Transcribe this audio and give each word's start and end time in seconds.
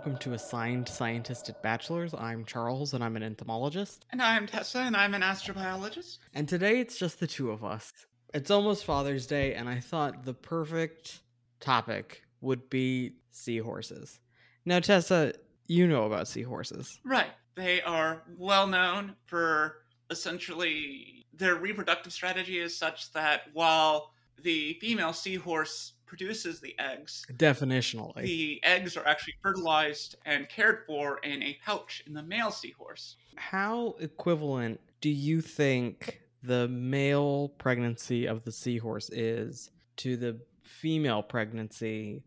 welcome 0.00 0.16
to 0.16 0.32
Assigned 0.32 0.88
Scientist 0.88 1.50
at 1.50 1.62
Bachelor's. 1.62 2.14
I'm 2.14 2.46
Charles, 2.46 2.94
and 2.94 3.04
I'm 3.04 3.16
an 3.16 3.22
entomologist. 3.22 4.06
And 4.08 4.22
I'm 4.22 4.46
Tessa, 4.46 4.78
and 4.78 4.96
I'm 4.96 5.12
an 5.12 5.20
astrobiologist. 5.20 6.16
And 6.32 6.48
today 6.48 6.80
it's 6.80 6.96
just 6.96 7.20
the 7.20 7.26
two 7.26 7.50
of 7.50 7.62
us. 7.62 7.92
It's 8.32 8.50
almost 8.50 8.86
Father's 8.86 9.26
Day, 9.26 9.52
and 9.52 9.68
I 9.68 9.78
thought 9.78 10.24
the 10.24 10.32
perfect 10.32 11.20
topic 11.60 12.22
would 12.40 12.70
be 12.70 13.16
seahorses. 13.30 14.20
Now, 14.64 14.80
Tessa, 14.80 15.34
you 15.66 15.86
know 15.86 16.06
about 16.06 16.28
seahorses. 16.28 16.98
Right. 17.04 17.32
They 17.54 17.82
are 17.82 18.22
well 18.38 18.66
known 18.66 19.16
for 19.26 19.82
essentially 20.08 21.26
their 21.34 21.56
reproductive 21.56 22.14
strategy 22.14 22.58
is 22.58 22.74
such 22.74 23.12
that 23.12 23.42
while 23.52 24.12
the 24.42 24.78
female 24.80 25.12
seahorse 25.12 25.92
produces 26.10 26.58
the 26.60 26.74
eggs, 26.80 27.24
Definitionally. 27.36 28.22
the 28.24 28.60
eggs 28.64 28.96
are 28.96 29.06
actually 29.06 29.34
fertilized 29.40 30.16
and 30.26 30.48
cared 30.48 30.80
for 30.84 31.18
in 31.18 31.40
a 31.40 31.56
pouch 31.64 32.02
in 32.04 32.12
the 32.12 32.22
male 32.24 32.50
seahorse. 32.50 33.14
How 33.36 33.94
equivalent 34.00 34.80
do 35.00 35.08
you 35.08 35.40
think 35.40 36.20
the 36.42 36.66
male 36.66 37.50
pregnancy 37.58 38.26
of 38.26 38.42
the 38.42 38.50
seahorse 38.50 39.08
is 39.10 39.70
to 39.98 40.16
the 40.16 40.40
female 40.64 41.22
pregnancy 41.22 42.24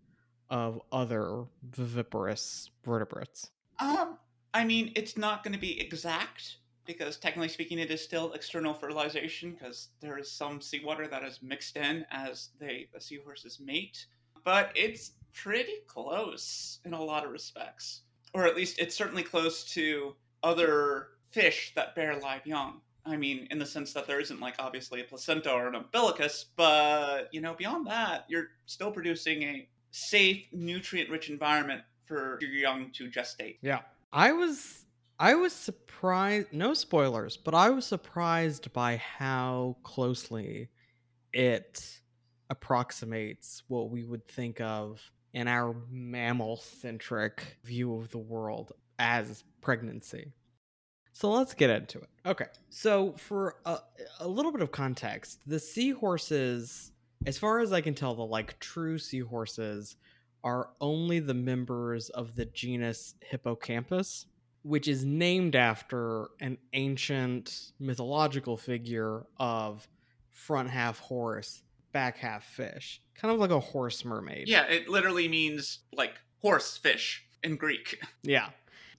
of 0.50 0.80
other 0.94 1.44
viviparous 1.70 2.70
vertebrates? 2.86 3.50
Um, 3.82 4.18
I 4.54 4.64
mean, 4.64 4.94
it's 4.96 5.18
not 5.18 5.44
going 5.44 5.54
to 5.54 5.60
be 5.60 5.78
exact 5.82 6.56
because 6.86 7.18
technically 7.18 7.50
speaking, 7.50 7.80
it 7.80 7.92
is 7.92 8.04
still 8.04 8.34
external 8.34 8.74
fertilization 8.74 9.52
because 9.52 9.90
there 10.02 10.18
is 10.18 10.32
some 10.32 10.62
seawater 10.62 11.08
that 11.08 11.24
is 11.24 11.40
mixed 11.42 11.78
in 11.78 12.06
as 12.12 12.50
they 12.60 12.88
the 12.94 13.00
seahorses 13.00 13.60
mate. 13.60 14.06
But 14.44 14.72
it's 14.76 15.14
pretty 15.34 15.78
close 15.88 16.80
in 16.86 16.94
a 16.94 17.02
lot 17.02 17.26
of 17.26 17.32
respects, 17.32 18.02
or 18.34 18.46
at 18.46 18.56
least 18.56 18.80
it's 18.80 18.96
certainly 18.96 19.24
close 19.24 19.64
to 19.74 20.16
other 20.44 21.08
fish 21.32 21.72
that 21.76 21.96
bear 21.96 22.20
live 22.20 22.46
young. 22.46 22.82
I 23.06 23.18
mean, 23.18 23.48
in 23.52 23.60
the 23.60 23.66
sense 23.66 23.94
that 23.94 24.08
there 24.08 24.20
isn't 24.20 24.40
like 24.40 24.56
obviously 24.60 25.02
a 25.02 25.04
placenta 25.04 25.52
or 25.52 25.68
an 25.68 25.76
umbilicus, 25.76 26.46
but 26.56 27.30
you 27.32 27.42
know, 27.42 27.54
beyond 27.54 27.88
that, 27.88 28.26
you're 28.28 28.48
still 28.66 28.92
producing 28.92 29.44
a 29.44 29.68
safe, 29.92 30.46
nutrient-rich 30.52 31.30
environment 31.30 31.82
for 32.06 32.38
your 32.42 32.52
young 32.52 32.92
to 32.92 33.10
gestate. 33.10 33.58
Yeah. 33.62 33.80
I 34.12 34.32
was 34.32 34.83
I 35.24 35.36
was 35.36 35.54
surprised 35.54 36.52
no 36.52 36.74
spoilers, 36.74 37.38
but 37.38 37.54
I 37.54 37.70
was 37.70 37.86
surprised 37.86 38.74
by 38.74 38.98
how 38.98 39.78
closely 39.82 40.68
it 41.32 42.02
approximates 42.50 43.64
what 43.70 43.90
we 43.90 44.04
would 44.04 44.28
think 44.28 44.60
of 44.60 45.00
in 45.34 45.48
our 45.48 45.78
mammal 45.90 46.58
centric 46.58 47.56
view 47.64 47.96
of 47.96 48.12
the 48.12 48.18
world 48.18 48.74
as 49.00 49.46
pregnancy. 49.62 50.34
So 51.14 51.32
let's 51.32 51.54
get 51.54 51.70
into 51.70 52.00
it. 52.00 52.10
Okay. 52.26 52.48
So, 52.70 53.14
for 53.14 53.56
a, 53.66 53.78
a 54.20 54.28
little 54.28 54.52
bit 54.52 54.60
of 54.62 54.74
context, 54.74 55.40
the 55.48 55.58
seahorses, 55.58 56.92
as 57.26 57.38
far 57.38 57.60
as 57.60 57.72
I 57.72 57.80
can 57.80 57.96
tell, 57.96 58.14
the 58.14 58.26
like 58.26 58.60
true 58.60 58.98
seahorses 58.98 59.96
are 60.44 60.72
only 60.82 61.22
the 61.22 61.34
members 61.34 62.10
of 62.10 62.36
the 62.36 62.44
genus 62.44 63.16
Hippocampus, 63.22 64.26
which 64.64 64.88
is 64.88 65.04
named 65.06 65.56
after 65.56 66.28
an 66.40 66.58
ancient 66.74 67.72
mythological 67.80 68.58
figure 68.58 69.26
of 69.38 69.88
front 70.32 70.70
half 70.70 71.00
horse, 71.00 71.62
back 71.92 72.18
half 72.18 72.46
fish, 72.46 73.02
kind 73.16 73.34
of 73.34 73.40
like 73.40 73.52
a 73.52 73.60
horse 73.60 74.04
mermaid. 74.04 74.48
Yeah, 74.48 74.64
it 74.64 74.90
literally 74.90 75.28
means 75.28 75.80
like 75.94 76.14
horse 76.42 76.78
fish 76.78 77.24
in 77.44 77.56
Greek. 77.56 78.00
Yeah. 78.24 78.50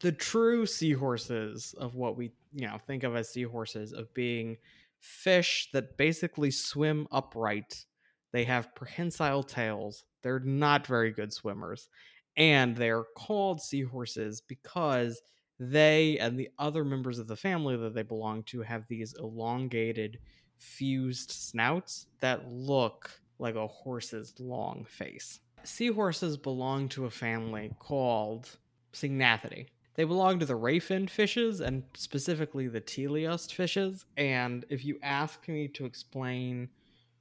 The 0.00 0.12
true 0.12 0.66
seahorses 0.66 1.74
of 1.78 1.94
what 1.94 2.16
we, 2.16 2.32
you 2.52 2.66
know, 2.66 2.76
think 2.86 3.04
of 3.04 3.16
as 3.16 3.30
seahorses 3.30 3.92
of 3.94 4.12
being 4.12 4.58
fish 4.98 5.70
that 5.72 5.96
basically 5.96 6.50
swim 6.50 7.06
upright. 7.10 7.86
They 8.32 8.44
have 8.44 8.74
prehensile 8.74 9.44
tails. 9.44 10.04
They're 10.22 10.40
not 10.40 10.86
very 10.86 11.10
good 11.10 11.32
swimmers. 11.32 11.88
And 12.36 12.76
they're 12.76 13.04
called 13.16 13.62
seahorses 13.62 14.42
because 14.42 15.22
they 15.58 16.18
and 16.18 16.38
the 16.38 16.50
other 16.58 16.84
members 16.84 17.18
of 17.18 17.28
the 17.28 17.36
family 17.36 17.76
that 17.76 17.94
they 17.94 18.02
belong 18.02 18.42
to 18.44 18.62
have 18.62 18.86
these 18.88 19.14
elongated, 19.18 20.18
fused 20.58 21.30
snouts 21.30 22.06
that 22.20 22.50
look 22.50 23.10
like 23.38 23.54
a 23.54 23.66
horse's 23.66 24.34
long 24.38 24.84
face. 24.88 25.40
Seahorses 25.62 26.36
belong 26.36 26.88
to 26.90 27.06
a 27.06 27.10
family 27.10 27.70
called 27.78 28.50
Syngnathidae. 28.92 29.66
They 29.94 30.04
belong 30.04 30.40
to 30.40 30.46
the 30.46 30.58
rayfin 30.58 31.08
fishes 31.08 31.60
and 31.60 31.84
specifically 31.94 32.66
the 32.68 32.80
teleost 32.80 33.54
fishes. 33.54 34.04
And 34.16 34.64
if 34.68 34.84
you 34.84 34.98
ask 35.02 35.46
me 35.48 35.68
to 35.68 35.86
explain 35.86 36.68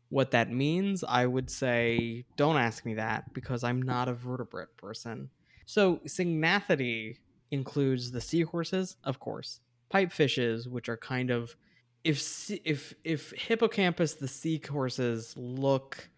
what 0.09 0.31
that 0.31 0.51
means, 0.51 1.03
I 1.03 1.25
would 1.25 1.49
say 1.49 2.25
don't 2.35 2.57
ask 2.57 2.85
me 2.85 2.95
that 2.95 3.33
because 3.33 3.63
I'm 3.63 3.81
not 3.81 4.09
a 4.09 4.13
vertebrate 4.13 4.75
person. 4.77 5.29
So 5.65 5.97
Syngnathidae 6.05 7.17
includes 7.53 8.11
the 8.11 8.19
seahorses, 8.19 8.97
of 9.03 9.19
course, 9.19 9.59
pipefishes, 9.93 10.67
which 10.67 10.89
are 10.89 10.97
kind 10.97 11.29
of 11.29 11.55
if 12.03 12.49
if 12.65 12.93
if 13.03 13.31
hippocampus 13.37 14.15
the 14.15 14.27
seahorses 14.27 15.33
look 15.37 16.09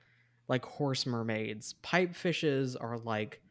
like 0.47 0.65
horse 0.65 1.05
mermaids, 1.05 1.75
pipefishes 1.83 2.75
are 2.79 2.97
like 2.97 3.41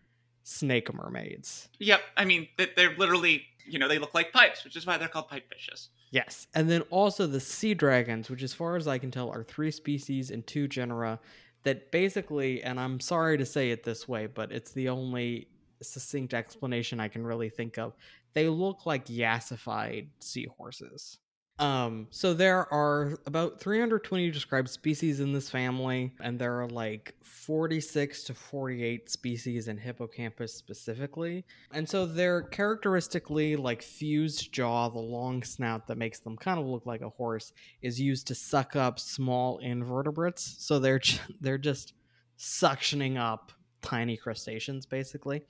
snake 0.42 0.92
mermaids. 0.92 1.68
Yep, 1.78 2.00
I 2.16 2.24
mean 2.24 2.48
they- 2.56 2.72
they're 2.76 2.96
literally 2.96 3.44
you 3.66 3.78
know 3.78 3.88
they 3.88 3.98
look 3.98 4.14
like 4.14 4.32
pipes, 4.32 4.64
which 4.64 4.76
is 4.76 4.86
why 4.86 4.96
they're 4.98 5.08
called 5.08 5.28
pipefishes. 5.28 5.88
Yes. 6.10 6.46
And 6.54 6.70
then 6.70 6.82
also 6.90 7.26
the 7.26 7.40
sea 7.40 7.74
dragons, 7.74 8.30
which, 8.30 8.42
as 8.44 8.54
far 8.54 8.76
as 8.76 8.86
I 8.86 8.98
can 8.98 9.10
tell, 9.10 9.30
are 9.30 9.42
three 9.42 9.72
species 9.72 10.30
and 10.30 10.46
two 10.46 10.68
genera 10.68 11.18
that 11.64 11.90
basically, 11.90 12.62
and 12.62 12.78
I'm 12.78 13.00
sorry 13.00 13.36
to 13.38 13.44
say 13.46 13.70
it 13.72 13.82
this 13.82 14.06
way, 14.06 14.26
but 14.26 14.52
it's 14.52 14.70
the 14.72 14.88
only 14.90 15.48
succinct 15.84 16.34
explanation 16.34 17.00
I 17.00 17.08
can 17.08 17.24
really 17.24 17.48
think 17.48 17.78
of. 17.78 17.94
They 18.32 18.48
look 18.48 18.86
like 18.86 19.06
yassified 19.06 20.08
seahorses. 20.18 21.18
Um, 21.60 22.08
so 22.10 22.34
there 22.34 22.72
are 22.72 23.16
about 23.26 23.60
320 23.60 24.30
described 24.32 24.68
species 24.68 25.20
in 25.20 25.32
this 25.32 25.48
family, 25.48 26.12
and 26.20 26.36
there 26.36 26.60
are 26.60 26.68
like 26.68 27.14
46 27.22 28.24
to 28.24 28.34
48 28.34 29.08
species 29.08 29.68
in 29.68 29.76
hippocampus 29.76 30.52
specifically. 30.52 31.44
And 31.72 31.88
so 31.88 32.06
they're 32.06 32.42
characteristically 32.42 33.54
like 33.54 33.82
fused 33.82 34.50
jaw, 34.52 34.88
the 34.88 34.98
long 34.98 35.44
snout 35.44 35.86
that 35.86 35.98
makes 35.98 36.18
them 36.18 36.36
kind 36.36 36.58
of 36.58 36.66
look 36.66 36.86
like 36.86 37.02
a 37.02 37.10
horse, 37.10 37.52
is 37.82 38.00
used 38.00 38.26
to 38.28 38.34
suck 38.34 38.74
up 38.74 38.98
small 38.98 39.58
invertebrates. 39.58 40.56
So 40.58 40.80
they're 40.80 41.00
they're 41.40 41.58
just 41.58 41.94
suctioning 42.36 43.16
up 43.16 43.52
tiny 43.84 44.16
crustaceans 44.16 44.86
basically 44.86 45.42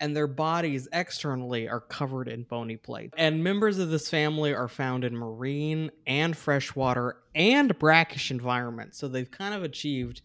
and 0.00 0.14
their 0.14 0.26
bodies 0.26 0.88
externally 0.92 1.68
are 1.68 1.80
covered 1.80 2.26
in 2.28 2.42
bony 2.42 2.76
plates. 2.76 3.14
And 3.16 3.42
members 3.42 3.78
of 3.78 3.90
this 3.90 4.10
family 4.10 4.52
are 4.52 4.68
found 4.68 5.04
in 5.04 5.16
marine 5.16 5.90
and 6.06 6.36
freshwater 6.36 7.16
and 7.34 7.78
brackish 7.78 8.30
environments. 8.30 8.98
So 8.98 9.08
they've 9.08 9.30
kind 9.30 9.54
of 9.54 9.62
achieved 9.62 10.20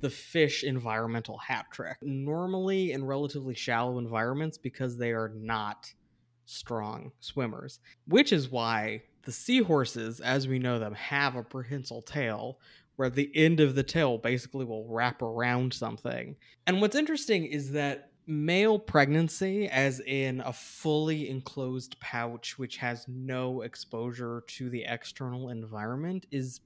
the 0.00 0.10
fish 0.10 0.64
environmental 0.64 1.36
hat 1.36 1.66
trick. 1.70 1.98
Normally 2.00 2.92
in 2.92 3.04
relatively 3.04 3.54
shallow 3.54 3.98
environments 3.98 4.56
because 4.56 4.96
they 4.96 5.10
are 5.10 5.32
not 5.34 5.92
strong 6.46 7.12
swimmers, 7.20 7.78
which 8.06 8.32
is 8.32 8.50
why 8.50 9.02
the 9.24 9.32
seahorses, 9.32 10.20
as 10.20 10.48
we 10.48 10.58
know 10.58 10.78
them, 10.78 10.94
have 10.94 11.36
a 11.36 11.42
prehensile 11.42 12.02
tail 12.02 12.58
where 13.02 13.10
the 13.10 13.32
end 13.34 13.58
of 13.58 13.74
the 13.74 13.82
tail 13.82 14.16
basically 14.16 14.64
will 14.64 14.86
wrap 14.86 15.22
around 15.22 15.74
something. 15.74 16.36
And 16.68 16.80
what's 16.80 16.94
interesting 16.94 17.46
is 17.46 17.72
that 17.72 18.12
male 18.28 18.78
pregnancy, 18.78 19.66
as 19.66 19.98
in 19.98 20.40
a 20.42 20.52
fully 20.52 21.28
enclosed 21.28 21.98
pouch 21.98 22.60
which 22.60 22.76
has 22.76 23.04
no 23.08 23.62
exposure 23.62 24.44
to 24.46 24.70
the 24.70 24.84
external 24.86 25.48
environment, 25.48 26.26
is, 26.30 26.60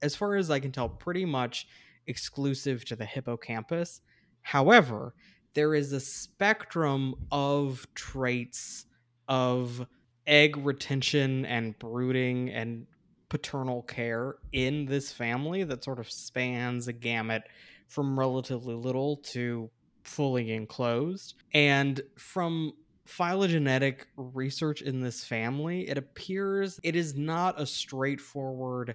as 0.00 0.14
far 0.14 0.36
as 0.36 0.48
I 0.48 0.60
can 0.60 0.70
tell, 0.70 0.88
pretty 0.88 1.24
much 1.24 1.66
exclusive 2.06 2.84
to 2.84 2.94
the 2.94 3.04
hippocampus. 3.04 4.00
However, 4.42 5.12
there 5.54 5.74
is 5.74 5.92
a 5.92 5.98
spectrum 5.98 7.16
of 7.32 7.84
traits 7.96 8.86
of 9.26 9.88
egg 10.24 10.56
retention 10.56 11.44
and 11.46 11.76
brooding 11.80 12.50
and 12.50 12.86
paternal 13.30 13.82
care 13.82 14.34
in 14.52 14.84
this 14.84 15.10
family 15.10 15.64
that 15.64 15.82
sort 15.82 15.98
of 15.98 16.10
spans 16.10 16.88
a 16.88 16.92
gamut 16.92 17.44
from 17.88 18.18
relatively 18.18 18.74
little 18.74 19.16
to 19.16 19.70
fully 20.04 20.52
enclosed. 20.52 21.34
And 21.54 22.02
from 22.16 22.74
phylogenetic 23.06 24.06
research 24.16 24.82
in 24.82 25.00
this 25.00 25.24
family, 25.24 25.88
it 25.88 25.96
appears 25.96 26.78
it 26.82 26.94
is 26.94 27.16
not 27.16 27.60
a 27.60 27.66
straightforward 27.66 28.94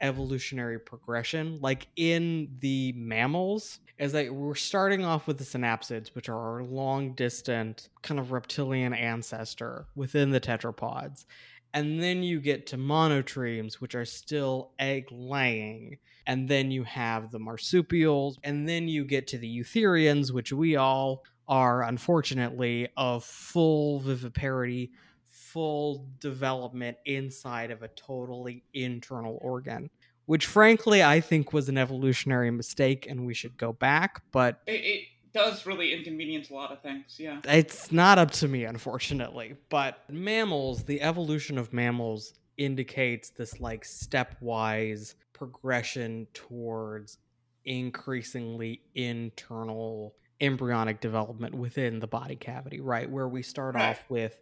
evolutionary 0.00 0.78
progression. 0.78 1.58
Like 1.60 1.86
in 1.96 2.48
the 2.60 2.92
mammals, 2.92 3.80
is 3.98 4.12
that 4.12 4.34
we're 4.34 4.54
starting 4.54 5.04
off 5.04 5.26
with 5.26 5.38
the 5.38 5.44
synapsids, 5.44 6.14
which 6.14 6.28
are 6.28 6.38
our 6.38 6.62
long 6.62 7.14
distant 7.14 7.88
kind 8.02 8.20
of 8.20 8.30
reptilian 8.30 8.92
ancestor 8.92 9.86
within 9.94 10.30
the 10.30 10.40
tetrapods. 10.40 11.24
And 11.76 12.02
then 12.02 12.22
you 12.22 12.40
get 12.40 12.66
to 12.68 12.78
monotremes, 12.78 13.74
which 13.74 13.94
are 13.94 14.06
still 14.06 14.72
egg 14.78 15.08
laying. 15.10 15.98
And 16.26 16.48
then 16.48 16.70
you 16.70 16.84
have 16.84 17.30
the 17.30 17.38
marsupials. 17.38 18.38
And 18.42 18.66
then 18.66 18.88
you 18.88 19.04
get 19.04 19.26
to 19.28 19.38
the 19.38 19.60
eutherians, 19.60 20.32
which 20.32 20.54
we 20.54 20.76
all 20.76 21.22
are, 21.46 21.82
unfortunately, 21.82 22.88
of 22.96 23.24
full 23.24 24.00
viviparity, 24.00 24.88
full 25.26 26.08
development 26.18 26.96
inside 27.04 27.70
of 27.70 27.82
a 27.82 27.88
totally 27.88 28.64
internal 28.72 29.38
organ 29.42 29.90
which 30.26 30.46
frankly 30.46 31.04
I 31.04 31.20
think 31.20 31.52
was 31.52 31.68
an 31.68 31.78
evolutionary 31.78 32.50
mistake 32.50 33.06
and 33.08 33.24
we 33.24 33.32
should 33.32 33.56
go 33.56 33.72
back, 33.72 34.22
but 34.32 34.60
it, 34.66 34.72
it, 34.72 35.04
does 35.36 35.66
really 35.66 35.92
inconvenience 35.92 36.50
a 36.50 36.54
lot 36.54 36.72
of 36.72 36.80
things, 36.80 37.16
yeah. 37.18 37.40
It's 37.44 37.92
not 37.92 38.18
up 38.18 38.30
to 38.32 38.48
me, 38.48 38.64
unfortunately. 38.64 39.56
But 39.68 40.02
mammals, 40.10 40.84
the 40.84 41.02
evolution 41.02 41.58
of 41.58 41.72
mammals 41.72 42.34
indicates 42.56 43.30
this 43.30 43.60
like 43.60 43.84
stepwise 43.84 45.14
progression 45.32 46.26
towards 46.32 47.18
increasingly 47.64 48.80
internal 48.94 50.14
embryonic 50.40 51.00
development 51.00 51.54
within 51.54 51.98
the 51.98 52.06
body 52.06 52.36
cavity, 52.36 52.80
right? 52.80 53.08
Where 53.10 53.28
we 53.28 53.42
start 53.42 53.74
right. 53.74 53.90
off 53.90 54.04
with 54.08 54.38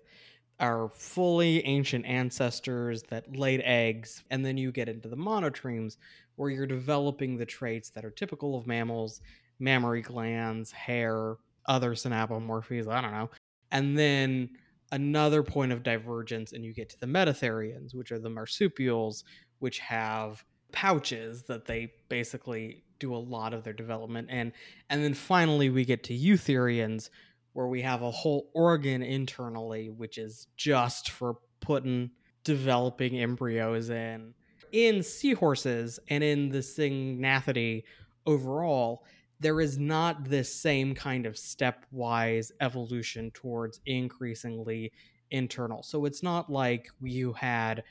our 0.60 0.88
fully 0.94 1.64
ancient 1.66 2.06
ancestors 2.06 3.02
that 3.04 3.36
laid 3.36 3.60
eggs, 3.64 4.22
and 4.30 4.46
then 4.46 4.56
you 4.56 4.70
get 4.70 4.88
into 4.88 5.08
the 5.08 5.16
monotremes 5.16 5.96
where 6.36 6.50
you're 6.50 6.66
developing 6.66 7.36
the 7.36 7.46
traits 7.46 7.90
that 7.90 8.04
are 8.04 8.10
typical 8.10 8.56
of 8.56 8.66
mammals 8.66 9.20
mammary 9.58 10.02
glands, 10.02 10.70
hair, 10.72 11.36
other 11.66 11.92
synapomorphies, 11.92 12.88
I 12.88 13.00
don't 13.00 13.12
know. 13.12 13.30
And 13.70 13.98
then 13.98 14.50
another 14.92 15.42
point 15.42 15.72
of 15.72 15.82
divergence, 15.82 16.52
and 16.52 16.64
you 16.64 16.72
get 16.72 16.88
to 16.90 17.00
the 17.00 17.06
metatherians, 17.06 17.94
which 17.94 18.12
are 18.12 18.18
the 18.18 18.30
marsupials, 18.30 19.24
which 19.58 19.78
have 19.80 20.44
pouches 20.72 21.42
that 21.44 21.66
they 21.66 21.92
basically 22.08 22.84
do 22.98 23.14
a 23.14 23.16
lot 23.16 23.54
of 23.54 23.64
their 23.64 23.72
development 23.72 24.30
in. 24.30 24.52
And 24.90 25.02
then 25.02 25.14
finally, 25.14 25.70
we 25.70 25.84
get 25.84 26.04
to 26.04 26.14
eutherians, 26.16 27.10
where 27.52 27.68
we 27.68 27.82
have 27.82 28.02
a 28.02 28.10
whole 28.10 28.50
organ 28.52 29.02
internally, 29.02 29.88
which 29.88 30.18
is 30.18 30.48
just 30.56 31.10
for 31.10 31.36
putting 31.60 32.10
developing 32.42 33.18
embryos 33.18 33.90
in. 33.90 34.34
In 34.72 35.02
seahorses 35.02 36.00
and 36.08 36.22
in 36.22 36.48
the 36.48 36.58
Syngnathidae 36.58 37.84
overall, 38.26 39.04
there 39.44 39.60
is 39.60 39.78
not 39.78 40.24
this 40.24 40.50
same 40.50 40.94
kind 40.94 41.26
of 41.26 41.34
stepwise 41.34 42.50
evolution 42.62 43.30
towards 43.32 43.78
increasingly 43.84 44.90
internal. 45.30 45.82
So 45.82 46.06
it's 46.06 46.22
not 46.22 46.50
like 46.50 46.88
you 47.02 47.34
had 47.34 47.84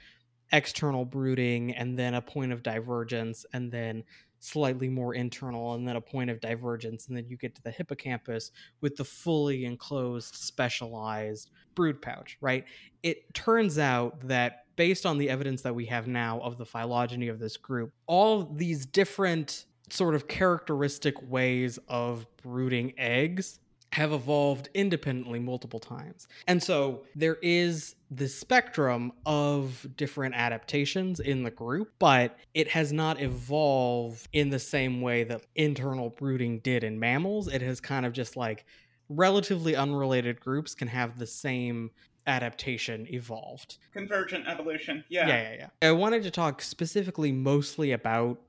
external 0.52 1.06
brooding 1.06 1.76
and 1.76 1.98
then 1.98 2.16
a 2.16 2.22
point 2.22 2.54
of 2.54 2.64
divergence 2.64 3.46
and 3.54 3.72
then 3.72 4.04
slightly 4.40 4.90
more 4.90 5.14
internal 5.14 5.76
and 5.76 5.88
then 5.88 5.96
a 5.96 6.02
point 6.02 6.32
of 6.32 6.42
divergence 6.42 7.08
and 7.08 7.16
then 7.16 7.28
you 7.28 7.38
get 7.38 7.54
to 7.54 7.62
the 7.62 7.72
hippocampus 7.72 8.50
with 8.82 8.96
the 8.96 9.06
fully 9.06 9.64
enclosed 9.66 10.36
specialized 10.36 11.50
brood 11.76 12.02
pouch 12.02 12.38
right 12.42 12.66
it 13.04 13.34
turns 13.34 13.80
out 13.80 14.20
that 14.28 14.66
based 14.76 15.06
on 15.06 15.18
the 15.18 15.30
evidence 15.30 15.62
that 15.62 15.74
we 15.74 15.86
have 15.86 16.08
now 16.08 16.42
of 16.42 16.58
the 16.58 16.66
phylogeny 16.66 17.30
of 17.30 17.40
this 17.40 17.56
group 17.56 17.94
all 18.06 18.44
these 18.44 18.86
different 18.86 19.66
sort 19.90 20.16
of 20.16 20.28
characteristic 20.28 21.16
ways 21.30 21.80
of 21.88 22.26
brooding 22.38 22.94
eggs 22.98 23.60
have 23.94 24.12
evolved 24.12 24.70
independently 24.74 25.40
multiple 25.40 25.80
times. 25.80 26.28
And 26.48 26.62
so 26.62 27.04
there 27.16 27.38
is 27.44 27.96
the 28.10 28.28
spectrum 28.28 29.12
of 29.28 29.86
different 29.96 30.34
adaptations 30.34 31.20
in 31.20 31.44
the 31.44 31.52
group, 31.52 31.92
but 32.00 32.40
it 32.56 32.68
has 32.70 32.92
not 32.92 33.22
evolved 33.22 34.28
in 34.34 34.50
the 34.50 34.58
same 34.58 35.02
way 35.02 35.24
that 35.26 35.44
internal 35.56 36.10
brooding 36.10 36.60
did 36.60 36.84
in 36.84 37.00
mammals. 37.00 37.48
It 37.48 37.62
has 37.62 37.80
kind 37.80 38.04
of 38.04 38.14
just 38.14 38.36
like 38.36 38.66
relatively 39.10 39.76
unrelated 39.76 40.40
groups 40.40 40.74
can 40.74 40.88
have 40.88 41.20
the 41.20 41.28
same 41.28 41.92
adaptation 42.26 43.06
evolved. 43.12 43.78
Convergent 43.94 44.48
evolution. 44.48 45.04
Yeah. 45.10 45.28
Yeah, 45.28 45.42
yeah, 45.42 45.68
yeah. 45.82 45.90
I 45.90 45.92
wanted 45.92 46.24
to 46.24 46.32
talk 46.32 46.64
specifically 46.64 47.32
mostly 47.32 47.92
about 47.92 48.40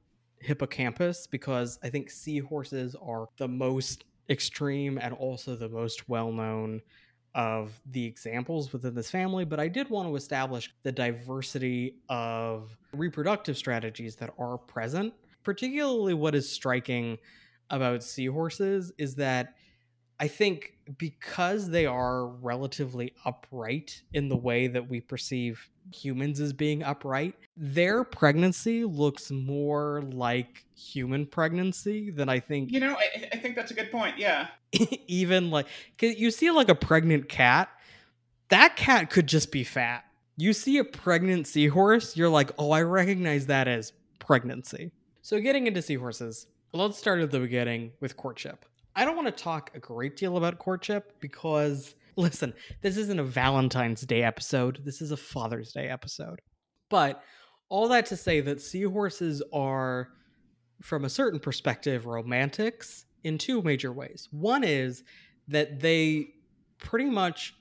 hippocampus 0.44 1.26
because 1.26 1.78
I 1.82 1.88
think 1.88 2.10
seahorses 2.10 2.94
are 3.00 3.26
the 3.38 3.48
most 3.48 4.04
extreme 4.28 4.98
and 4.98 5.14
also 5.14 5.56
the 5.56 5.68
most 5.68 6.08
well 6.08 6.32
known 6.32 6.80
of 7.34 7.80
the 7.90 8.04
examples 8.04 8.72
within 8.72 8.94
this 8.94 9.10
family, 9.10 9.44
but 9.44 9.58
I 9.58 9.66
did 9.66 9.90
want 9.90 10.08
to 10.08 10.14
establish 10.14 10.72
the 10.84 10.92
diversity 10.92 11.96
of 12.08 12.76
reproductive 12.92 13.56
strategies 13.56 14.14
that 14.16 14.32
are 14.38 14.56
present. 14.56 15.12
Particularly, 15.42 16.14
what 16.14 16.34
is 16.34 16.48
striking 16.48 17.18
about 17.70 18.02
seahorses 18.04 18.92
is 18.98 19.16
that 19.16 19.54
I 20.20 20.28
think 20.28 20.74
because 20.96 21.68
they 21.68 21.86
are 21.86 22.26
relatively 22.26 23.14
upright 23.24 24.02
in 24.12 24.28
the 24.28 24.36
way 24.36 24.68
that 24.68 24.88
we 24.88 25.00
perceive 25.00 25.68
humans 25.92 26.40
as 26.40 26.52
being 26.52 26.82
upright, 26.82 27.34
their 27.56 28.04
pregnancy 28.04 28.84
looks 28.84 29.30
more 29.30 30.02
like 30.12 30.64
human 30.76 31.26
pregnancy 31.26 32.10
than 32.10 32.28
I 32.28 32.40
think. 32.40 32.72
You 32.72 32.80
know, 32.80 32.96
I, 32.96 33.28
I 33.32 33.36
think 33.38 33.56
that's 33.56 33.70
a 33.70 33.74
good 33.74 33.90
point. 33.90 34.18
Yeah. 34.18 34.48
even 35.06 35.50
like, 35.50 35.66
cause 35.98 36.14
you 36.16 36.30
see 36.30 36.50
like 36.50 36.68
a 36.68 36.74
pregnant 36.74 37.28
cat, 37.28 37.68
that 38.48 38.76
cat 38.76 39.10
could 39.10 39.26
just 39.26 39.52
be 39.52 39.64
fat. 39.64 40.04
You 40.36 40.52
see 40.52 40.78
a 40.78 40.84
pregnant 40.84 41.46
seahorse, 41.46 42.16
you're 42.16 42.28
like, 42.28 42.50
oh, 42.58 42.72
I 42.72 42.82
recognize 42.82 43.46
that 43.46 43.68
as 43.68 43.92
pregnancy. 44.18 44.90
So, 45.22 45.40
getting 45.40 45.66
into 45.66 45.80
seahorses, 45.80 46.48
let's 46.72 46.98
start 46.98 47.20
at 47.20 47.30
the 47.30 47.40
beginning 47.40 47.92
with 48.00 48.16
courtship. 48.16 48.64
I 48.96 49.04
don't 49.04 49.16
want 49.16 49.26
to 49.26 49.42
talk 49.42 49.70
a 49.74 49.78
great 49.78 50.16
deal 50.16 50.36
about 50.36 50.58
courtship 50.58 51.14
because, 51.20 51.94
listen, 52.16 52.54
this 52.82 52.96
isn't 52.96 53.18
a 53.18 53.24
Valentine's 53.24 54.02
Day 54.02 54.22
episode. 54.22 54.80
This 54.84 55.00
is 55.00 55.10
a 55.10 55.16
Father's 55.16 55.72
Day 55.72 55.88
episode. 55.88 56.40
But 56.90 57.22
all 57.68 57.88
that 57.88 58.06
to 58.06 58.16
say 58.16 58.40
that 58.40 58.60
seahorses 58.60 59.42
are, 59.52 60.08
from 60.82 61.04
a 61.04 61.08
certain 61.08 61.40
perspective, 61.40 62.06
romantics 62.06 63.06
in 63.24 63.38
two 63.38 63.62
major 63.62 63.92
ways. 63.92 64.28
One 64.30 64.64
is 64.64 65.02
that 65.48 65.80
they 65.80 66.28
pretty 66.78 67.10
much 67.10 67.54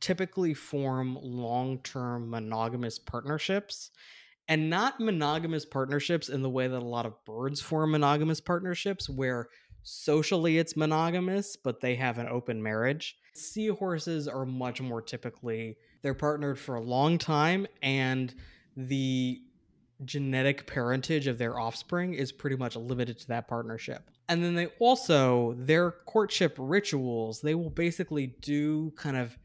typically 0.00 0.54
form 0.54 1.18
long 1.22 1.78
term 1.78 2.28
monogamous 2.28 2.98
partnerships 2.98 3.90
and 4.48 4.68
not 4.68 5.00
monogamous 5.00 5.64
partnerships 5.64 6.28
in 6.28 6.42
the 6.42 6.50
way 6.50 6.68
that 6.68 6.78
a 6.78 6.84
lot 6.84 7.06
of 7.06 7.24
birds 7.24 7.60
form 7.60 7.92
monogamous 7.92 8.40
partnerships, 8.40 9.08
where 9.08 9.48
Socially, 9.84 10.58
it's 10.58 10.76
monogamous, 10.76 11.56
but 11.56 11.80
they 11.80 11.94
have 11.94 12.18
an 12.18 12.26
open 12.26 12.62
marriage. 12.62 13.16
Seahorses 13.34 14.26
are 14.26 14.46
much 14.46 14.80
more 14.80 15.02
typically, 15.02 15.76
they're 16.02 16.14
partnered 16.14 16.58
for 16.58 16.76
a 16.76 16.80
long 16.80 17.18
time, 17.18 17.66
and 17.82 18.34
the 18.76 19.40
genetic 20.04 20.66
parentage 20.66 21.26
of 21.26 21.38
their 21.38 21.58
offspring 21.58 22.14
is 22.14 22.32
pretty 22.32 22.56
much 22.56 22.76
limited 22.76 23.18
to 23.18 23.28
that 23.28 23.46
partnership. 23.46 24.10
And 24.28 24.42
then 24.42 24.54
they 24.54 24.66
also, 24.78 25.54
their 25.58 25.90
courtship 25.90 26.56
rituals, 26.58 27.40
they 27.40 27.54
will 27.54 27.70
basically 27.70 28.28
do 28.40 28.90
kind 28.96 29.16
of 29.16 29.36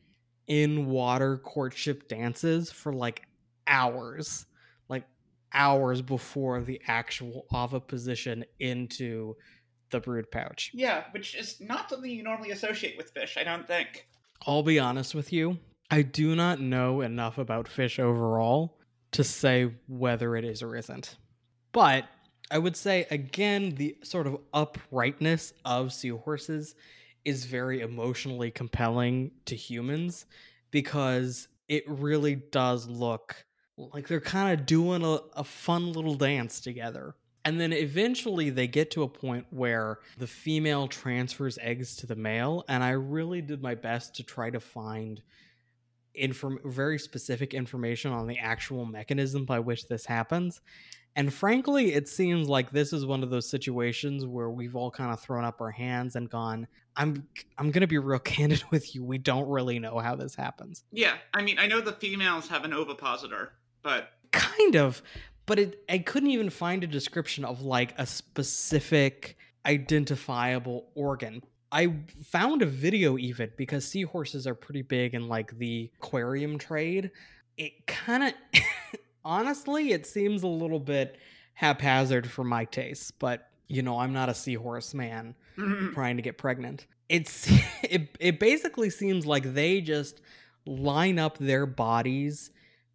in 0.47 0.87
water 0.87 1.37
courtship 1.37 2.07
dances 2.07 2.71
for 2.71 2.93
like 2.93 3.23
hours, 3.67 4.45
like 4.87 5.03
hours 5.53 6.01
before 6.01 6.61
the 6.61 6.81
actual 6.87 7.45
oviposition 7.53 8.45
into 8.59 9.35
the 9.91 9.99
brood 9.99 10.31
pouch. 10.31 10.71
Yeah, 10.73 11.05
which 11.11 11.35
is 11.35 11.59
not 11.59 11.89
something 11.89 12.09
you 12.09 12.23
normally 12.23 12.51
associate 12.51 12.97
with 12.97 13.11
fish, 13.11 13.37
I 13.39 13.43
don't 13.43 13.67
think. 13.67 14.07
I'll 14.45 14.63
be 14.63 14.79
honest 14.79 15.15
with 15.15 15.33
you. 15.33 15.57
I 15.91 16.01
do 16.03 16.35
not 16.35 16.59
know 16.59 17.01
enough 17.01 17.37
about 17.37 17.67
fish 17.67 17.99
overall 17.99 18.77
to 19.11 19.23
say 19.23 19.71
whether 19.87 20.35
it 20.35 20.45
is 20.45 20.61
or 20.61 20.75
isn't. 20.75 21.17
But 21.71 22.05
I 22.51 22.57
would 22.57 22.75
say, 22.75 23.05
again, 23.11 23.75
the 23.75 23.97
sort 24.03 24.27
of 24.27 24.39
uprightness 24.53 25.53
of 25.65 25.93
seahorses 25.93 26.75
is 27.25 27.45
very 27.45 27.81
emotionally 27.81 28.51
compelling 28.51 29.31
to 29.45 29.55
humans 29.55 30.25
because 30.71 31.47
it 31.67 31.83
really 31.87 32.35
does 32.35 32.87
look 32.87 33.45
like 33.77 34.07
they're 34.07 34.19
kind 34.19 34.59
of 34.59 34.65
doing 34.65 35.03
a, 35.03 35.19
a 35.33 35.43
fun 35.43 35.93
little 35.93 36.15
dance 36.15 36.59
together. 36.59 37.15
And 37.49 37.59
then 37.59 37.73
eventually 37.73 38.51
they 38.51 38.67
get 38.67 38.91
to 38.91 39.01
a 39.01 39.07
point 39.07 39.47
where 39.49 39.97
the 40.19 40.27
female 40.27 40.87
transfers 40.87 41.57
eggs 41.59 41.95
to 41.95 42.05
the 42.05 42.15
male. 42.15 42.63
And 42.69 42.83
I 42.83 42.91
really 42.91 43.41
did 43.41 43.63
my 43.63 43.73
best 43.73 44.15
to 44.17 44.23
try 44.23 44.51
to 44.51 44.59
find 44.59 45.19
inform- 46.13 46.59
very 46.63 46.99
specific 46.99 47.55
information 47.55 48.11
on 48.11 48.27
the 48.27 48.37
actual 48.37 48.85
mechanism 48.85 49.45
by 49.45 49.57
which 49.57 49.87
this 49.87 50.05
happens. 50.05 50.61
And 51.15 51.33
frankly, 51.33 51.95
it 51.95 52.07
seems 52.07 52.47
like 52.47 52.69
this 52.69 52.93
is 52.93 53.03
one 53.03 53.23
of 53.23 53.31
those 53.31 53.49
situations 53.49 54.27
where 54.27 54.51
we've 54.51 54.75
all 54.75 54.91
kind 54.91 55.11
of 55.11 55.19
thrown 55.19 55.43
up 55.43 55.59
our 55.59 55.71
hands 55.71 56.15
and 56.15 56.29
gone, 56.29 56.67
I'm 56.95 57.27
I'm 57.57 57.71
going 57.71 57.81
to 57.81 57.87
be 57.87 57.97
real 57.97 58.19
candid 58.19 58.63
with 58.69 58.93
you. 58.93 59.03
We 59.03 59.17
don't 59.17 59.49
really 59.49 59.79
know 59.79 59.97
how 59.97 60.15
this 60.15 60.35
happens. 60.35 60.83
Yeah, 60.91 61.15
I 61.33 61.41
mean, 61.41 61.57
I 61.57 61.65
know 61.65 61.81
the 61.81 61.93
females 61.93 62.47
have 62.49 62.63
an 62.63 62.73
ovipositor, 62.73 63.53
but 63.81 64.11
kind 64.31 64.75
of, 64.75 65.01
but 65.49 65.57
it 65.57 65.83
I 65.89 65.97
couldn't 65.97 66.29
even 66.29 66.51
find 66.51 66.83
a 66.83 66.87
description 66.87 67.43
of 67.43 67.63
like 67.63 67.95
a 67.97 68.05
specific 68.05 69.35
identifiable 69.65 70.91
organ. 70.93 71.41
I 71.71 71.95
found 72.23 72.61
a 72.61 72.67
video 72.67 73.17
even 73.17 73.51
because 73.57 73.83
seahorses 73.83 74.45
are 74.45 74.53
pretty 74.53 74.83
big 74.83 75.15
in 75.15 75.27
like 75.27 75.57
the 75.57 75.89
aquarium 75.97 76.59
trade. 76.59 77.09
It 77.57 77.87
kind 77.87 78.25
of 78.25 78.61
honestly, 79.25 79.91
it 79.91 80.05
seems 80.05 80.43
a 80.43 80.47
little 80.47 80.79
bit 80.79 81.17
haphazard 81.55 82.29
for 82.29 82.43
my 82.43 82.65
taste, 82.65 83.17
but 83.17 83.49
you 83.67 83.81
know, 83.81 83.97
I'm 83.97 84.13
not 84.13 84.29
a 84.29 84.35
seahorse 84.35 84.93
man 84.93 85.33
trying 85.93 86.17
to 86.17 86.21
get 86.21 86.37
pregnant. 86.37 86.85
It's 87.09 87.51
it 87.83 88.15
it 88.19 88.39
basically 88.39 88.91
seems 88.91 89.25
like 89.25 89.55
they 89.55 89.81
just 89.81 90.21
line 90.67 91.17
up 91.17 91.39
their 91.39 91.65
bodies 91.65 92.51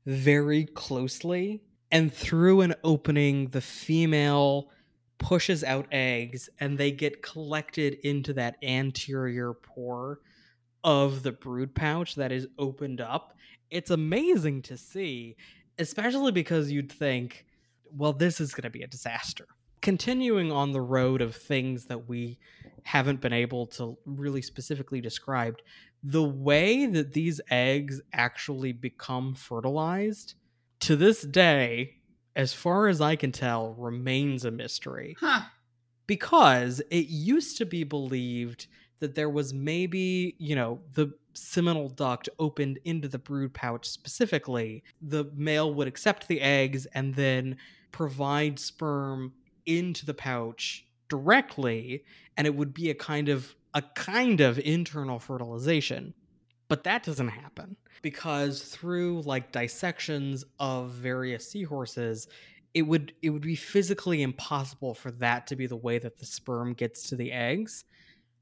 very 0.07 0.67
closely 0.67 1.61
and 1.95 2.13
through 2.13 2.61
an 2.61 2.75
opening 2.85 3.49
the 3.49 3.61
female 3.63 4.71
pushes 5.17 5.65
out 5.65 5.87
eggs 5.93 6.51
and 6.61 6.77
they 6.77 6.91
get 6.91 7.23
collected 7.23 7.97
into 8.03 8.35
that 8.35 8.57
anterior 8.63 9.55
pore 9.55 10.19
of 10.83 11.23
the 11.23 11.33
brood 11.33 11.75
pouch 11.75 12.17
that 12.17 12.33
is 12.33 12.47
opened 12.59 13.01
up. 13.01 13.39
It's 13.71 13.91
amazing 13.91 14.63
to 14.63 14.77
see 14.77 15.37
especially 15.79 16.33
because 16.33 16.71
you'd 16.71 16.93
think, 16.93 17.47
well, 17.91 18.13
this 18.13 18.41
is 18.41 18.55
going 18.55 18.63
to 18.63 18.71
be 18.71 18.83
a 18.83 18.87
disaster. 18.87 19.47
Continuing 19.83 20.51
on 20.53 20.73
the 20.73 20.81
road 20.81 21.21
of 21.21 21.35
things 21.35 21.87
that 21.87 22.09
we 22.09 22.39
haven't 22.85 23.21
been 23.21 23.33
able 23.33 23.67
to 23.67 23.99
really 24.07 24.43
specifically 24.43 25.01
describe, 25.01 25.57
the 26.03 26.23
way 26.23 26.87
that 26.87 27.13
these 27.13 27.41
eggs 27.51 28.01
actually 28.13 28.73
become 28.73 29.35
fertilized 29.35 30.35
to 30.85 30.97
this 30.97 31.23
day, 31.23 31.95
as 32.37 32.53
far 32.53 32.89
as 32.89 33.01
I 33.01 33.17
can 33.17 33.33
tell, 33.33 33.75
remains 33.75 34.45
a 34.45 34.51
mystery. 34.51 35.17
huh. 35.19 35.43
Because 36.07 36.81
it 36.91 37.07
used 37.09 37.57
to 37.59 37.65
be 37.65 37.85
believed 37.85 38.67
that 39.01 39.15
there 39.15 39.31
was 39.31 39.55
maybe, 39.55 40.37
you 40.39 40.55
know, 40.55 40.81
the 40.93 41.15
seminal 41.33 41.89
duct 41.89 42.29
opened 42.39 42.79
into 42.85 43.09
the 43.09 43.19
brood 43.19 43.55
pouch 43.55 43.89
specifically, 43.89 44.85
the 45.01 45.25
male 45.35 45.73
would 45.73 45.89
accept 45.89 46.29
the 46.29 46.41
eggs 46.43 46.87
and 46.95 47.15
then 47.15 47.57
provide 47.91 48.59
sperm 48.59 49.33
into 49.65 50.05
the 50.05 50.15
pouch 50.15 50.87
directly 51.09 52.05
and 52.37 52.47
it 52.47 52.55
would 52.55 52.75
be 52.75 52.91
a 52.91 52.95
kind 52.95 53.29
of 53.29 53.55
a 53.73 53.83
kind 53.95 54.41
of 54.41 54.59
internal 54.59 55.19
fertilization. 55.19 56.15
But 56.75 56.83
that 56.83 57.05
doesn't 57.05 57.29
happen 57.29 57.77
because 58.03 58.61
through 58.61 59.23
like 59.23 59.53
dissections 59.53 60.45
of 60.59 60.91
various 60.91 61.49
seahorses, 61.49 62.27
it 62.75 62.83
would 62.83 63.15
it 63.23 63.31
would 63.31 63.43
be 63.43 63.55
physically 63.55 64.23
impossible 64.23 64.93
for 64.93 65.13
that 65.13 65.47
to 65.47 65.55
be 65.55 65.69
the 65.69 65.77
way 65.77 66.01
that 66.01 66.19
the 66.19 66.27
sperm 66.27 66.73
gets 66.73 67.09
to 67.11 67.15
the 67.15 67.31
eggs. 67.31 67.85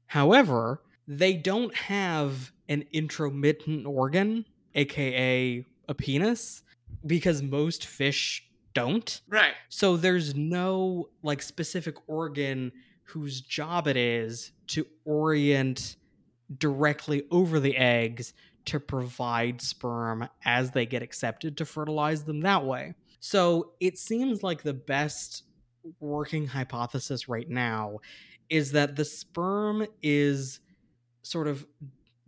However, 0.07 0.81
they 1.07 1.35
don't 1.35 1.75
have 1.75 2.51
an 2.69 2.85
intromittent 2.91 3.85
organ, 3.85 4.45
aka 4.73 5.63
a 5.87 5.93
penis, 5.93 6.63
because 7.05 7.43
most 7.43 7.85
fish 7.85 8.49
don't. 8.73 9.21
Right. 9.29 9.53
So 9.69 9.95
there's 9.95 10.33
no 10.33 11.09
like 11.21 11.43
specific 11.43 11.97
organ 12.07 12.71
whose 13.03 13.41
job 13.41 13.87
it 13.87 13.95
is 13.95 14.53
to 14.69 14.87
orient 15.05 15.97
directly 16.57 17.23
over 17.31 17.59
the 17.59 17.75
eggs 17.77 18.33
to 18.65 18.79
provide 18.79 19.61
sperm 19.61 20.27
as 20.45 20.71
they 20.71 20.85
get 20.85 21.01
accepted 21.03 21.57
to 21.57 21.65
fertilize 21.65 22.23
them 22.23 22.41
that 22.41 22.65
way. 22.65 22.93
So 23.19 23.71
it 23.79 23.97
seems 23.97 24.43
like 24.43 24.63
the 24.63 24.73
best 24.73 25.43
working 25.99 26.47
hypothesis 26.47 27.27
right 27.27 27.49
now 27.49 27.99
is 28.49 28.71
that 28.71 28.95
the 28.95 29.05
sperm 29.05 29.85
is 30.01 30.59
sort 31.23 31.47
of 31.47 31.65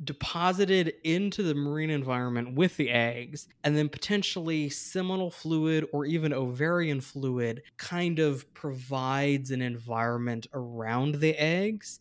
deposited 0.03 0.93
into 1.05 1.41
the 1.41 1.55
marine 1.55 1.89
environment 1.89 2.53
with 2.55 2.75
the 2.75 2.89
eggs, 2.89 3.47
and 3.63 3.77
then 3.77 3.87
potentially 3.87 4.69
seminal 4.69 5.31
fluid 5.31 5.85
or 5.93 6.05
even 6.05 6.33
ovarian 6.33 6.99
fluid 6.99 7.61
kind 7.77 8.19
of 8.19 8.53
provides 8.53 9.51
an 9.51 9.61
environment 9.61 10.47
around 10.53 11.15
the 11.15 11.33
eggs 11.41 11.99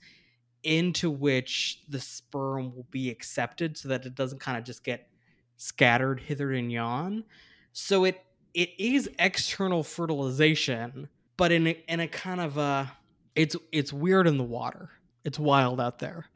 into 0.64 1.10
which 1.10 1.82
the 1.88 2.00
sperm 2.00 2.74
will 2.74 2.86
be 2.90 3.10
accepted 3.10 3.76
so 3.76 3.88
that 3.88 4.06
it 4.06 4.14
doesn't 4.14 4.40
kind 4.40 4.58
of 4.58 4.64
just 4.64 4.84
get 4.84 5.08
scattered 5.56 6.20
hither 6.20 6.52
and 6.52 6.72
yon. 6.72 7.24
So 7.72 8.04
it 8.04 8.20
it 8.54 8.70
is 8.78 9.10
external 9.18 9.82
fertilization, 9.82 11.08
but 11.36 11.50
in 11.50 11.66
a, 11.66 11.84
in 11.88 12.00
a 12.00 12.08
kind 12.08 12.40
of 12.40 12.58
a 12.58 12.92
it's 13.34 13.56
it's 13.72 13.92
weird 13.92 14.26
in 14.26 14.38
the 14.38 14.44
water. 14.44 14.90
It's 15.24 15.38
wild 15.38 15.80
out 15.80 16.00
there 16.00 16.26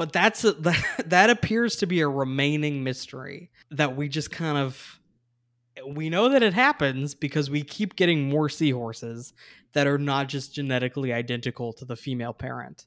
but 0.00 0.14
that's 0.14 0.44
a, 0.44 0.52
that, 0.62 1.04
that 1.10 1.28
appears 1.28 1.76
to 1.76 1.86
be 1.86 2.00
a 2.00 2.08
remaining 2.08 2.82
mystery 2.82 3.50
that 3.70 3.96
we 3.96 4.08
just 4.08 4.30
kind 4.30 4.56
of 4.56 4.98
we 5.86 6.08
know 6.08 6.30
that 6.30 6.42
it 6.42 6.54
happens 6.54 7.14
because 7.14 7.50
we 7.50 7.62
keep 7.62 7.96
getting 7.96 8.28
more 8.28 8.48
seahorses 8.48 9.34
that 9.74 9.86
are 9.86 9.98
not 9.98 10.26
just 10.26 10.54
genetically 10.54 11.12
identical 11.12 11.72
to 11.74 11.84
the 11.84 11.96
female 11.96 12.32
parent 12.32 12.86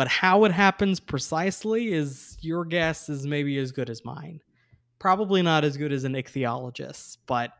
but 0.00 0.08
how 0.08 0.44
it 0.44 0.52
happens 0.52 0.98
precisely 0.98 1.92
is 1.92 2.38
your 2.40 2.64
guess 2.64 3.08
is 3.08 3.26
maybe 3.26 3.58
as 3.58 3.70
good 3.70 3.90
as 3.90 4.04
mine 4.04 4.40
probably 4.98 5.42
not 5.42 5.62
as 5.62 5.76
good 5.76 5.92
as 5.92 6.04
an 6.04 6.14
ichthyologist 6.14 7.18
but 7.26 7.52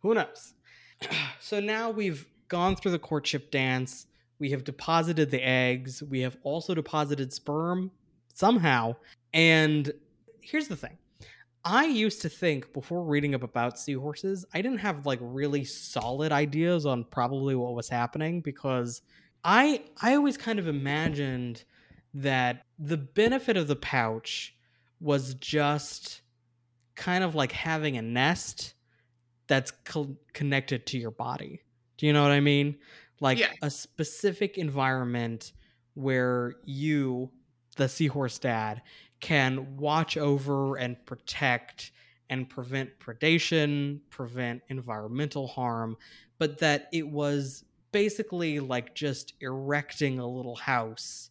who 0.00 0.14
knows 0.14 0.54
so 1.40 1.60
now 1.60 1.90
we've 1.90 2.26
gone 2.48 2.74
through 2.74 2.90
the 2.90 2.98
courtship 2.98 3.50
dance 3.50 4.06
we 4.38 4.50
have 4.50 4.64
deposited 4.64 5.30
the 5.30 5.46
eggs 5.46 6.02
we 6.02 6.20
have 6.20 6.36
also 6.42 6.74
deposited 6.74 7.32
sperm 7.32 7.90
somehow. 8.34 8.96
And 9.32 9.90
here's 10.42 10.68
the 10.68 10.76
thing. 10.76 10.98
I 11.64 11.86
used 11.86 12.20
to 12.22 12.28
think 12.28 12.74
before 12.74 13.02
reading 13.02 13.34
up 13.34 13.42
about 13.42 13.78
seahorses, 13.78 14.44
I 14.52 14.60
didn't 14.60 14.78
have 14.78 15.06
like 15.06 15.18
really 15.22 15.64
solid 15.64 16.30
ideas 16.30 16.84
on 16.84 17.04
probably 17.04 17.54
what 17.54 17.74
was 17.74 17.88
happening 17.88 18.42
because 18.42 19.00
I 19.44 19.84
I 20.02 20.14
always 20.14 20.36
kind 20.36 20.58
of 20.58 20.68
imagined 20.68 21.64
that 22.14 22.64
the 22.78 22.96
benefit 22.96 23.56
of 23.56 23.68
the 23.68 23.76
pouch 23.76 24.56
was 25.00 25.34
just 25.34 26.22
kind 26.96 27.24
of 27.24 27.34
like 27.34 27.52
having 27.52 27.96
a 27.96 28.02
nest 28.02 28.74
that's 29.46 29.70
co- 29.84 30.16
connected 30.32 30.86
to 30.86 30.98
your 30.98 31.10
body. 31.10 31.60
Do 31.98 32.06
you 32.06 32.12
know 32.12 32.22
what 32.22 32.32
I 32.32 32.40
mean? 32.40 32.78
Like 33.20 33.38
Yeah. 33.38 33.52
a 33.62 33.70
specific 33.70 34.58
environment 34.58 35.52
where 35.94 36.56
you 36.64 37.32
the 37.76 37.88
seahorse 37.88 38.38
dad 38.38 38.82
can 39.20 39.76
watch 39.76 40.16
over 40.16 40.76
and 40.76 41.04
protect 41.06 41.92
and 42.30 42.48
prevent 42.48 42.98
predation, 43.00 44.00
prevent 44.10 44.62
environmental 44.68 45.46
harm, 45.48 45.96
but 46.38 46.58
that 46.58 46.88
it 46.92 47.08
was 47.08 47.64
basically 47.92 48.60
like 48.60 48.94
just 48.94 49.34
erecting 49.40 50.18
a 50.18 50.26
little 50.28 50.56
house 50.56 51.30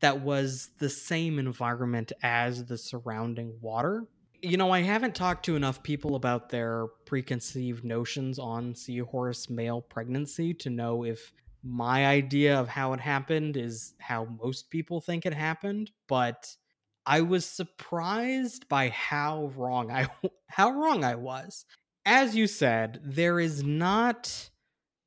that 0.00 0.20
was 0.20 0.70
the 0.78 0.88
same 0.88 1.38
environment 1.38 2.12
as 2.22 2.64
the 2.64 2.78
surrounding 2.78 3.54
water. 3.60 4.04
You 4.40 4.56
know, 4.56 4.70
I 4.70 4.82
haven't 4.82 5.16
talked 5.16 5.44
to 5.46 5.56
enough 5.56 5.82
people 5.82 6.14
about 6.14 6.48
their 6.48 6.86
preconceived 7.06 7.84
notions 7.84 8.38
on 8.38 8.74
seahorse 8.74 9.50
male 9.50 9.80
pregnancy 9.80 10.54
to 10.54 10.70
know 10.70 11.04
if 11.04 11.32
my 11.64 12.06
idea 12.06 12.58
of 12.58 12.68
how 12.68 12.92
it 12.92 13.00
happened 13.00 13.56
is 13.56 13.94
how 13.98 14.26
most 14.40 14.70
people 14.70 15.00
think 15.00 15.26
it 15.26 15.34
happened, 15.34 15.90
but 16.06 16.54
I 17.04 17.22
was 17.22 17.44
surprised 17.44 18.68
by 18.68 18.90
how 18.90 19.50
wrong 19.56 19.90
I 19.90 20.08
how 20.48 20.70
wrong 20.70 21.04
I 21.04 21.16
was. 21.16 21.64
As 22.06 22.36
you 22.36 22.46
said, 22.46 23.00
there 23.02 23.40
is 23.40 23.64
not 23.64 24.50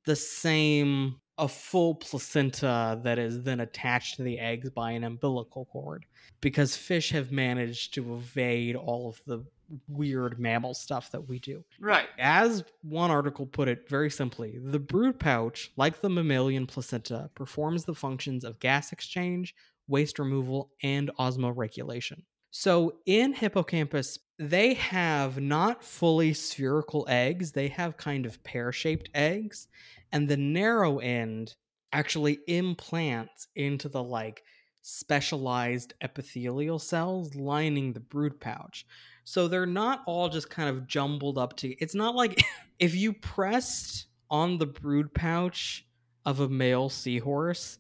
the 0.06 0.16
same 0.16 1.21
a 1.38 1.48
full 1.48 1.96
placenta 1.96 3.00
that 3.04 3.18
is 3.18 3.44
then 3.44 3.60
attached 3.60 4.18
to 4.18 4.24
the 4.24 4.40
eggs 4.40 4.70
by 4.70 4.92
an 4.92 5.04
umbilical 5.04 5.66
cord 5.66 6.06
because 6.42 6.76
fish 6.76 7.12
have 7.12 7.32
managed 7.32 7.94
to 7.94 8.14
evade 8.14 8.76
all 8.76 9.10
of 9.10 9.22
the 9.26 9.44
weird 9.88 10.40
mammal 10.40 10.74
stuff 10.74 11.12
that 11.12 11.28
we 11.28 11.40
do. 11.40 11.64
Right. 11.80 12.08
As 12.20 12.64
one 12.82 13.12
article 13.12 13.46
put 13.46 13.68
it 13.68 13.88
very 13.88 14.10
simply, 14.10 14.60
the 14.62 14.80
brood 14.80 15.20
pouch, 15.20 15.72
like 15.78 16.02
the 16.02 16.10
mammalian 16.10 16.68
placenta, 16.68 17.30
performs 17.36 17.86
the 17.86 17.96
functions 17.96 18.44
of 18.44 18.60
gas 18.60 18.92
exchange, 18.92 19.56
waste 19.88 20.20
removal, 20.20 20.72
and 20.84 21.10
osmoregulation. 21.20 22.24
So 22.52 22.98
in 23.06 23.34
hippocampus, 23.34 24.20
they 24.38 24.74
have 24.74 25.40
not 25.40 25.84
fully 25.84 26.34
spherical 26.34 27.06
eggs, 27.08 27.54
they 27.54 27.70
have 27.70 27.98
kind 27.98 28.26
of 28.26 28.44
pear 28.44 28.72
shaped 28.72 29.10
eggs. 29.16 29.68
And 30.12 30.28
the 30.28 30.38
narrow 30.38 31.00
end 31.00 31.56
actually 31.94 32.40
implants 32.48 33.48
into 33.56 33.88
the 33.88 34.04
like 34.04 34.44
specialized 34.82 35.94
epithelial 36.02 36.80
cells 36.80 37.36
lining 37.36 37.94
the 37.94 38.00
brood 38.00 38.40
pouch. 38.40 38.86
So 39.24 39.48
they're 39.48 39.66
not 39.66 40.02
all 40.06 40.28
just 40.28 40.50
kind 40.50 40.70
of 40.70 40.88
jumbled 40.88 41.38
up 41.38 41.56
to 41.58 41.70
it's 41.82 41.96
not 41.96 42.16
like 42.16 42.44
if 42.80 42.96
you 42.96 43.14
pressed 43.14 44.08
on 44.30 44.58
the 44.58 44.66
brood 44.66 45.14
pouch 45.14 45.86
of 46.26 46.40
a 46.40 46.50
male 46.50 46.90
seahorse, 46.90 47.78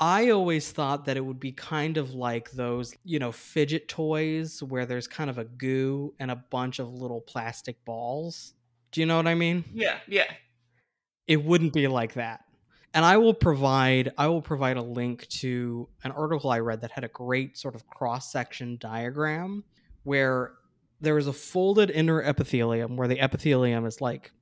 I 0.00 0.30
always 0.30 0.72
thought 0.72 1.04
that 1.04 1.18
it 1.18 1.24
would 1.24 1.38
be 1.38 1.52
kind 1.52 1.98
of 1.98 2.14
like 2.14 2.50
those, 2.52 2.94
you 3.04 3.18
know, 3.18 3.32
fidget 3.32 3.86
toys 3.86 4.62
where 4.62 4.86
there's 4.86 5.06
kind 5.06 5.28
of 5.28 5.36
a 5.36 5.44
goo 5.44 6.14
and 6.18 6.30
a 6.30 6.36
bunch 6.36 6.78
of 6.78 6.94
little 6.94 7.20
plastic 7.20 7.84
balls. 7.84 8.54
Do 8.92 9.00
you 9.00 9.06
know 9.06 9.16
what 9.16 9.28
I 9.28 9.34
mean? 9.34 9.62
Yeah, 9.74 9.98
yeah. 10.08 10.32
It 11.26 11.44
wouldn't 11.44 11.74
be 11.74 11.86
like 11.86 12.14
that. 12.14 12.40
And 12.94 13.04
I 13.04 13.18
will 13.18 13.34
provide 13.34 14.12
I 14.16 14.26
will 14.28 14.42
provide 14.42 14.78
a 14.78 14.82
link 14.82 15.28
to 15.28 15.88
an 16.02 16.12
article 16.12 16.50
I 16.50 16.58
read 16.60 16.80
that 16.80 16.90
had 16.90 17.04
a 17.04 17.08
great 17.08 17.56
sort 17.56 17.74
of 17.74 17.86
cross-section 17.86 18.78
diagram 18.80 19.64
where 20.02 20.52
there 21.00 21.18
is 21.18 21.26
a 21.26 21.32
folded 21.32 21.90
inner 21.90 22.22
epithelium 22.22 22.96
where 22.96 23.06
the 23.06 23.20
epithelium 23.20 23.86
is 23.86 24.00
like 24.00 24.32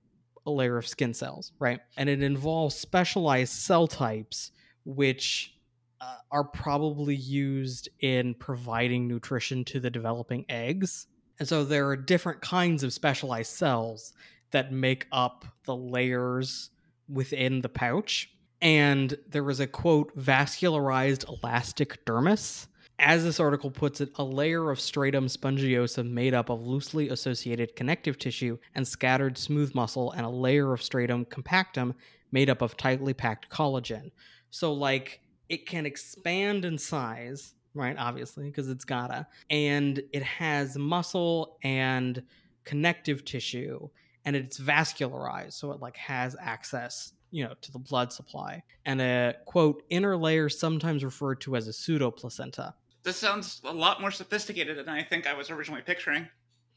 a 0.47 0.51
layer 0.51 0.79
of 0.79 0.87
skin 0.87 1.13
cells, 1.13 1.53
right? 1.59 1.81
And 1.97 2.09
it 2.09 2.23
involves 2.23 2.75
specialized 2.75 3.53
cell 3.53 3.87
types 3.87 4.53
which 4.89 5.55
uh, 6.01 6.17
are 6.33 6.45
probably 6.45 7.15
used 7.15 7.91
in 8.01 8.33
providing 8.35 9.07
nutrition 9.07 9.65
to 9.67 9.79
the 9.81 9.91
developing 9.91 10.47
eggs. 10.49 11.07
And 11.39 11.47
so 11.47 11.63
there 11.63 11.87
are 11.89 11.97
different 11.97 12.41
kinds 12.41 12.83
of 12.83 12.95
specialized 12.95 13.53
cells 13.53 14.15
that 14.51 14.73
make 14.73 15.07
up 15.13 15.45
the 15.67 15.77
layers 15.77 16.71
within 17.07 17.61
the 17.61 17.69
pouch. 17.69 18.31
And 18.63 19.17
there 19.29 19.45
was 19.45 19.61
a 19.61 19.67
quote, 19.67 20.17
vascularized 20.17 21.29
elastic 21.29 22.05
dermis. 22.07 22.67
As 22.99 23.23
this 23.23 23.39
article 23.39 23.71
puts 23.71 24.01
it, 24.01 24.11
a 24.17 24.25
layer 24.25 24.71
of 24.71 24.81
stratum 24.81 25.27
spongiosum 25.27 26.11
made 26.11 26.33
up 26.33 26.49
of 26.49 26.67
loosely 26.67 27.11
associated 27.11 27.77
connective 27.77 28.19
tissue 28.19 28.59
and 28.75 28.89
scattered 28.89 29.37
smooth 29.37 29.75
muscle, 29.75 30.13
and 30.13 30.25
a 30.25 30.31
layer 30.31 30.73
of 30.73 30.83
stratum 30.83 31.27
compactum 31.27 31.95
made 32.33 32.51
up 32.51 32.63
of 32.63 32.77
tightly 32.77 33.15
packed 33.15 33.51
collagen. 33.51 34.11
So 34.51 34.73
like 34.73 35.21
it 35.49 35.67
can 35.67 35.87
expand 35.87 36.65
in 36.65 36.79
size, 36.79 37.55
right? 37.75 37.97
Obviously, 37.99 38.47
because 38.47 38.69
it's 38.69 38.85
gotta, 38.85 39.27
and 39.51 40.03
it 40.13 40.23
has 40.23 40.77
muscle 40.77 41.59
and 41.63 42.23
connective 42.65 43.25
tissue, 43.25 43.89
and 44.25 44.37
it's 44.37 44.59
vascularized, 44.59 45.55
so 45.55 45.73
it 45.73 45.81
like 45.81 45.97
has 45.97 46.37
access, 46.41 47.15
you 47.31 47.45
know, 47.45 47.55
to 47.63 47.73
the 47.73 47.79
blood 47.79 48.13
supply. 48.13 48.63
And 48.85 49.01
a 49.01 49.35
quote 49.47 49.83
inner 49.89 50.17
layer 50.17 50.49
sometimes 50.49 51.03
referred 51.03 51.41
to 51.43 51.57
as 51.57 51.67
a 51.67 51.73
pseudoplacenta. 51.73 52.75
This 53.05 53.17
sounds 53.17 53.63
a 53.65 53.73
lot 53.73 54.01
more 54.01 54.11
sophisticated 54.11 54.77
than 54.77 54.89
I 54.89 55.03
think 55.03 55.27
I 55.27 55.33
was 55.33 55.51
originally 55.51 55.83
picturing. 55.83 56.29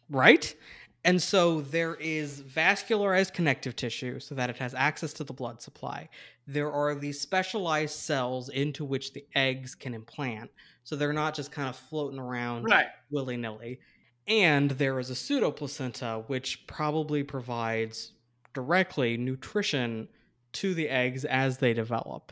Right? 0.10 0.56
And 1.04 1.22
so 1.22 1.62
there 1.62 1.96
is 1.96 2.42
vascularized 2.42 3.34
connective 3.34 3.76
tissue 3.76 4.20
so 4.20 4.36
that 4.36 4.50
it 4.52 4.58
has 4.58 4.74
access 4.76 5.14
to 5.14 5.24
the 5.24 5.34
blood 5.34 5.62
supply. 5.62 6.10
There 6.46 6.72
are 6.72 6.94
these 6.94 7.20
specialized 7.20 7.96
cells 7.96 8.50
into 8.50 8.86
which 8.86 9.14
the 9.14 9.26
eggs 9.34 9.74
can 9.74 9.94
implant. 9.96 10.52
So 10.84 10.96
they're 10.96 11.14
not 11.14 11.34
just 11.34 11.52
kind 11.52 11.70
of 11.70 11.76
floating 11.76 12.20
around 12.20 12.64
Right. 12.66 12.88
willy 13.10 13.38
nilly. 13.38 13.80
And 14.28 14.72
there 14.72 15.00
is 15.00 15.10
a 15.10 15.16
pseudoplacenta, 15.16 16.28
which 16.30 16.68
probably 16.68 17.24
provides 17.24 18.14
directly 18.54 19.18
nutrition 19.18 20.08
to 20.54 20.74
the 20.76 20.88
eggs 20.90 21.26
as 21.26 21.58
they 21.58 21.74
develop. 21.74 22.32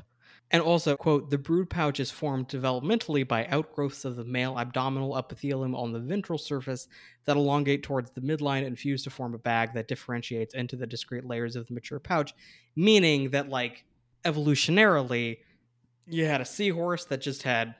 And 0.51 0.63
also, 0.63 0.97
quote, 0.97 1.29
the 1.29 1.37
brood 1.37 1.69
pouch 1.69 1.99
is 1.99 2.09
formed 2.09 2.47
developmentally 2.47 3.27
by 3.27 3.45
outgrowths 3.47 4.03
of 4.03 4.15
the 4.15 4.23
male 4.23 4.57
abdominal 4.57 5.15
epithelium 5.15 5.75
on 5.75 5.93
the 5.93 5.99
ventral 5.99 6.39
surface 6.39 6.87
that 7.25 7.37
elongate 7.37 7.83
towards 7.83 8.09
the 8.11 8.21
midline 8.21 8.65
and 8.65 8.77
fuse 8.77 9.03
to 9.03 9.11
form 9.11 9.35
a 9.35 9.37
bag 9.37 9.73
that 9.75 9.87
differentiates 9.87 10.55
into 10.55 10.75
the 10.75 10.87
discrete 10.87 11.25
layers 11.25 11.55
of 11.55 11.67
the 11.67 11.73
mature 11.73 11.99
pouch, 11.99 12.33
meaning 12.75 13.29
that, 13.29 13.49
like, 13.49 13.85
evolutionarily, 14.25 15.37
you 16.07 16.25
had 16.25 16.41
a 16.41 16.45
seahorse 16.45 17.05
that 17.05 17.21
just 17.21 17.43
had 17.43 17.75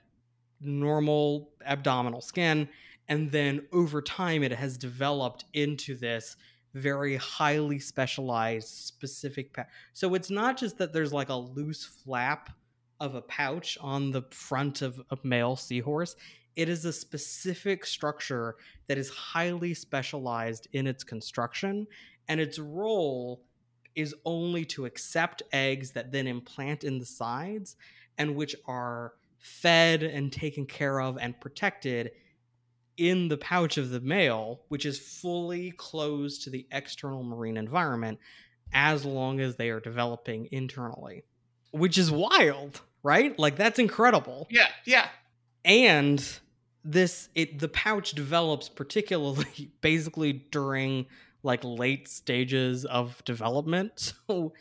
normal 0.62 1.50
abdominal 1.66 2.22
skin, 2.22 2.70
and 3.08 3.32
then 3.32 3.66
over 3.72 4.00
time, 4.00 4.44
it 4.44 4.52
has 4.52 4.78
developed 4.78 5.46
into 5.54 5.96
this 5.98 6.38
very 6.76 7.16
highly 7.16 7.80
specialized 7.80 8.68
specific 8.68 9.52
pouch. 9.54 9.66
So 9.94 10.14
it's 10.14 10.30
not 10.30 10.56
just 10.56 10.78
that 10.78 10.94
there's 10.94 11.12
like 11.12 11.30
a 11.30 11.36
loose 11.36 11.84
flap 11.84 12.52
of 13.00 13.16
a 13.16 13.22
pouch 13.22 13.78
on 13.82 14.12
the 14.12 14.24
front 14.32 14.82
of 14.82 15.02
a 15.12 15.18
male 15.24 15.56
seahorse. 15.56 16.16
It 16.56 16.70
is 16.70 16.86
a 16.86 16.94
specific 16.94 17.86
structure 17.86 18.56
that 18.88 18.98
is 18.98 19.10
highly 19.10 19.74
specialized 19.74 20.68
in 20.74 20.88
its 20.88 21.04
construction, 21.04 21.88
and 22.28 22.40
its 22.40 22.60
role 22.60 23.42
is 23.96 24.16
only 24.26 24.66
to 24.66 24.86
accept 24.86 25.42
eggs 25.52 25.92
that 25.92 26.12
then 26.12 26.28
implant 26.28 26.84
in 26.84 27.00
the 27.00 27.06
sides 27.06 27.76
and 28.18 28.36
which 28.36 28.56
are 28.66 29.14
fed 29.38 30.04
and 30.04 30.32
taken 30.32 30.66
care 30.66 31.00
of 31.00 31.18
and 31.18 31.40
protected 31.40 32.12
in 32.98 33.30
the 33.30 33.38
pouch 33.38 33.78
of 33.78 33.90
the 33.90 34.02
male, 34.02 34.62
which 34.68 34.86
is 34.86 35.00
fully 35.00 35.72
closed 35.72 36.44
to 36.44 36.50
the 36.50 36.68
external 36.72 37.24
marine 37.24 37.56
environment 37.56 38.20
as 38.74 39.06
long 39.06 39.40
as 39.40 39.56
they 39.56 39.70
are 39.70 39.80
developing 39.80 40.48
internally, 40.52 41.24
which 41.72 41.98
is 41.98 42.12
wild, 42.12 42.82
right? 43.04 43.38
Like 43.38 43.56
that's 43.56 43.80
incredible. 43.80 44.48
Yeah, 44.50 44.68
yeah. 44.86 45.08
And 45.66 46.24
this 46.84 47.30
it 47.36 47.60
the 47.60 47.68
pouch 47.68 48.14
develops 48.14 48.70
particularly 48.70 49.72
basically 49.82 50.34
during 50.52 51.06
like 51.44 51.64
late 51.64 52.08
stages 52.08 52.86
of 52.86 53.24
development. 53.26 54.14
So 54.28 54.54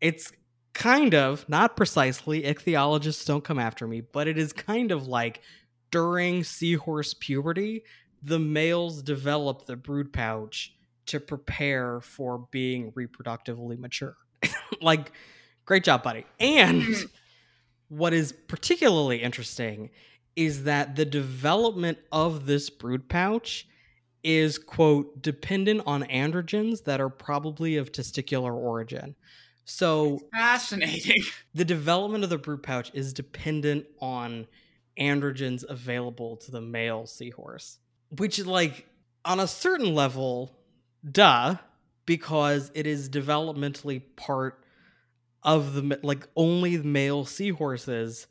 it's 0.00 0.32
kind 0.74 1.14
of 1.14 1.48
not 1.48 1.76
precisely 1.76 2.42
ichthyologists 2.42 3.24
don't 3.24 3.44
come 3.44 3.58
after 3.58 3.86
me, 3.86 4.02
but 4.02 4.28
it 4.28 4.36
is 4.36 4.52
kind 4.52 4.90
of 4.90 5.06
like 5.06 5.40
during 5.90 6.44
seahorse 6.44 7.14
puberty, 7.14 7.84
the 8.22 8.38
males 8.38 9.02
develop 9.02 9.64
the 9.66 9.76
brood 9.76 10.12
pouch 10.12 10.74
to 11.06 11.20
prepare 11.20 12.00
for 12.00 12.46
being 12.50 12.92
reproductively 12.92 13.78
mature. 13.78 14.16
like, 14.80 15.12
great 15.64 15.84
job, 15.84 16.02
buddy. 16.02 16.26
And 16.40 16.82
mm-hmm. 16.82 17.06
What 17.96 18.12
is 18.12 18.32
particularly 18.32 19.22
interesting 19.22 19.90
is 20.36 20.64
that 20.64 20.96
the 20.96 21.04
development 21.04 21.98
of 22.10 22.46
this 22.46 22.68
brood 22.70 23.08
pouch 23.08 23.68
is, 24.22 24.58
quote, 24.58 25.22
dependent 25.22 25.82
on 25.86 26.02
androgens 26.04 26.84
that 26.84 27.00
are 27.00 27.10
probably 27.10 27.76
of 27.76 27.92
testicular 27.92 28.52
origin. 28.52 29.14
So 29.64 30.20
Fascinating. 30.32 31.22
the 31.54 31.64
development 31.64 32.24
of 32.24 32.30
the 32.30 32.38
brood 32.38 32.62
pouch 32.62 32.90
is 32.94 33.12
dependent 33.12 33.86
on 34.00 34.46
androgens 34.98 35.64
available 35.68 36.36
to 36.36 36.52
the 36.52 36.60
male 36.60 37.06
seahorse 37.06 37.78
which 38.10 38.44
like 38.44 38.86
on 39.24 39.40
a 39.40 39.46
certain 39.46 39.94
level 39.94 40.56
duh 41.10 41.56
because 42.06 42.70
it 42.74 42.86
is 42.86 43.08
developmentally 43.08 44.02
part 44.16 44.63
of 45.44 45.74
the 45.74 45.98
like 46.02 46.26
only 46.36 46.78
male 46.78 47.24
seahorses 47.24 48.26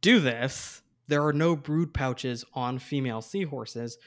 do 0.00 0.20
this. 0.20 0.82
There 1.08 1.26
are 1.26 1.32
no 1.32 1.56
brood 1.56 1.92
pouches 1.92 2.44
on 2.54 2.78
female 2.78 3.20
seahorses. 3.20 3.98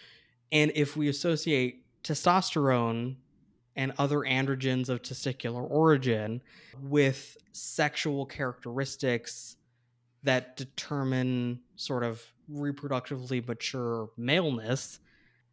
And 0.51 0.71
if 0.75 0.95
we 0.95 1.09
associate 1.09 1.83
testosterone 2.03 3.15
and 3.75 3.91
other 3.97 4.19
androgens 4.19 4.89
of 4.89 5.01
testicular 5.01 5.69
origin 5.69 6.41
with 6.81 7.37
sexual 7.51 8.25
characteristics 8.25 9.57
that 10.23 10.55
determine 10.55 11.59
sort 11.75 12.03
of 12.03 12.21
reproductively 12.51 13.45
mature 13.45 14.09
maleness, 14.15 14.99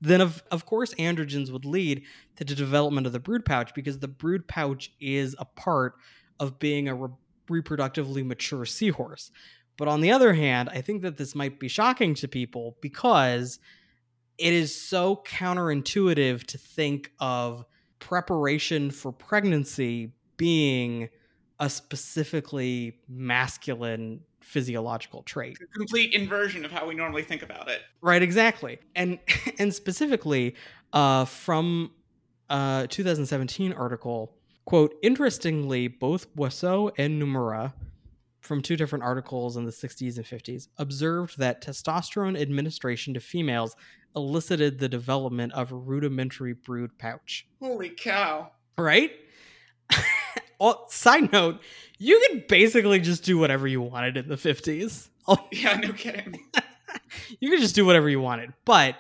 then 0.01 0.21
of, 0.21 0.43
of 0.51 0.67
course 0.67 0.95
androgens 0.95 1.51
would 1.51 1.65
lead 1.65 2.03
to 2.37 2.45
the 2.45 2.55
development 2.55 3.07
of 3.07 3.13
the 3.13 3.19
brood 3.19 3.45
pouch 3.45 3.75
because 3.75 3.99
the 3.99 4.09
brood 4.09 4.47
pouch 4.47 4.93
is 5.01 5.35
a 5.39 5.45
part 5.45 5.95
of 6.41 6.59
being 6.59 6.89
a 6.89 6.95
re- 6.95 7.11
reproductively 7.49 8.27
mature 8.27 8.65
seahorse. 8.65 9.31
But 9.77 9.87
on 9.87 10.01
the 10.01 10.11
other 10.11 10.35
hand, 10.35 10.69
I 10.71 10.81
think 10.81 11.03
that 11.03 11.17
this 11.17 11.35
might 11.35 11.61
be 11.61 11.69
shocking 11.69 12.15
to 12.17 12.29
people 12.29 12.77
because 12.81 13.61
it 14.37 14.53
is 14.53 14.75
so 14.75 15.23
counterintuitive 15.27 16.45
to 16.45 16.59
think 16.59 17.13
of 17.21 17.65
preparation 17.99 18.91
for 18.91 19.13
pregnancy 19.13 20.13
being 20.37 21.09
a 21.61 21.69
specifically 21.69 22.99
masculine 23.09 24.21
physiological 24.41 25.23
trait. 25.23 25.59
A 25.63 25.79
complete 25.79 26.15
inversion 26.15 26.65
of 26.65 26.73
how 26.73 26.87
we 26.87 26.95
normally 26.95 27.23
think 27.23 27.43
about 27.43 27.69
it. 27.69 27.83
Right, 28.01 28.23
exactly. 28.23 28.79
And 28.97 29.19
and 29.59 29.73
specifically 29.73 30.57
uh, 30.93 31.27
from 31.27 31.93
a 32.49 32.87
2017 32.91 33.73
article, 33.73 34.35
quote, 34.71 34.95
interestingly, 35.03 35.89
both 35.89 36.33
Boisseau 36.37 36.93
and 36.97 37.21
Nomura 37.21 37.73
from 38.41 38.63
two 38.63 38.77
different 38.77 39.03
articles 39.03 39.57
in 39.57 39.65
the 39.65 39.73
60s 39.73 40.17
and 40.17 40.25
50s 40.25 40.69
observed 40.79 41.39
that 41.39 41.61
testosterone 41.61 42.41
administration 42.41 43.13
to 43.15 43.19
females 43.19 43.75
elicited 44.15 44.79
the 44.79 44.89
development 44.89 45.53
of 45.55 45.73
a 45.73 45.75
rudimentary 45.75 46.53
brood 46.53 46.97
pouch. 46.99 47.49
Holy 47.59 47.91
cow. 47.91 48.53
Right? 48.79 49.11
well, 50.61 50.89
side 50.89 51.33
note, 51.33 51.59
you 51.99 52.25
could 52.29 52.47
basically 52.47 53.01
just 53.01 53.25
do 53.25 53.39
whatever 53.39 53.67
you 53.67 53.81
wanted 53.81 54.19
in 54.19 54.29
the 54.29 54.37
50s. 54.37 55.09
Yeah, 55.51 55.79
no 55.79 55.93
kidding. 55.93 56.45
you 57.41 57.51
could 57.51 57.61
just 57.61 57.75
do 57.75 57.85
whatever 57.85 58.09
you 58.09 58.21
wanted. 58.21 58.53
But 58.65 58.95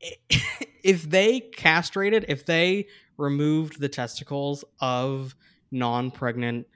if 0.84 1.08
they 1.08 1.40
castrated, 1.40 2.26
if 2.28 2.44
they 2.44 2.88
removed 3.20 3.80
the 3.80 3.88
testicles 3.88 4.64
of 4.80 5.34
non 5.70 6.10
pregnant 6.10 6.66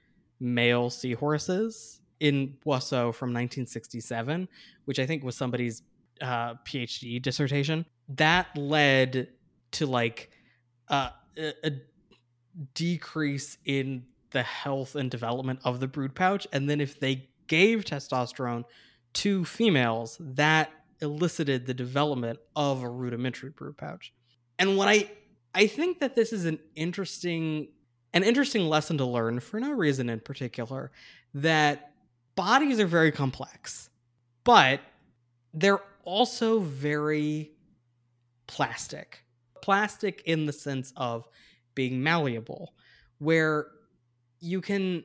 male 0.41 0.91
seahorses 0.91 2.01
in 2.21 2.57
Boisseau 2.65 3.13
from 3.13 3.31
1967, 3.31 4.49
which 4.85 4.99
I 4.99 5.07
think 5.07 5.25
was 5.25 5.37
somebody's 5.37 5.83
uh, 6.21 6.55
PhD 6.67 7.21
dissertation, 7.21 7.85
that 8.09 8.57
led 8.57 9.29
to 9.73 9.87
like 9.87 10.31
uh, 10.89 11.11
a, 11.37 11.53
a 11.65 11.73
decrease 12.75 13.59
in 13.65 14.05
the 14.31 14.43
health 14.43 14.95
and 14.95 15.11
development 15.11 15.61
of 15.65 15.81
the 15.81 15.89
brood 15.89 16.15
pouch. 16.15 16.47
And 16.53 16.69
then 16.69 16.81
if 16.81 17.01
they 17.01 17.29
gave 17.47 17.85
testosterone 17.85 18.65
to 19.15 19.45
females, 19.45 20.17
that 20.21 20.71
elicited 21.01 21.67
the 21.67 21.75
development 21.75 22.39
of 22.57 22.83
a 22.83 22.89
rudimentary 22.89 23.51
brood 23.51 23.77
pouch. 23.77 24.13
And 24.59 24.77
what 24.77 24.89
I 24.89 25.11
I 25.55 25.67
think 25.67 26.01
that 26.01 26.17
this 26.17 26.33
is 26.33 26.45
an 26.45 26.59
interesting 26.75 27.69
an 28.13 28.23
interesting 28.23 28.69
lesson 28.69 28.97
to 28.99 29.05
learn 29.05 29.41
for 29.41 29.59
no 29.59 29.73
reason 29.73 30.09
in 30.09 30.21
particular 30.21 30.93
that 31.35 31.93
bodies 32.37 32.79
are 32.79 32.87
very 32.87 33.11
complex, 33.11 33.91
but 34.45 34.81
they're 35.53 35.81
also 36.05 36.61
very 36.61 37.51
plastic. 38.47 39.25
Plastic 39.63 40.23
in 40.27 40.47
the 40.47 40.53
sense 40.53 40.93
of 40.97 41.27
being 41.75 42.03
malleable, 42.03 42.75
where 43.19 43.67
you 44.39 44.61
can 44.61 45.03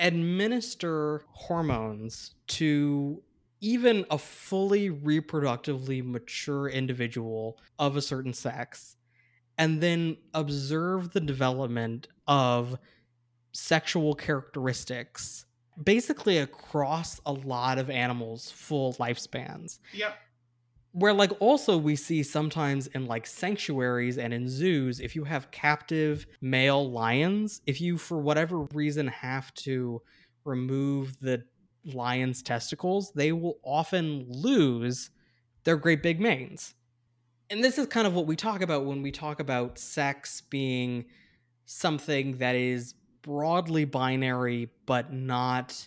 administer 0.00 1.22
hormones 1.30 2.34
to 2.48 3.22
even 3.60 4.04
a 4.10 4.18
fully 4.18 4.90
reproductively 4.90 6.04
mature 6.04 6.68
individual 6.68 7.58
of 7.78 7.96
a 7.96 8.02
certain 8.02 8.32
sex 8.32 8.95
and 9.58 9.80
then 9.80 10.16
observe 10.34 11.12
the 11.12 11.20
development 11.20 12.08
of 12.26 12.78
sexual 13.52 14.14
characteristics 14.14 15.44
basically 15.82 16.38
across 16.38 17.20
a 17.26 17.32
lot 17.32 17.78
of 17.78 17.90
animals 17.90 18.50
full 18.50 18.94
lifespans 18.94 19.78
Yep. 19.92 20.14
where 20.92 21.12
like 21.12 21.32
also 21.40 21.76
we 21.76 21.96
see 21.96 22.22
sometimes 22.22 22.86
in 22.88 23.06
like 23.06 23.26
sanctuaries 23.26 24.18
and 24.18 24.32
in 24.32 24.48
zoos 24.48 25.00
if 25.00 25.14
you 25.14 25.24
have 25.24 25.50
captive 25.50 26.26
male 26.40 26.90
lions 26.90 27.60
if 27.66 27.80
you 27.80 27.98
for 27.98 28.18
whatever 28.18 28.60
reason 28.74 29.06
have 29.08 29.52
to 29.54 30.00
remove 30.44 31.18
the 31.20 31.42
lion's 31.84 32.42
testicles 32.42 33.12
they 33.14 33.32
will 33.32 33.58
often 33.62 34.26
lose 34.28 35.10
their 35.64 35.76
great 35.76 36.02
big 36.02 36.20
manes 36.20 36.74
and 37.50 37.62
this 37.62 37.78
is 37.78 37.86
kind 37.86 38.06
of 38.06 38.14
what 38.14 38.26
we 38.26 38.36
talk 38.36 38.60
about 38.62 38.84
when 38.84 39.02
we 39.02 39.10
talk 39.12 39.40
about 39.40 39.78
sex 39.78 40.40
being 40.50 41.04
something 41.64 42.38
that 42.38 42.54
is 42.54 42.94
broadly 43.22 43.84
binary 43.84 44.68
but 44.86 45.12
not 45.12 45.86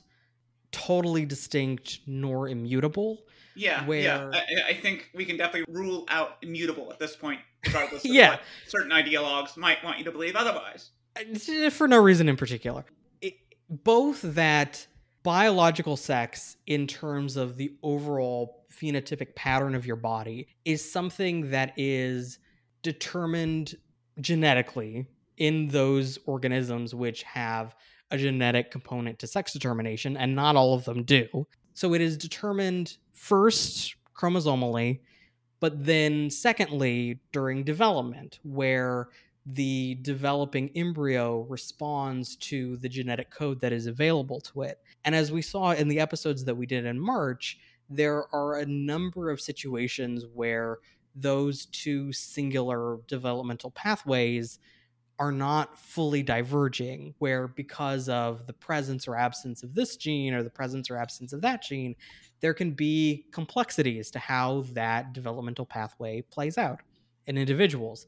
totally 0.71 1.25
distinct 1.25 1.99
nor 2.05 2.47
immutable 2.49 3.23
Yeah, 3.55 3.85
Where- 3.85 4.01
yeah. 4.01 4.31
I, 4.33 4.69
I 4.69 4.73
think 4.73 5.09
we 5.15 5.25
can 5.25 5.37
definitely 5.37 5.73
rule 5.73 6.05
out 6.09 6.37
immutable 6.41 6.91
at 6.91 6.99
this 6.99 7.15
point, 7.15 7.39
regardless 7.65 8.05
of 8.05 8.11
Yeah. 8.11 8.31
what 8.31 8.41
certain 8.67 8.91
ideologues 8.91 9.57
might 9.57 9.83
want 9.83 9.97
you 9.99 10.03
to 10.05 10.11
believe 10.11 10.35
otherwise. 10.35 10.91
Uh, 11.17 11.69
for 11.69 11.87
no 11.87 11.97
reason 11.97 12.29
in 12.29 12.37
particular. 12.37 12.85
It, 13.21 13.33
both 13.69 14.21
that 14.21 14.85
biological 15.23 15.97
sex, 15.97 16.57
in 16.67 16.87
terms 16.87 17.35
of 17.37 17.57
the 17.57 17.73
overall 17.83 18.65
phenotypic 18.71 19.35
pattern 19.35 19.75
of 19.75 19.85
your 19.85 19.95
body, 19.95 20.47
is 20.65 20.91
something 20.91 21.49
that 21.51 21.73
is 21.77 22.39
determined 22.81 23.75
genetically 24.21 25.05
in 25.37 25.67
those 25.67 26.19
organisms 26.25 26.93
which 26.93 27.23
have 27.23 27.75
a 28.11 28.17
genetic 28.17 28.71
component 28.71 29.19
to 29.19 29.27
sex 29.27 29.53
determination, 29.53 30.17
and 30.17 30.35
not 30.35 30.55
all 30.55 30.73
of 30.73 30.85
them 30.85 31.03
do. 31.03 31.45
So 31.73 31.93
it 31.93 32.01
is 32.01 32.17
determined 32.17 32.97
first 33.13 33.95
chromosomally, 34.17 34.99
but 35.59 35.85
then 35.85 36.29
secondly 36.29 37.19
during 37.31 37.63
development, 37.63 38.39
where 38.43 39.09
the 39.53 39.97
developing 40.01 40.69
embryo 40.75 41.41
responds 41.49 42.35
to 42.35 42.77
the 42.77 42.89
genetic 42.89 43.31
code 43.31 43.59
that 43.61 43.73
is 43.73 43.87
available 43.87 44.39
to 44.41 44.61
it. 44.61 44.79
And 45.05 45.15
as 45.15 45.31
we 45.31 45.41
saw 45.41 45.71
in 45.71 45.87
the 45.87 45.99
episodes 45.99 46.43
that 46.45 46.55
we 46.55 46.65
did 46.65 46.85
in 46.85 46.99
March, 46.99 47.57
there 47.89 48.25
are 48.33 48.59
a 48.59 48.65
number 48.65 49.31
of 49.31 49.41
situations 49.41 50.25
where 50.33 50.77
those 51.15 51.65
two 51.67 52.13
singular 52.13 52.99
developmental 53.07 53.71
pathways 53.71 54.59
are 55.17 55.31
not 55.31 55.77
fully 55.77 56.21
diverging, 56.21 57.13
where 57.17 57.47
because 57.47 58.07
of 58.07 58.45
the 58.45 58.53
presence 58.53 59.07
or 59.07 59.17
absence 59.17 59.63
of 59.63 59.73
this 59.73 59.97
gene 59.97 60.33
or 60.33 60.43
the 60.43 60.49
presence 60.49 60.89
or 60.89 60.97
absence 60.97 61.33
of 61.33 61.41
that 61.41 61.63
gene, 61.63 61.95
there 62.39 62.53
can 62.53 62.71
be 62.71 63.25
complexities 63.31 64.11
to 64.11 64.19
how 64.19 64.63
that 64.73 65.11
developmental 65.11 65.65
pathway 65.65 66.21
plays 66.21 66.57
out 66.57 66.79
in 67.27 67.37
individuals 67.37 68.07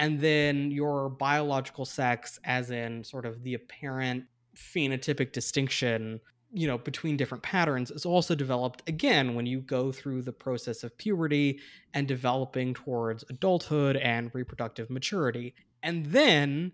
and 0.00 0.18
then 0.18 0.72
your 0.72 1.08
biological 1.08 1.84
sex 1.84 2.40
as 2.44 2.72
in 2.72 3.04
sort 3.04 3.24
of 3.24 3.44
the 3.44 3.54
apparent 3.54 4.24
phenotypic 4.56 5.30
distinction 5.32 6.20
you 6.52 6.66
know 6.66 6.78
between 6.78 7.16
different 7.16 7.42
patterns 7.42 7.90
is 7.90 8.04
also 8.04 8.34
developed 8.34 8.82
again 8.88 9.34
when 9.34 9.46
you 9.46 9.60
go 9.60 9.92
through 9.92 10.22
the 10.22 10.32
process 10.32 10.82
of 10.82 10.96
puberty 10.98 11.60
and 11.94 12.08
developing 12.08 12.74
towards 12.74 13.24
adulthood 13.30 13.96
and 13.96 14.30
reproductive 14.34 14.90
maturity. 14.90 15.54
And 15.82 16.06
then 16.06 16.72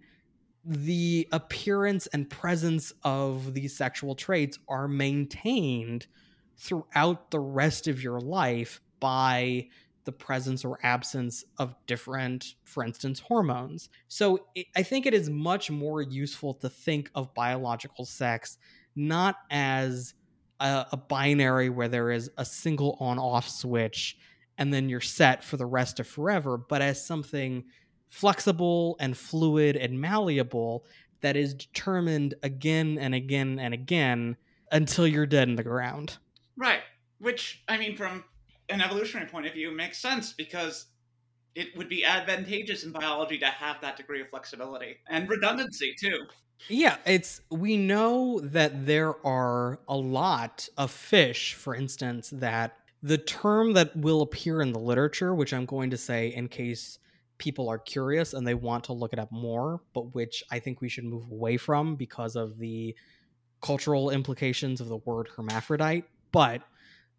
the 0.65 1.29
appearance 1.31 2.07
and 2.09 2.29
presence 2.29 2.93
of 3.05 3.55
these 3.55 3.77
sexual 3.77 4.15
traits 4.15 4.59
are 4.69 4.89
maintained 4.89 6.07
throughout 6.57 7.31
the 7.31 7.39
rest 7.39 7.87
of 7.87 8.03
your 8.03 8.21
life 8.21 8.81
by 8.99 9.69
the 10.07 10.13
presence 10.13 10.65
or 10.65 10.79
absence 10.83 11.45
of 11.59 11.75
different, 11.87 12.55
for 12.65 12.83
instance, 12.83 13.21
hormones. 13.21 13.91
So 14.09 14.47
it, 14.55 14.67
I 14.75 14.83
think 14.83 15.05
it 15.05 15.13
is 15.13 15.29
much 15.29 15.71
more 15.71 16.01
useful 16.01 16.55
to 16.55 16.71
think 16.71 17.11
of 17.15 17.35
biological 17.35 18.07
sex 18.07 18.57
not 18.97 19.37
as 19.51 20.15
a, 20.59 20.87
a 20.93 20.97
binary 20.97 21.69
where 21.69 21.89
there 21.89 22.11
is 22.11 22.31
a 22.39 22.45
single 22.45 22.97
on 22.99 23.19
off 23.19 23.47
switch 23.49 24.17
and 24.59 24.73
then 24.73 24.89
you're 24.89 25.03
set 25.03 25.45
for 25.45 25.59
the 25.59 25.67
rest 25.67 26.01
of 26.01 26.07
forever, 26.07 26.57
but 26.57 26.81
as 26.81 27.07
something 27.07 27.63
flexible 28.09 28.97
and 29.01 29.17
fluid 29.17 29.77
and 29.77 30.01
malleable 30.01 30.87
that 31.21 31.37
is 31.37 31.53
determined 31.53 32.35
again 32.43 32.97
and 32.99 33.15
again 33.15 33.59
and 33.59 33.75
again 33.75 34.37
until 34.73 35.07
you're 35.07 35.27
dead 35.27 35.49
in 35.49 35.57
the 35.57 35.63
ground. 35.63 36.17
Right. 36.57 36.81
Which, 37.19 37.63
I 37.69 37.77
mean, 37.77 37.97
from 37.97 38.25
an 38.69 38.81
evolutionary 38.81 39.29
point 39.29 39.47
of 39.47 39.53
view, 39.53 39.71
makes 39.71 39.99
sense 39.99 40.33
because 40.33 40.87
it 41.55 41.77
would 41.77 41.89
be 41.89 42.05
advantageous 42.05 42.85
in 42.85 42.93
biology 42.93 43.39
to 43.39 43.47
have 43.47 43.81
that 43.81 43.97
degree 43.97 44.21
of 44.21 44.29
flexibility 44.29 44.97
and 45.09 45.29
redundancy, 45.29 45.95
too. 45.99 46.27
Yeah, 46.69 46.97
it's 47.05 47.41
we 47.51 47.77
know 47.77 48.41
that 48.41 48.87
there 48.87 49.15
are 49.27 49.79
a 49.89 49.97
lot 49.97 50.69
of 50.77 50.91
fish, 50.91 51.55
for 51.55 51.75
instance, 51.75 52.31
that 52.31 52.77
the 53.03 53.19
term 53.19 53.75
that 53.75 53.95
will 53.97 54.23
appear 54.23 54.63
in 54.63 54.73
the 54.73 54.79
literature, 54.79 55.35
which 55.35 55.53
I'm 55.53 55.67
going 55.67 55.91
to 55.91 55.97
say 55.97 56.29
in 56.29 56.49
case 56.49 56.99
people 57.39 57.69
are 57.69 57.79
curious 57.79 58.33
and 58.33 58.47
they 58.47 58.55
want 58.55 58.85
to 58.85 58.93
look 58.93 59.13
it 59.13 59.19
up 59.19 59.31
more, 59.31 59.81
but 59.95 60.15
which 60.15 60.43
I 60.51 60.59
think 60.59 60.81
we 60.81 60.89
should 60.89 61.05
move 61.05 61.31
away 61.31 61.57
from 61.57 61.95
because 61.95 62.37
of 62.37 62.59
the 62.59 62.97
cultural 63.61 64.11
implications 64.11 64.81
of 64.81 64.89
the 64.89 64.97
word 64.97 65.29
hermaphrodite. 65.37 66.05
But 66.33 66.63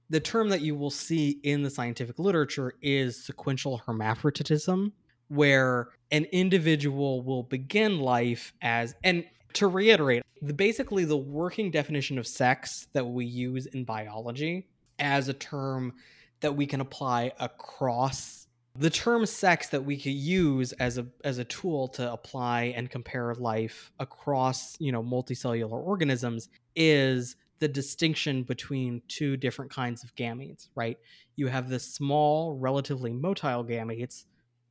the 0.10 0.20
term 0.20 0.50
that 0.50 0.62
you 0.62 0.76
will 0.76 0.90
see 0.90 1.40
in 1.44 1.64
the 1.64 1.70
scientific 1.70 2.20
literature 2.20 2.74
is 2.82 3.24
sequential 3.24 3.78
hermaphroditism, 3.86 4.94
where 5.28 5.90
an 6.12 6.26
individual 6.26 7.22
will 7.22 7.44
begin 7.44 8.00
life 8.00 8.54
as, 8.62 8.96
and 9.04 9.26
to 9.54 9.68
reiterate, 9.68 10.24
the 10.42 10.54
basically 10.54 11.04
the 11.04 11.18
working 11.18 11.72
definition 11.72 12.18
of 12.18 12.28
sex 12.28 12.88
that 12.94 13.06
we 13.06 13.26
use 13.26 13.66
in 13.68 13.84
biology 13.84 14.68
as 15.00 15.28
a 15.28 15.34
term 15.34 15.94
that 16.40 16.56
we 16.56 16.66
can 16.66 16.82
apply 16.82 17.32
across 17.40 18.48
the 18.78 18.90
term 18.90 19.26
sex 19.26 19.70
that 19.70 19.84
we 19.84 19.98
could 19.98 20.14
use 20.14 20.72
as 20.74 20.98
a 20.98 21.08
as 21.24 21.40
a 21.40 21.44
tool 21.46 21.88
to 21.88 22.12
apply 22.12 22.74
and 22.76 22.92
compare 22.92 23.34
life 23.36 23.92
across, 24.00 24.80
you 24.80 24.92
know, 24.92 25.02
multicellular 25.02 25.72
organisms 25.72 26.50
is 26.76 27.36
the 27.60 27.68
distinction 27.68 28.44
between 28.44 29.02
two 29.08 29.38
different 29.38 29.72
kinds 29.72 30.04
of 30.04 30.16
gametes, 30.16 30.68
right? 30.76 30.98
You 31.36 31.48
have 31.48 31.70
the 31.70 31.80
small, 31.80 32.56
relatively 32.56 33.12
motile 33.12 33.68
gametes, 33.68 34.26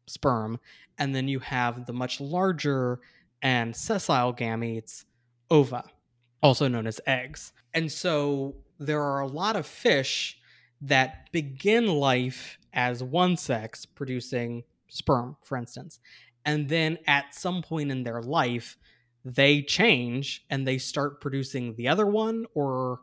sperm, 0.06 0.60
and 0.98 1.14
then 1.14 1.28
you 1.28 1.40
have 1.40 1.86
the 1.86 1.92
much 1.92 2.20
larger 2.20 3.00
and 3.42 3.74
sessile 3.74 4.34
gametes, 4.34 5.04
ova, 5.50 5.84
also 6.42 6.68
known 6.68 6.86
as 6.86 7.00
eggs. 7.06 7.52
And 7.74 7.90
so 7.90 8.56
there 8.78 9.02
are 9.02 9.20
a 9.20 9.26
lot 9.26 9.56
of 9.56 9.66
fish 9.66 10.38
that 10.82 11.30
begin 11.32 11.86
life 11.86 12.58
as 12.72 13.02
one 13.02 13.36
sex, 13.36 13.86
producing 13.86 14.62
sperm, 14.88 15.36
for 15.42 15.56
instance. 15.56 15.98
And 16.44 16.68
then 16.68 16.98
at 17.06 17.34
some 17.34 17.62
point 17.62 17.90
in 17.90 18.04
their 18.04 18.22
life, 18.22 18.78
they 19.26 19.60
change 19.60 20.44
and 20.50 20.66
they 20.66 20.78
start 20.78 21.20
producing 21.20 21.74
the 21.74 21.88
other 21.88 22.06
one, 22.06 22.46
or 22.54 23.00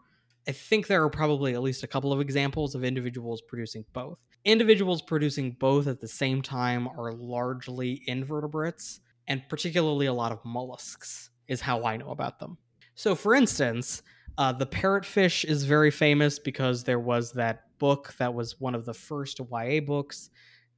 I 0.47 0.53
think 0.53 0.87
there 0.87 1.03
are 1.03 1.09
probably 1.09 1.53
at 1.53 1.61
least 1.61 1.83
a 1.83 1.87
couple 1.87 2.13
of 2.13 2.21
examples 2.21 2.75
of 2.75 2.85
individuals 2.85 3.41
producing 3.41 3.83
both. 3.91 4.19
Individuals 4.45 5.01
producing 5.01 5.51
both 5.51 5.85
at 5.87 5.99
the 5.99 6.07
same 6.07 6.41
time 6.41 6.87
are 6.87 7.11
largely 7.11 8.01
invertebrates, 8.07 9.01
and 9.27 9.43
particularly 9.49 10.05
a 10.05 10.13
lot 10.13 10.31
of 10.31 10.43
mollusks, 10.45 11.29
is 11.49 11.59
how 11.59 11.83
I 11.83 11.97
know 11.97 12.11
about 12.11 12.39
them. 12.39 12.57
So, 12.95 13.15
for 13.15 13.35
instance, 13.35 14.01
uh, 14.37 14.53
the 14.53 14.65
parrotfish 14.65 15.43
is 15.43 15.65
very 15.65 15.91
famous 15.91 16.39
because 16.39 16.85
there 16.85 16.99
was 16.99 17.33
that 17.33 17.63
book 17.79 18.13
that 18.17 18.33
was 18.33 18.61
one 18.61 18.75
of 18.75 18.85
the 18.85 18.93
first 18.93 19.41
YA 19.51 19.81
books 19.81 20.29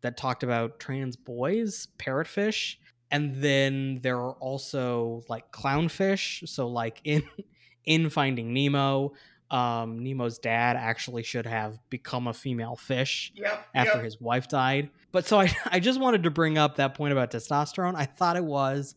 that 0.01 0.17
talked 0.17 0.41
about 0.41 0.79
trans 0.79 1.15
boys, 1.15 1.87
parrotfish. 1.99 2.77
And 3.15 3.33
then 3.35 3.99
there 4.01 4.17
are 4.17 4.33
also 4.33 5.23
like 5.29 5.49
clownfish. 5.53 6.47
So, 6.49 6.67
like 6.67 6.99
in 7.05 7.23
in 7.85 8.09
Finding 8.09 8.53
Nemo, 8.53 9.13
um, 9.49 9.99
Nemo's 9.99 10.37
dad 10.37 10.75
actually 10.75 11.23
should 11.23 11.45
have 11.45 11.79
become 11.89 12.27
a 12.27 12.33
female 12.33 12.75
fish 12.75 13.31
Yep. 13.35 13.67
after 13.73 13.95
yep. 13.95 14.03
his 14.03 14.19
wife 14.19 14.49
died. 14.49 14.89
But 15.13 15.25
so 15.25 15.39
I, 15.39 15.55
I 15.65 15.79
just 15.79 15.99
wanted 15.99 16.23
to 16.23 16.29
bring 16.29 16.57
up 16.57 16.75
that 16.75 16.93
point 16.93 17.13
about 17.13 17.31
testosterone. 17.31 17.95
I 17.95 18.03
thought 18.05 18.35
it 18.35 18.43
was 18.43 18.95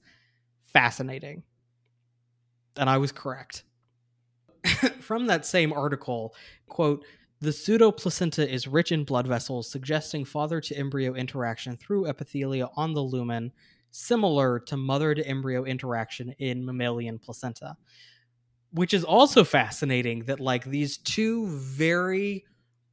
fascinating. 0.65 1.45
And 2.77 2.91
I 2.91 2.99
was 2.99 3.13
correct. 3.13 3.63
From 5.01 5.27
that 5.27 5.47
same 5.47 5.73
article, 5.73 6.35
quote, 6.69 7.05
the 7.41 7.51
pseudoplacenta 7.51 8.45
is 8.45 8.67
rich 8.67 8.91
in 8.91 9.05
blood 9.05 9.29
vessels, 9.29 9.71
suggesting 9.71 10.25
father 10.25 10.61
to 10.61 10.77
embryo 10.77 11.15
interaction 11.15 11.77
through 11.77 12.07
epithelia 12.07 12.69
on 12.75 12.95
the 12.95 13.01
lumen, 13.03 13.53
similar 13.99 14.61
to 14.61 14.77
mother 14.77 15.15
to 15.15 15.27
embryo 15.27 15.65
interaction 15.65 16.35
in 16.39 16.65
mammalian 16.65 17.19
placenta. 17.19 17.77
Which 18.71 18.93
is 18.95 19.03
also 19.03 19.45
fascinating 19.45 20.25
that, 20.25 20.41
like, 20.41 20.65
these 20.65 20.99
two 20.99 21.47
very 21.49 22.45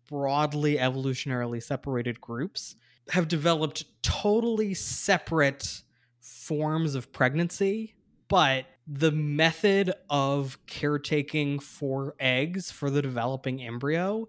broadly 0.10 0.78
evolutionarily 0.78 1.62
separated 1.62 2.22
groups 2.22 2.76
have 3.10 3.28
developed 3.28 3.86
totally 4.02 4.74
separate 4.74 5.82
forms 6.22 6.96
of 6.96 7.12
pregnancy, 7.12 7.96
but 8.30 8.66
the 8.88 9.12
method 9.12 9.92
of 10.10 10.58
caretaking 10.66 11.60
for 11.60 12.16
eggs 12.20 12.72
for 12.72 12.90
the 12.90 13.02
developing 13.02 13.62
embryo 13.62 14.28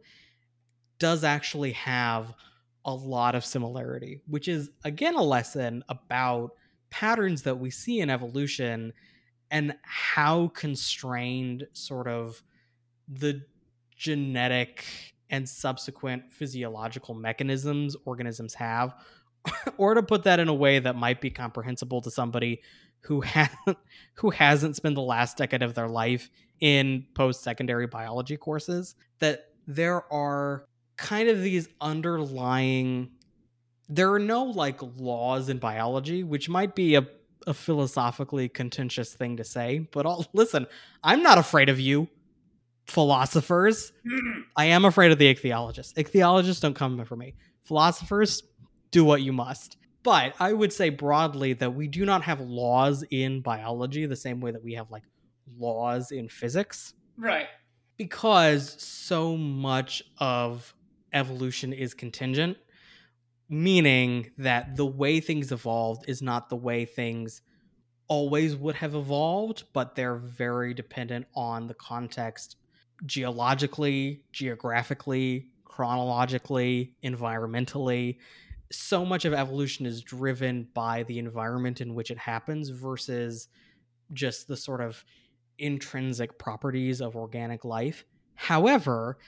does 0.99 1.25
actually 1.25 1.73
have 1.73 2.35
a 2.85 2.95
lot 2.95 3.35
of 3.35 3.45
similarity, 3.45 4.21
which 4.27 4.49
is 4.49 4.71
again 4.85 5.15
a 5.15 5.23
lesson 5.23 5.85
about 5.89 6.53
patterns 6.97 7.43
that 7.43 7.59
we 7.59 7.69
see 7.69 8.01
in 8.01 8.09
evolution 8.09 8.91
and 9.51 9.75
how 9.83 10.49
constrained 10.49 11.67
sort 11.75 12.09
of 12.09 12.43
the 13.07 13.43
genetic 13.95 14.83
and 15.29 15.47
subsequent 15.47 16.33
physiological 16.33 17.15
mechanisms 17.15 17.97
organisms 18.07 18.55
have 18.55 18.95
or 19.77 19.93
to 19.93 20.03
put 20.03 20.23
that 20.23 20.41
in 20.41 20.49
a 20.49 20.55
way 20.55 20.79
that 20.79 20.97
might 20.97 21.21
be 21.21 21.29
comprehensible 21.29 22.01
to 22.01 22.11
somebody 22.11 22.63
who 23.01 23.21
hasn't 23.21 23.59
who 24.15 24.31
hasn't 24.31 24.75
spent 24.75 24.95
the 24.95 25.03
last 25.03 25.37
decade 25.37 25.63
of 25.63 25.75
their 25.75 25.89
life 25.89 26.31
in 26.61 27.05
post-secondary 27.15 27.87
biology 27.87 28.39
courses 28.39 28.95
that 29.19 29.51
there 29.67 30.11
are 30.11 30.65
kind 30.97 31.29
of 31.29 31.43
these 31.43 31.69
underlying 31.83 33.11
there 33.89 34.13
are 34.13 34.19
no 34.19 34.45
like 34.45 34.81
laws 34.99 35.49
in 35.49 35.59
biology 35.59 36.23
which 36.25 36.49
might 36.49 36.75
be 36.75 36.95
a, 36.97 37.07
a 37.47 37.55
philosophically 37.55 38.49
contentious 38.49 39.15
thing 39.15 39.37
to 39.37 39.45
say 39.45 39.79
but 39.93 40.05
I'll, 40.07 40.27
listen 40.33 40.67
i'm 41.05 41.23
not 41.23 41.39
afraid 41.39 41.69
of 41.69 41.79
you 41.79 42.09
philosophers 42.87 43.93
Hmm. 44.09 44.41
I 44.57 44.67
am 44.67 44.85
afraid 44.85 45.11
of 45.13 45.19
the 45.19 45.35
ichthyologists. 45.35 45.95
Ichthyologists 45.95 46.61
don't 46.61 46.75
come 46.75 47.05
for 47.05 47.17
me. 47.17 47.35
Philosophers, 47.65 48.43
do 48.93 49.05
what 49.05 49.21
you 49.23 49.33
must. 49.33 49.77
But 50.05 50.35
I 50.39 50.53
would 50.53 50.73
say 50.73 50.89
broadly 50.91 51.53
that 51.55 51.75
we 51.75 51.89
do 51.89 52.05
not 52.05 52.23
have 52.23 52.41
laws 52.41 53.05
in 53.11 53.41
biology 53.41 54.07
the 54.07 54.15
same 54.15 54.41
way 54.41 54.53
that 54.53 54.63
we 54.63 54.75
have 54.75 54.91
like 54.93 55.03
laws 55.59 56.13
in 56.13 56.29
physics 56.29 56.95
Right. 57.19 57.49
because 57.97 58.81
so 58.83 59.37
much 59.37 60.03
of 60.19 60.73
evolution 61.13 61.73
is 61.73 61.93
contingent, 61.93 62.57
meaning 63.49 64.31
that 64.39 64.77
the 64.77 64.87
way 64.87 65.21
things 65.21 65.53
evolved 65.53 66.05
is 66.09 66.21
not 66.23 66.49
the 66.49 66.57
way 66.57 66.85
things 66.85 67.43
always 68.09 68.57
would 68.57 68.77
have 68.77 68.95
evolved, 68.95 69.65
but 69.73 69.95
they're 69.95 70.17
very 70.17 70.75
dependent 70.75 71.27
on 71.35 71.67
the 71.67 71.75
context 71.75 72.57
geologically, 73.05 74.23
geographically, 74.33 75.49
chronologically, 75.65 76.95
environmentally. 77.05 78.17
So 78.73 79.05
much 79.05 79.25
of 79.25 79.33
evolution 79.33 79.87
is 79.87 80.03
driven 80.03 80.69
by 80.75 81.03
the 81.05 81.19
environment 81.19 81.81
in 81.81 81.95
which 81.95 82.11
it 82.11 82.19
happens 82.19 82.71
versus 82.71 83.49
just 84.13 84.49
the 84.49 84.57
sort 84.57 84.81
of 84.81 85.05
intrinsic 85.59 86.39
properties 86.39 87.01
of 87.01 87.17
organic 87.17 87.65
life. 87.65 88.05
However, 88.35 89.19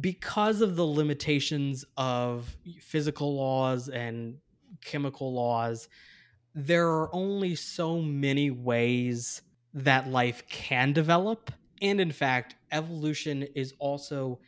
because 0.00 0.60
of 0.60 0.76
the 0.76 0.84
limitations 0.86 1.84
of 1.96 2.56
physical 2.80 3.36
laws 3.36 3.88
and 3.88 4.38
chemical 4.84 5.32
laws, 5.32 5.88
there 6.54 6.88
are 6.88 7.14
only 7.14 7.54
so 7.54 8.00
many 8.00 8.50
ways 8.50 9.42
that 9.72 10.08
life 10.08 10.42
can 10.48 10.92
develop. 10.92 11.50
And 11.82 12.00
in 12.00 12.12
fact, 12.12 12.56
evolution 12.72 13.42
is 13.54 13.74
also 13.78 14.40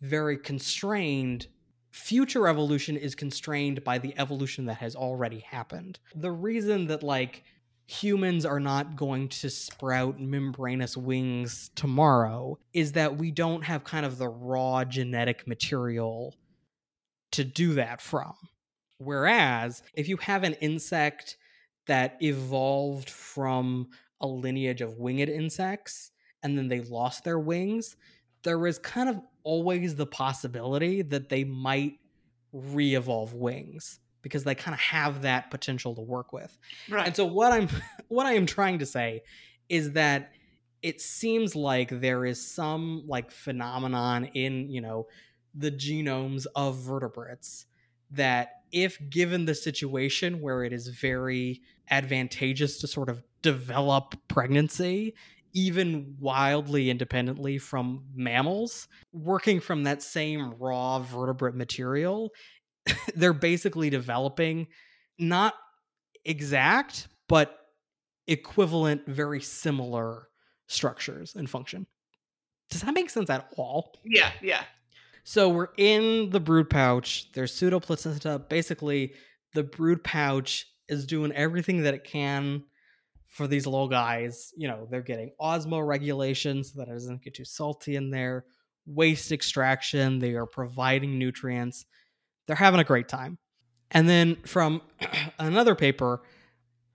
very 0.00 0.36
constrained. 0.36 1.48
Future 1.90 2.48
evolution 2.48 2.96
is 2.96 3.14
constrained 3.14 3.84
by 3.84 3.98
the 3.98 4.14
evolution 4.18 4.64
that 4.66 4.78
has 4.78 4.96
already 4.96 5.40
happened. 5.40 5.98
The 6.14 6.30
reason 6.30 6.86
that, 6.86 7.02
like, 7.02 7.44
humans 7.86 8.44
are 8.44 8.60
not 8.60 8.96
going 8.96 9.28
to 9.28 9.50
sprout 9.50 10.20
membranous 10.20 10.96
wings 10.96 11.70
tomorrow 11.74 12.58
is 12.72 12.92
that 12.92 13.18
we 13.18 13.30
don't 13.30 13.62
have 13.62 13.84
kind 13.84 14.06
of 14.06 14.18
the 14.18 14.28
raw 14.28 14.84
genetic 14.84 15.46
material 15.46 16.34
to 17.32 17.44
do 17.44 17.74
that 17.74 18.00
from. 18.00 18.34
Whereas 18.98 19.82
if 19.94 20.08
you 20.08 20.16
have 20.18 20.44
an 20.44 20.54
insect 20.54 21.36
that 21.86 22.16
evolved 22.20 23.10
from 23.10 23.88
a 24.20 24.26
lineage 24.26 24.80
of 24.80 24.98
winged 24.98 25.28
insects 25.28 26.12
and 26.42 26.56
then 26.56 26.68
they 26.68 26.80
lost 26.80 27.24
their 27.24 27.38
wings, 27.38 27.96
there 28.44 28.66
is 28.66 28.78
kind 28.78 29.08
of 29.08 29.20
always 29.42 29.96
the 29.96 30.06
possibility 30.06 31.02
that 31.02 31.28
they 31.28 31.44
might 31.44 31.94
re 32.52 32.94
evolve 32.94 33.34
wings 33.34 33.98
because 34.22 34.44
they 34.44 34.54
kind 34.54 34.74
of 34.74 34.80
have 34.80 35.22
that 35.22 35.50
potential 35.50 35.94
to 35.94 36.00
work 36.00 36.32
with. 36.32 36.56
Right. 36.88 37.06
And 37.06 37.16
so 37.16 37.26
what 37.26 37.52
I'm 37.52 37.68
what 38.08 38.26
I 38.26 38.34
am 38.34 38.46
trying 38.46 38.78
to 38.78 38.86
say 38.86 39.22
is 39.68 39.92
that 39.92 40.32
it 40.82 41.00
seems 41.00 41.54
like 41.54 42.00
there 42.00 42.24
is 42.24 42.44
some 42.44 43.04
like 43.06 43.30
phenomenon 43.30 44.24
in, 44.34 44.68
you 44.68 44.80
know, 44.80 45.06
the 45.54 45.70
genomes 45.70 46.46
of 46.56 46.76
vertebrates 46.78 47.66
that 48.10 48.62
if 48.72 48.98
given 49.10 49.44
the 49.44 49.54
situation 49.54 50.40
where 50.40 50.64
it 50.64 50.72
is 50.72 50.88
very 50.88 51.60
advantageous 51.90 52.78
to 52.78 52.86
sort 52.86 53.08
of 53.08 53.22
develop 53.42 54.14
pregnancy 54.28 55.14
even 55.54 56.16
wildly 56.18 56.88
independently 56.88 57.58
from 57.58 58.04
mammals 58.14 58.88
working 59.12 59.60
from 59.60 59.84
that 59.84 60.02
same 60.02 60.54
raw 60.58 60.98
vertebrate 60.98 61.54
material 61.54 62.32
they're 63.14 63.32
basically 63.32 63.90
developing 63.90 64.66
not 65.18 65.54
exact 66.24 67.08
but 67.28 67.58
equivalent, 68.26 69.06
very 69.06 69.40
similar 69.40 70.28
structures 70.66 71.34
and 71.34 71.48
function. 71.48 71.86
Does 72.70 72.82
that 72.82 72.94
make 72.94 73.10
sense 73.10 73.30
at 73.30 73.48
all? 73.56 73.94
Yeah, 74.04 74.30
yeah. 74.42 74.62
So 75.24 75.48
we're 75.48 75.68
in 75.76 76.30
the 76.30 76.40
brood 76.40 76.68
pouch. 76.68 77.30
There's 77.32 77.52
pseudoplacenta. 77.52 78.48
Basically, 78.48 79.14
the 79.54 79.62
brood 79.62 80.02
pouch 80.02 80.66
is 80.88 81.06
doing 81.06 81.32
everything 81.32 81.82
that 81.82 81.94
it 81.94 82.04
can 82.04 82.64
for 83.28 83.46
these 83.46 83.66
little 83.66 83.88
guys. 83.88 84.52
You 84.56 84.68
know, 84.68 84.86
they're 84.90 85.02
getting 85.02 85.32
osmo 85.40 85.86
regulation 85.86 86.64
so 86.64 86.78
that 86.78 86.88
it 86.88 86.92
doesn't 86.92 87.22
get 87.22 87.34
too 87.34 87.44
salty 87.44 87.96
in 87.96 88.10
there, 88.10 88.46
waste 88.86 89.32
extraction. 89.32 90.18
They 90.18 90.34
are 90.34 90.46
providing 90.46 91.18
nutrients. 91.18 91.84
They're 92.52 92.56
having 92.58 92.80
a 92.80 92.84
great 92.84 93.08
time. 93.08 93.38
And 93.92 94.06
then 94.06 94.36
from 94.44 94.82
another 95.38 95.74
paper, 95.74 96.20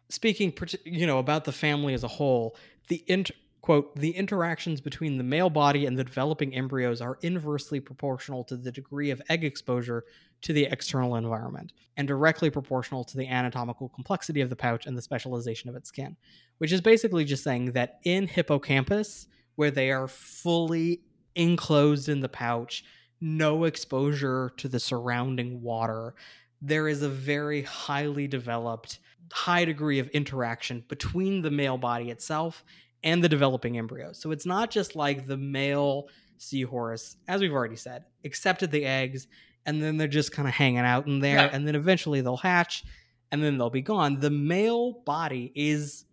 speaking, 0.09 0.53
you 0.85 1.07
know, 1.07 1.17
about 1.17 1.45
the 1.45 1.51
family 1.51 1.95
as 1.95 2.03
a 2.03 2.07
whole, 2.07 2.55
the 2.89 3.03
int- 3.07 3.31
quote 3.61 3.95
the 3.95 4.11
interactions 4.11 4.81
between 4.81 5.17
the 5.17 5.23
male 5.23 5.49
body 5.49 5.87
and 5.87 5.97
the 5.97 6.03
developing 6.03 6.53
embryos 6.53 7.01
are 7.01 7.17
inversely 7.23 7.79
proportional 7.79 8.43
to 8.43 8.55
the 8.55 8.71
degree 8.71 9.09
of 9.09 9.19
egg 9.29 9.43
exposure 9.43 10.05
to 10.43 10.53
the 10.53 10.65
external 10.65 11.15
environment 11.15 11.73
and 11.97 12.07
directly 12.07 12.51
proportional 12.51 13.03
to 13.03 13.17
the 13.17 13.27
anatomical 13.27 13.89
complexity 13.89 14.41
of 14.41 14.51
the 14.51 14.55
pouch 14.55 14.85
and 14.85 14.95
the 14.95 15.01
specialization 15.01 15.71
of 15.71 15.75
its 15.75 15.89
skin 15.89 16.15
which 16.59 16.71
is 16.71 16.81
basically 16.81 17.25
just 17.25 17.43
saying 17.43 17.71
that 17.71 17.99
in 18.03 18.27
hippocampus 18.27 19.25
where 19.55 19.71
they 19.71 19.89
are 19.89 20.07
fully 20.07 21.01
enclosed 21.35 22.09
in 22.09 22.19
the 22.19 22.29
pouch 22.29 22.83
no 23.19 23.63
exposure 23.63 24.51
to 24.57 24.67
the 24.67 24.79
surrounding 24.79 25.61
water 25.61 26.13
there 26.61 26.87
is 26.87 27.01
a 27.01 27.09
very 27.09 27.61
highly 27.63 28.27
developed 28.27 28.99
high 29.31 29.65
degree 29.65 29.99
of 29.99 30.07
interaction 30.09 30.83
between 30.87 31.41
the 31.41 31.51
male 31.51 31.77
body 31.77 32.09
itself 32.09 32.63
and 33.03 33.23
the 33.23 33.29
developing 33.29 33.77
embryos. 33.77 34.17
So 34.19 34.31
it's 34.31 34.45
not 34.45 34.71
just 34.71 34.95
like 34.95 35.27
the 35.27 35.37
male 35.37 36.07
seahorse, 36.37 37.17
as 37.27 37.41
we've 37.41 37.53
already 37.53 37.75
said, 37.75 38.05
accepted 38.25 38.71
the 38.71 38.85
eggs 38.85 39.27
and 39.65 39.83
then 39.83 39.97
they're 39.97 40.07
just 40.07 40.31
kind 40.31 40.47
of 40.47 40.53
hanging 40.53 40.79
out 40.79 41.07
in 41.07 41.19
there 41.19 41.37
yeah. 41.37 41.49
and 41.51 41.67
then 41.67 41.75
eventually 41.75 42.21
they'll 42.21 42.37
hatch 42.37 42.85
and 43.31 43.43
then 43.43 43.57
they'll 43.57 43.69
be 43.69 43.81
gone. 43.81 44.19
The 44.19 44.29
male 44.29 44.93
body 45.05 45.51
is 45.55 46.05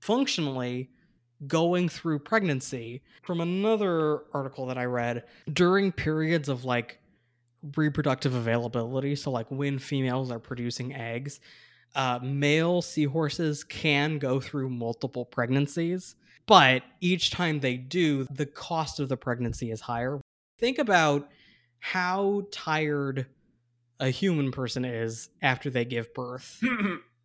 functionally 0.00 0.90
going 1.46 1.88
through 1.88 2.20
pregnancy. 2.20 3.02
From 3.22 3.40
another 3.40 4.22
article 4.32 4.66
that 4.66 4.78
I 4.78 4.84
read, 4.84 5.24
during 5.52 5.92
periods 5.92 6.48
of 6.48 6.64
like 6.64 6.98
reproductive 7.76 8.34
availability, 8.34 9.16
so 9.16 9.30
like 9.30 9.50
when 9.50 9.78
females 9.78 10.30
are 10.30 10.38
producing 10.38 10.94
eggs, 10.94 11.40
uh, 11.94 12.18
male 12.22 12.82
seahorses 12.82 13.64
can 13.64 14.18
go 14.18 14.40
through 14.40 14.68
multiple 14.68 15.24
pregnancies. 15.24 16.14
But 16.46 16.84
each 17.00 17.30
time 17.30 17.58
they 17.58 17.76
do, 17.76 18.26
the 18.30 18.46
cost 18.46 19.00
of 19.00 19.08
the 19.08 19.16
pregnancy 19.16 19.70
is 19.70 19.80
higher. 19.80 20.20
Think 20.58 20.78
about 20.78 21.28
how 21.80 22.46
tired 22.52 23.26
a 23.98 24.10
human 24.10 24.52
person 24.52 24.84
is 24.84 25.28
after 25.42 25.70
they 25.70 25.84
give 25.84 26.12
birth. 26.14 26.62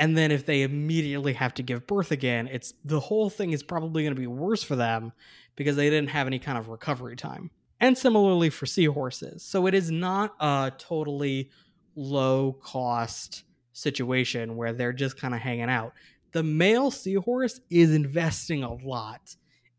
and 0.00 0.18
then 0.18 0.32
if 0.32 0.46
they 0.46 0.62
immediately 0.62 1.32
have 1.34 1.54
to 1.54 1.62
give 1.62 1.86
birth 1.86 2.10
again, 2.10 2.48
it's 2.48 2.74
the 2.84 2.98
whole 2.98 3.30
thing 3.30 3.52
is 3.52 3.62
probably 3.62 4.02
going 4.02 4.14
to 4.14 4.20
be 4.20 4.26
worse 4.26 4.64
for 4.64 4.74
them 4.74 5.12
because 5.54 5.76
they 5.76 5.88
didn't 5.88 6.10
have 6.10 6.26
any 6.26 6.40
kind 6.40 6.58
of 6.58 6.68
recovery 6.68 7.14
time. 7.14 7.50
And 7.78 7.96
similarly 7.96 8.50
for 8.50 8.66
seahorses. 8.66 9.42
So 9.42 9.66
it 9.66 9.74
is 9.74 9.90
not 9.90 10.34
a 10.40 10.72
totally 10.76 11.50
low 11.94 12.52
cost 12.60 13.44
situation 13.72 14.56
where 14.56 14.72
they're 14.72 14.92
just 14.92 15.18
kind 15.18 15.34
of 15.34 15.40
hanging 15.40 15.70
out 15.70 15.92
the 16.32 16.42
male 16.42 16.90
seahorse 16.90 17.60
is 17.70 17.94
investing 17.94 18.62
a 18.62 18.72
lot 18.72 19.34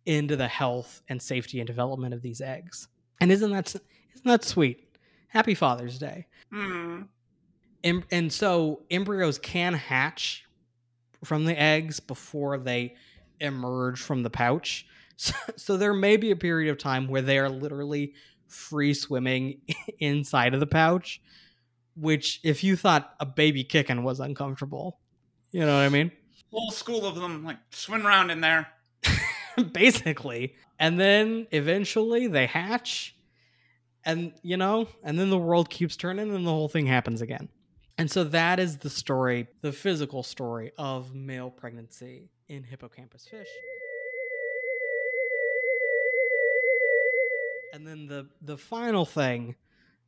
into 0.06 0.36
the 0.36 0.48
health 0.48 1.02
and 1.10 1.22
safety 1.22 1.60
and 1.60 1.68
development 1.68 2.14
of 2.14 2.22
these 2.22 2.42
eggs. 2.42 2.88
And 3.20 3.32
isn't 3.32 3.52
that 3.52 3.68
isn't 3.68 4.26
that 4.26 4.44
sweet? 4.44 4.98
Happy 5.28 5.56
Father's 5.56 5.98
Day. 5.98 6.28
Mm. 6.54 7.08
And, 7.84 8.04
and 8.12 8.32
so 8.32 8.84
embryos 8.92 9.40
can 9.40 9.74
hatch 9.74 10.46
from 11.24 11.46
the 11.46 11.60
eggs 11.60 12.00
before 12.00 12.58
they 12.58 12.96
emerge 13.40 14.00
from 14.02 14.24
the 14.24 14.30
pouch. 14.30 14.88
So, 15.22 15.36
so 15.56 15.78
there 15.78 15.94
may 15.94 16.18
be 16.18 16.32
a 16.32 16.36
period 16.36 16.72
of 16.72 16.80
time 16.80 17.08
where 17.08 17.22
they 17.22 17.38
are 17.38 17.48
literally 17.48 18.16
free 18.48 18.96
swimming 18.96 19.62
inside 20.00 20.56
of 20.56 20.60
the 20.60 20.66
pouch, 20.66 21.22
which 21.96 22.40
if 22.44 22.64
you 22.64 22.76
thought 22.76 23.14
a 23.20 23.26
baby 23.28 23.64
kicking 23.64 24.02
was 24.02 24.20
uncomfortable, 24.20 25.00
you 25.52 25.60
know 25.60 25.76
what 25.76 25.84
I 25.84 25.90
mean? 25.90 26.12
whole 26.52 26.72
school 26.72 27.06
of 27.06 27.16
them 27.16 27.44
like 27.44 27.58
swim 27.72 28.06
around 28.06 28.30
in 28.30 28.42
there. 28.42 28.68
Basically. 29.72 30.56
And 30.80 31.00
then 31.00 31.48
eventually 31.52 32.28
they 32.28 32.46
hatch 32.46 33.16
and 34.04 34.34
you 34.42 34.58
know, 34.58 34.88
and 35.04 35.20
then 35.20 35.30
the 35.30 35.38
world 35.38 35.70
keeps 35.70 35.96
turning 35.96 36.34
and 36.34 36.46
the 36.46 36.52
whole 36.52 36.70
thing 36.70 36.88
happens 36.88 37.22
again. 37.22 37.50
And 38.02 38.10
so 38.10 38.24
that 38.24 38.60
is 38.60 38.78
the 38.78 38.90
story, 38.90 39.48
the 39.62 39.72
physical 39.72 40.24
story 40.24 40.72
of 40.76 41.14
male 41.14 41.52
pregnancy 41.52 42.32
in 42.50 42.64
hippocampus 42.64 43.28
fish. 43.28 43.48
And 47.72 47.86
then 47.86 48.08
the 48.08 48.28
the 48.42 48.58
final 48.58 49.06
thing 49.06 49.54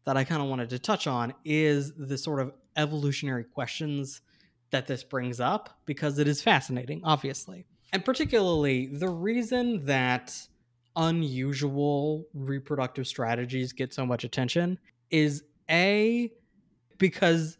that 0.06 0.18
I 0.18 0.24
kind 0.24 0.42
of 0.42 0.48
wanted 0.48 0.72
to 0.72 0.80
touch 0.80 1.06
on 1.06 1.36
is 1.46 1.94
the 1.94 2.18
sort 2.18 2.40
of 2.40 2.52
evolutionary 2.78 3.44
questions 3.44 4.22
that 4.72 4.88
this 4.88 5.04
brings 5.04 5.40
up 5.40 5.78
because 5.86 6.18
it 6.18 6.28
is 6.28 6.42
fascinating, 6.42 7.02
obviously. 7.04 7.64
And 7.92 8.04
particularly 8.04 8.88
the 8.88 9.10
reason 9.10 9.86
that 9.86 10.36
unusual 10.96 12.26
reproductive 12.34 13.06
strategies 13.06 13.72
get 13.72 13.94
so 13.94 14.04
much 14.04 14.24
attention 14.24 14.80
is 15.12 15.44
A, 15.70 16.32
because 16.98 17.60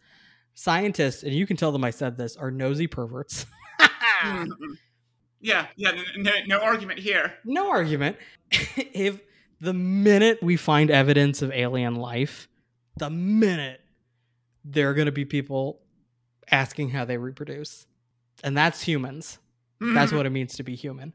scientists, 0.54 1.24
and 1.24 1.34
you 1.34 1.48
can 1.48 1.58
tell 1.58 1.72
them 1.72 1.84
I 1.84 1.92
said 1.92 2.18
this, 2.18 2.36
are 2.36 2.52
nosy 2.52 2.88
perverts. 2.88 3.46
yeah, 5.42 5.68
yeah, 5.76 5.92
no, 6.18 6.32
no 6.48 6.60
argument 6.60 7.00
here. 7.00 7.34
No 7.46 7.70
argument. 7.70 8.18
if 8.52 9.22
the 9.60 9.74
minute 9.74 10.40
we 10.42 10.56
find 10.58 10.92
evidence 10.92 11.42
of 11.42 11.52
alien 11.52 11.96
life, 11.96 12.48
the 12.98 13.10
minute 13.10 13.82
there 14.66 14.90
are 14.90 14.94
going 14.94 15.08
to 15.08 15.12
be 15.12 15.26
people 15.26 15.80
asking 16.52 16.90
how 16.90 17.06
they 17.06 17.18
reproduce. 17.18 17.86
And 18.44 18.58
that's 18.58 18.82
humans. 18.82 19.40
Mm-hmm. 19.82 19.94
That's 19.94 20.12
what 20.12 20.26
it 20.26 20.32
means 20.32 20.56
to 20.56 20.64
be 20.64 20.76
human. 20.76 21.14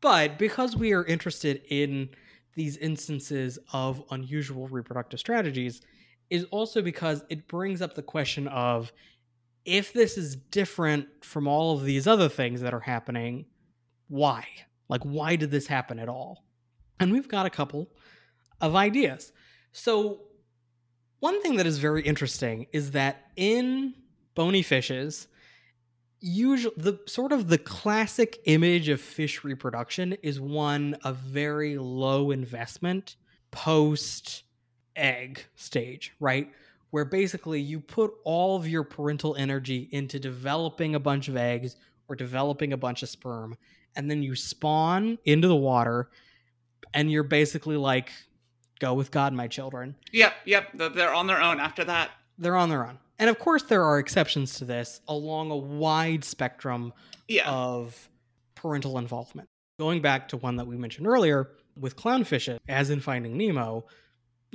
But 0.00 0.38
because 0.38 0.76
we 0.76 0.92
are 0.92 1.04
interested 1.04 1.62
in 1.68 2.10
these 2.54 2.76
instances 2.78 3.58
of 3.72 4.02
unusual 4.10 4.68
reproductive 4.68 5.20
strategies, 5.20 5.82
is 6.30 6.44
also 6.50 6.82
because 6.82 7.24
it 7.28 7.48
brings 7.48 7.82
up 7.82 7.94
the 7.94 8.02
question 8.02 8.48
of 8.48 8.92
if 9.64 9.92
this 9.92 10.16
is 10.16 10.36
different 10.36 11.08
from 11.22 11.48
all 11.48 11.76
of 11.76 11.84
these 11.84 12.06
other 12.06 12.28
things 12.28 12.60
that 12.60 12.72
are 12.72 12.80
happening, 12.80 13.46
why? 14.08 14.46
Like, 14.88 15.02
why 15.02 15.36
did 15.36 15.50
this 15.50 15.66
happen 15.66 15.98
at 15.98 16.08
all? 16.08 16.44
And 17.00 17.12
we've 17.12 17.28
got 17.28 17.46
a 17.46 17.50
couple 17.50 17.88
of 18.60 18.74
ideas. 18.76 19.32
So, 19.72 20.20
one 21.18 21.42
thing 21.42 21.56
that 21.56 21.66
is 21.66 21.78
very 21.78 22.02
interesting 22.02 22.66
is 22.72 22.92
that 22.92 23.30
in 23.36 23.94
bony 24.34 24.62
fishes 24.62 25.28
usually 26.20 26.74
the 26.76 26.98
sort 27.06 27.32
of 27.32 27.48
the 27.48 27.58
classic 27.58 28.38
image 28.44 28.88
of 28.88 29.00
fish 29.00 29.44
reproduction 29.44 30.14
is 30.22 30.40
one 30.40 30.94
of 31.04 31.16
very 31.16 31.78
low 31.78 32.30
investment 32.30 33.16
post 33.50 34.44
egg 34.96 35.44
stage 35.54 36.12
right 36.20 36.50
where 36.90 37.04
basically 37.04 37.60
you 37.60 37.80
put 37.80 38.12
all 38.24 38.56
of 38.56 38.68
your 38.68 38.82
parental 38.82 39.34
energy 39.36 39.88
into 39.92 40.18
developing 40.18 40.94
a 40.94 41.00
bunch 41.00 41.28
of 41.28 41.36
eggs 41.36 41.76
or 42.08 42.16
developing 42.16 42.72
a 42.72 42.76
bunch 42.76 43.02
of 43.02 43.08
sperm 43.08 43.56
and 43.94 44.10
then 44.10 44.22
you 44.22 44.34
spawn 44.34 45.18
into 45.24 45.48
the 45.48 45.56
water 45.56 46.08
and 46.94 47.10
you're 47.10 47.22
basically 47.22 47.76
like 47.76 48.10
go 48.78 48.94
with 48.94 49.10
god 49.10 49.32
my 49.32 49.46
children 49.46 49.94
yep 50.12 50.34
yep 50.44 50.68
they're 50.74 51.14
on 51.14 51.26
their 51.26 51.40
own 51.40 51.60
after 51.60 51.84
that 51.84 52.10
they're 52.38 52.56
on 52.56 52.68
their 52.68 52.86
own 52.86 52.98
and 53.18 53.30
of 53.30 53.38
course 53.38 53.62
there 53.64 53.84
are 53.84 53.98
exceptions 53.98 54.54
to 54.58 54.64
this 54.64 55.00
along 55.08 55.50
a 55.50 55.56
wide 55.56 56.24
spectrum 56.24 56.92
yeah. 57.28 57.50
of 57.50 58.08
parental 58.54 58.98
involvement. 58.98 59.48
Going 59.78 60.00
back 60.00 60.28
to 60.28 60.36
one 60.38 60.56
that 60.56 60.66
we 60.66 60.76
mentioned 60.76 61.06
earlier 61.06 61.50
with 61.78 61.96
clownfish, 61.96 62.56
as 62.68 62.90
in 62.90 63.00
Finding 63.00 63.36
Nemo, 63.36 63.84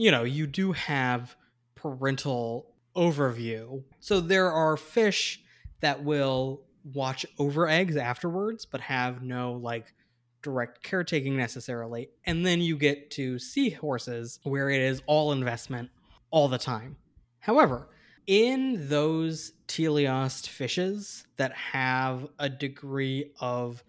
you 0.01 0.09
know, 0.09 0.23
you 0.23 0.47
do 0.47 0.71
have 0.71 1.35
parental 1.75 2.73
overview. 2.95 3.83
So 3.99 4.19
there 4.19 4.51
are 4.51 4.75
fish 4.75 5.39
that 5.81 6.03
will 6.03 6.63
watch 6.83 7.23
over 7.37 7.67
eggs 7.67 7.95
afterwards, 7.95 8.65
but 8.65 8.81
have 8.81 9.21
no 9.21 9.53
like 9.53 9.93
direct 10.41 10.81
caretaking 10.81 11.37
necessarily. 11.37 12.09
And 12.25 12.43
then 12.43 12.61
you 12.61 12.77
get 12.77 13.11
to 13.11 13.37
seahorses 13.37 14.39
where 14.41 14.71
it 14.71 14.81
is 14.81 15.03
all 15.05 15.33
investment 15.33 15.91
all 16.31 16.47
the 16.47 16.57
time. 16.57 16.97
However, 17.37 17.87
In 18.25 18.87
those 18.87 19.53
teleost 19.67 20.47
fishes 20.47 21.25
that 21.37 21.53
have 21.53 22.27
a 22.39 22.49
degree 22.49 23.33
of 23.39 23.83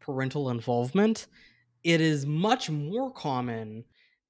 parental 0.00 0.50
involvement, 0.50 1.26
it 1.84 2.00
is 2.00 2.26
much 2.26 2.70
more 2.70 3.10
common 3.10 3.84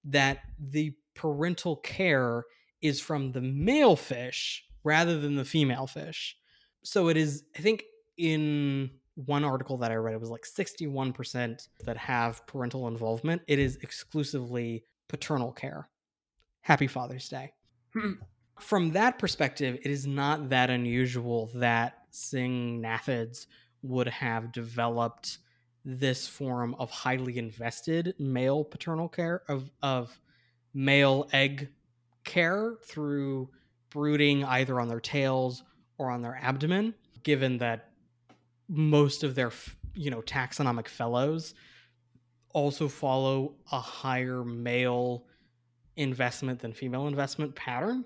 that 0.05 0.39
the 0.59 0.95
parental 1.19 1.77
care 1.77 2.45
is 2.81 3.01
from 3.01 3.33
the 3.33 3.41
male 3.41 3.97
fish 3.97 4.65
rather 4.85 5.19
than 5.19 5.35
the 5.35 5.45
female 5.45 5.87
fish. 5.87 6.37
So 6.85 7.09
it 7.09 7.17
is, 7.17 7.45
I 7.57 7.61
think, 7.61 7.83
in 8.17 8.91
one 9.17 9.45
article 9.45 9.77
that 9.79 9.91
I 9.91 9.97
read, 9.97 10.15
it 10.15 10.21
was 10.21 10.31
like 10.31 10.45
61% 10.45 11.69
that 11.85 11.97
have 11.97 12.47
parental 12.47 12.87
involvement. 12.87 13.43
It 13.49 13.59
is 13.59 13.77
exclusively 13.83 14.85
paternal 15.09 15.53
care. 15.53 15.89
Happy 16.61 16.87
Father's 16.87 17.29
Day. 17.29 17.53
Hmm. 17.93 18.13
From 18.61 18.93
that 18.93 19.19
perspective, 19.19 19.79
it 19.83 19.91
is 19.91 20.07
not 20.07 20.51
that 20.51 20.71
unusual 20.71 21.51
that 21.55 21.95
syngnathids 22.13 23.47
would 23.83 24.09
have 24.09 24.53
developed 24.53 25.39
this 25.85 26.29
form 26.29 26.75
of 26.79 26.91
highly 26.91 27.39
invested 27.39 28.15
male 28.19 28.65
paternal 28.65 29.09
care 29.09 29.43
of 29.49 29.71
of 29.83 30.21
male 30.79 31.29
egg 31.33 31.69
care 32.23 32.77
through 32.85 33.51
brooding 33.91 34.45
either 34.45 34.79
on 34.79 34.87
their 34.87 35.01
tails 35.01 35.65
or 35.99 36.09
on 36.09 36.23
their 36.23 36.39
abdomen 36.41 36.95
given 37.25 37.59
that 37.59 37.91
most 38.69 39.25
of 39.25 39.35
their 39.35 39.51
you 39.95 40.09
know 40.09 40.23
taxonomic 40.23 40.87
fellows 40.87 41.55
also 42.55 42.87
follow 42.87 43.55
a 43.73 43.81
higher 43.81 44.45
male 44.45 45.25
investment 45.97 46.61
than 46.61 46.73
female 46.73 47.09
investment 47.09 47.57
pattern. 47.57 48.05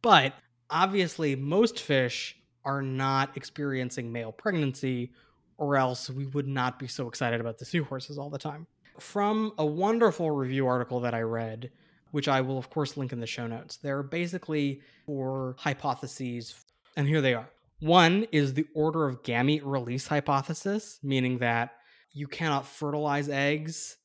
But 0.00 0.32
obviously 0.70 1.36
most 1.36 1.80
fish 1.80 2.34
are 2.64 2.80
not 2.80 3.36
experiencing 3.36 4.10
male 4.10 4.32
pregnancy 4.32 5.12
or 5.58 5.76
else 5.76 6.08
we 6.08 6.24
would 6.28 6.48
not 6.48 6.78
be 6.78 6.88
so 6.88 7.08
excited 7.08 7.42
about 7.42 7.58
the 7.58 7.66
seahorses 7.66 8.16
all 8.16 8.30
the 8.30 8.38
time 8.38 8.66
from 8.98 9.52
a 9.58 9.66
wonderful 9.66 10.30
review 10.30 10.66
article 10.66 11.00
that 11.00 11.14
i 11.14 11.20
read 11.20 11.70
which 12.10 12.28
i 12.28 12.40
will 12.40 12.58
of 12.58 12.70
course 12.70 12.96
link 12.96 13.12
in 13.12 13.20
the 13.20 13.26
show 13.26 13.46
notes 13.46 13.76
there 13.76 13.98
are 13.98 14.02
basically 14.02 14.80
four 15.06 15.56
hypotheses 15.58 16.64
and 16.96 17.08
here 17.08 17.20
they 17.20 17.34
are 17.34 17.48
one 17.84 18.26
is 18.32 18.54
the 18.54 18.66
order 18.74 19.06
of 19.06 19.22
gamete 19.22 19.62
release 19.62 20.06
hypothesis, 20.06 20.98
meaning 21.02 21.38
that 21.38 21.72
you 22.12 22.26
cannot 22.26 22.66
fertilize 22.66 23.28
eggs 23.28 23.98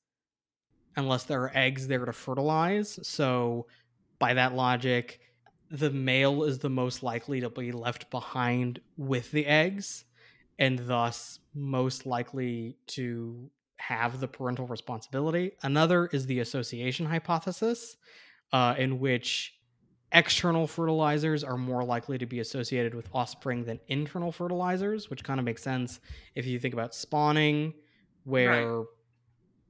unless 0.98 1.24
there 1.24 1.44
are 1.44 1.52
eggs 1.56 1.88
there 1.88 2.06
to 2.06 2.12
fertilize. 2.12 3.00
So, 3.08 3.68
by 4.18 4.34
that 4.34 4.54
logic, 4.54 5.22
the 5.72 5.92
male 5.92 6.44
is 6.44 6.60
the 6.60 6.70
most 6.70 7.04
likely 7.04 7.40
to 7.40 7.50
be 7.50 7.72
left 7.72 8.10
behind 8.10 8.82
with 8.98 9.32
the 9.32 9.46
eggs 9.46 10.04
and 10.58 10.80
thus 10.80 11.40
most 11.54 12.06
likely 12.06 12.76
to 12.88 13.50
have 13.80 14.20
the 14.20 14.28
parental 14.28 14.68
responsibility. 14.68 15.52
Another 15.64 16.08
is 16.08 16.26
the 16.26 16.40
association 16.40 17.06
hypothesis, 17.06 17.96
uh, 18.52 18.76
in 18.78 19.00
which 19.00 19.56
external 20.12 20.68
fertilizers 20.68 21.44
are 21.44 21.58
more 21.58 21.84
likely 21.84 22.18
to 22.18 22.26
be 22.26 22.40
associated 22.40 22.94
with 22.94 23.08
offspring 23.14 23.64
than 23.64 23.80
internal 23.88 24.32
fertilizers, 24.32 25.10
which 25.10 25.24
kind 25.24 25.40
of 25.40 25.46
makes 25.46 25.62
sense 25.62 26.00
if 26.36 26.46
you 26.46 26.60
think 26.60 26.74
about 26.74 26.96
spawning, 26.96 27.74
where, 28.24 28.78
right. 28.78 28.86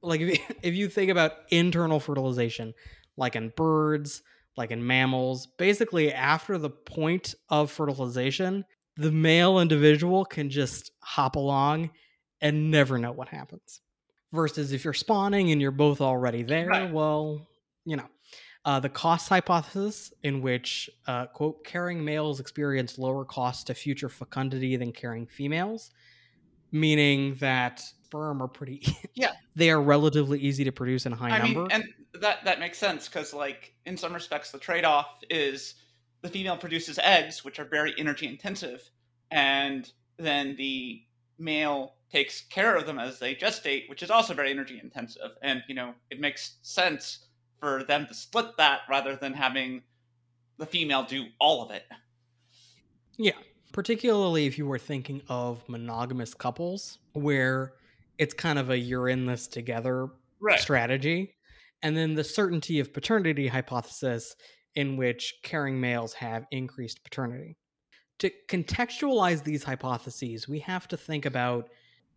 like, 0.02 0.20
if 0.20 0.28
you, 0.28 0.44
if 0.62 0.74
you 0.74 0.88
think 0.88 1.10
about 1.10 1.32
internal 1.50 2.00
fertilization, 2.00 2.74
like 3.16 3.36
in 3.36 3.52
birds, 3.56 4.22
like 4.56 4.70
in 4.70 4.86
mammals, 4.86 5.46
basically 5.58 6.12
after 6.12 6.58
the 6.58 6.70
point 6.70 7.34
of 7.48 7.70
fertilization, 7.70 8.64
the 8.96 9.12
male 9.12 9.60
individual 9.60 10.24
can 10.24 10.50
just 10.50 10.90
hop 11.00 11.36
along 11.36 11.90
and 12.40 12.70
never 12.70 12.98
know 12.98 13.12
what 13.12 13.28
happens. 13.28 13.80
Versus 14.32 14.72
if 14.72 14.84
you're 14.84 14.94
spawning 14.94 15.50
and 15.50 15.60
you're 15.60 15.72
both 15.72 16.00
already 16.00 16.44
there, 16.44 16.68
right. 16.68 16.92
well, 16.92 17.48
you 17.84 17.96
know 17.96 18.06
uh, 18.64 18.78
the 18.78 18.88
cost 18.88 19.28
hypothesis, 19.28 20.12
in 20.22 20.42
which, 20.42 20.90
uh, 21.06 21.26
quote, 21.26 21.64
carrying 21.64 22.04
males 22.04 22.40
experience 22.40 22.98
lower 22.98 23.24
cost 23.24 23.66
to 23.68 23.74
future 23.74 24.08
fecundity 24.08 24.76
than 24.76 24.92
carrying 24.92 25.26
females, 25.26 25.90
meaning 26.70 27.34
that 27.36 27.80
sperm 27.80 28.42
are 28.42 28.48
pretty, 28.48 28.86
yeah, 29.14 29.32
they 29.56 29.70
are 29.70 29.80
relatively 29.80 30.38
easy 30.38 30.62
to 30.64 30.72
produce 30.72 31.06
in 31.06 31.12
high 31.12 31.30
I 31.30 31.38
number. 31.38 31.62
Mean, 31.62 31.70
and 31.70 31.84
that 32.20 32.44
that 32.44 32.60
makes 32.60 32.76
sense 32.76 33.08
because, 33.08 33.32
like, 33.32 33.72
in 33.86 33.96
some 33.96 34.12
respects, 34.12 34.50
the 34.50 34.58
trade 34.58 34.84
off 34.84 35.22
is 35.30 35.76
the 36.20 36.28
female 36.28 36.58
produces 36.58 36.98
eggs, 36.98 37.44
which 37.44 37.58
are 37.58 37.64
very 37.64 37.94
energy 37.96 38.26
intensive, 38.26 38.90
and 39.30 39.90
then 40.18 40.54
the 40.56 41.02
male 41.38 41.94
takes 42.12 42.42
care 42.42 42.76
of 42.76 42.86
them 42.86 42.98
as 42.98 43.18
they 43.18 43.34
gestate, 43.34 43.88
which 43.88 44.02
is 44.02 44.10
also 44.10 44.34
very 44.34 44.50
energy 44.50 44.80
intensive. 44.82 45.32
And 45.42 45.62
you 45.68 45.74
know, 45.74 45.94
it 46.10 46.20
makes 46.20 46.56
sense 46.62 47.26
for 47.60 47.84
them 47.84 48.06
to 48.06 48.14
split 48.14 48.56
that 48.56 48.80
rather 48.88 49.16
than 49.16 49.32
having 49.32 49.82
the 50.58 50.66
female 50.66 51.02
do 51.02 51.26
all 51.38 51.62
of 51.62 51.70
it. 51.70 51.84
Yeah. 53.16 53.32
Particularly 53.72 54.46
if 54.46 54.58
you 54.58 54.66
were 54.66 54.78
thinking 54.78 55.22
of 55.28 55.62
monogamous 55.68 56.34
couples 56.34 56.98
where 57.12 57.74
it's 58.18 58.34
kind 58.34 58.58
of 58.58 58.70
a 58.70 58.78
you're 58.78 59.08
in 59.08 59.26
this 59.26 59.46
together 59.46 60.08
right. 60.40 60.58
strategy. 60.58 61.34
And 61.82 61.96
then 61.96 62.14
the 62.14 62.24
certainty 62.24 62.80
of 62.80 62.92
paternity 62.92 63.46
hypothesis 63.46 64.34
in 64.74 64.96
which 64.96 65.34
caring 65.42 65.80
males 65.80 66.12
have 66.14 66.44
increased 66.50 67.02
paternity. 67.04 67.56
To 68.18 68.30
contextualize 68.48 69.42
these 69.42 69.64
hypotheses, 69.64 70.46
we 70.46 70.58
have 70.60 70.86
to 70.88 70.96
think 70.96 71.24
about 71.24 71.70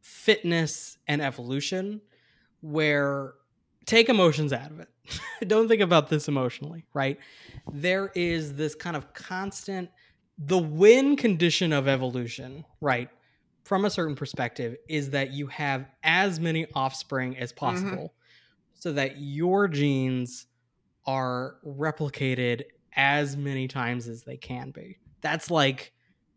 fitness 0.03 0.97
and 1.07 1.21
evolution, 1.21 2.01
where 2.61 3.33
take 3.85 4.09
emotions 4.09 4.53
out 4.53 4.69
of 4.69 4.79
it. 4.81 4.89
Don't 5.47 5.67
think 5.67 5.81
about 5.81 6.09
this 6.09 6.27
emotionally, 6.27 6.85
right? 6.93 7.17
There 7.71 8.11
is 8.13 8.53
this 8.53 8.75
kind 8.75 8.95
of 8.95 9.13
constant 9.13 9.89
the 10.37 10.57
win 10.57 11.15
condition 11.15 11.71
of 11.71 11.87
evolution, 11.87 12.65
right? 12.81 13.09
From 13.63 13.85
a 13.85 13.89
certain 13.89 14.15
perspective 14.15 14.75
is 14.89 15.11
that 15.11 15.31
you 15.31 15.47
have 15.47 15.85
as 16.03 16.39
many 16.39 16.67
offspring 16.75 17.37
as 17.37 17.51
mm-hmm. 17.51 17.65
possible 17.65 17.91
mm-hmm. 17.91 18.73
so 18.73 18.93
that 18.93 19.19
your 19.19 19.67
genes 19.67 20.47
are 21.05 21.57
replicated 21.65 22.63
as 22.95 23.37
many 23.37 23.67
times 23.67 24.07
as 24.07 24.23
they 24.23 24.37
can 24.37 24.71
be. 24.71 24.97
That's 25.21 25.49
like 25.49 25.93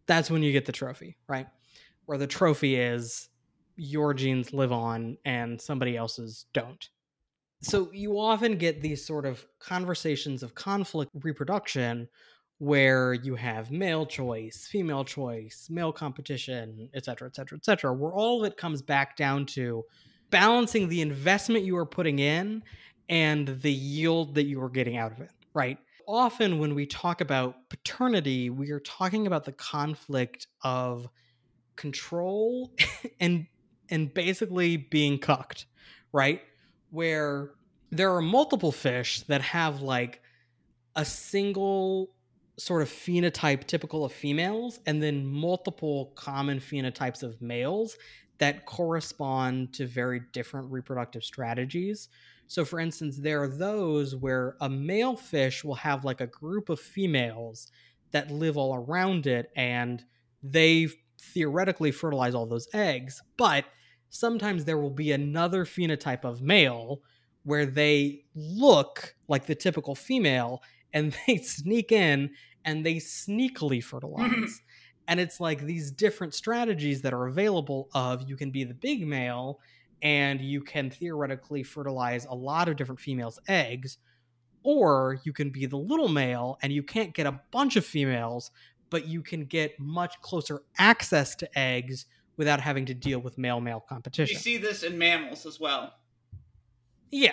that's 0.06 0.30
when 0.30 0.42
you 0.42 0.52
get 0.52 0.66
the 0.66 0.72
trophy, 0.72 1.16
right? 1.26 1.48
Where 2.04 2.18
the 2.18 2.28
trophy 2.28 2.76
is 2.76 3.28
your 3.76 4.14
genes 4.14 4.52
live 4.52 4.72
on 4.72 5.16
and 5.24 5.60
somebody 5.60 5.96
else's 5.96 6.46
don't 6.52 6.88
so 7.62 7.90
you 7.92 8.18
often 8.18 8.58
get 8.58 8.82
these 8.82 9.04
sort 9.04 9.24
of 9.24 9.46
conversations 9.58 10.42
of 10.42 10.54
conflict 10.54 11.10
reproduction 11.22 12.08
where 12.58 13.12
you 13.12 13.34
have 13.34 13.70
male 13.70 14.06
choice, 14.06 14.66
female 14.70 15.04
choice, 15.04 15.68
male 15.70 15.92
competition, 15.92 16.88
et 16.94 17.04
cetera, 17.04 17.28
et 17.28 17.36
cetera, 17.36 17.58
et 17.58 17.64
cetera, 17.64 17.92
where 17.92 18.12
all 18.12 18.40
of 18.40 18.50
it 18.50 18.56
comes 18.56 18.82
back 18.82 19.16
down 19.16 19.44
to 19.44 19.84
balancing 20.30 20.88
the 20.88 21.00
investment 21.00 21.64
you 21.64 21.76
are 21.76 21.86
putting 21.86 22.18
in 22.18 22.62
and 23.08 23.48
the 23.62 23.72
yield 23.72 24.34
that 24.34 24.44
you 24.44 24.62
are 24.62 24.70
getting 24.70 24.96
out 24.96 25.12
of 25.12 25.20
it, 25.20 25.30
right? 25.54 25.78
Often 26.08 26.58
when 26.58 26.74
we 26.74 26.86
talk 26.86 27.20
about 27.20 27.68
paternity, 27.68 28.48
we 28.48 28.70
are 28.70 28.80
talking 28.80 29.26
about 29.26 29.44
the 29.44 29.52
conflict 29.52 30.46
of 30.62 31.08
control 31.76 32.72
and 33.20 33.46
and 33.90 34.12
basically 34.12 34.76
being 34.76 35.18
cucked, 35.18 35.66
right? 36.12 36.42
where 36.90 37.50
there 37.90 38.14
are 38.14 38.22
multiple 38.22 38.72
fish 38.72 39.20
that 39.22 39.42
have 39.42 39.82
like 39.82 40.22
a 40.96 41.04
single 41.04 42.10
sort 42.58 42.82
of 42.82 42.88
phenotype 42.88 43.64
typical 43.66 44.04
of 44.04 44.12
females 44.12 44.80
and 44.86 45.02
then 45.02 45.26
multiple 45.26 46.12
common 46.14 46.58
phenotypes 46.58 47.22
of 47.22 47.40
males 47.42 47.96
that 48.38 48.64
correspond 48.66 49.72
to 49.74 49.86
very 49.86 50.22
different 50.32 50.70
reproductive 50.70 51.22
strategies. 51.22 52.08
So, 52.48 52.64
for 52.64 52.80
instance, 52.80 53.18
there 53.18 53.42
are 53.42 53.48
those 53.48 54.14
where 54.16 54.56
a 54.60 54.68
male 54.68 55.16
fish 55.16 55.64
will 55.64 55.74
have 55.74 56.04
like 56.04 56.20
a 56.20 56.26
group 56.26 56.68
of 56.68 56.80
females 56.80 57.70
that 58.12 58.30
live 58.30 58.56
all 58.56 58.74
around 58.74 59.26
it 59.26 59.50
and 59.56 60.02
they 60.42 60.88
theoretically 61.26 61.92
fertilize 61.92 62.34
all 62.34 62.46
those 62.46 62.68
eggs, 62.74 63.22
but 63.36 63.64
sometimes 64.10 64.64
there 64.64 64.78
will 64.78 64.90
be 64.90 65.12
another 65.12 65.64
phenotype 65.64 66.24
of 66.24 66.42
male 66.42 67.02
where 67.44 67.66
they 67.66 68.24
look 68.34 69.14
like 69.28 69.46
the 69.46 69.54
typical 69.54 69.94
female 69.94 70.62
and 70.92 71.16
they 71.26 71.38
sneak 71.38 71.92
in 71.92 72.30
and 72.64 72.84
they 72.84 72.96
sneakily 72.96 73.82
fertilize. 73.82 74.62
and 75.08 75.20
it's 75.20 75.40
like 75.40 75.60
these 75.62 75.90
different 75.90 76.34
strategies 76.34 77.02
that 77.02 77.14
are 77.14 77.26
available 77.26 77.88
of 77.94 78.28
you 78.28 78.36
can 78.36 78.50
be 78.50 78.64
the 78.64 78.74
big 78.74 79.06
male 79.06 79.60
and 80.02 80.40
you 80.40 80.62
can 80.62 80.90
theoretically 80.90 81.62
fertilize 81.62 82.26
a 82.26 82.34
lot 82.34 82.68
of 82.68 82.76
different 82.76 83.00
females' 83.00 83.38
eggs 83.48 83.98
Or 84.62 85.20
you 85.24 85.32
can 85.32 85.50
be 85.50 85.66
the 85.66 85.78
little 85.78 86.08
male 86.08 86.58
and 86.62 86.72
you 86.72 86.82
can't 86.82 87.14
get 87.14 87.26
a 87.26 87.40
bunch 87.52 87.76
of 87.76 87.86
females, 87.86 88.50
but 88.90 89.06
you 89.06 89.22
can 89.22 89.44
get 89.44 89.78
much 89.78 90.20
closer 90.20 90.62
access 90.78 91.34
to 91.36 91.58
eggs 91.58 92.06
without 92.36 92.60
having 92.60 92.84
to 92.86 92.94
deal 92.94 93.18
with 93.18 93.38
male 93.38 93.60
male 93.60 93.80
competition. 93.88 94.34
You 94.34 94.40
see 94.40 94.56
this 94.58 94.82
in 94.82 94.96
mammals 94.98 95.46
as 95.46 95.58
well. 95.60 95.94
yeah. 97.10 97.32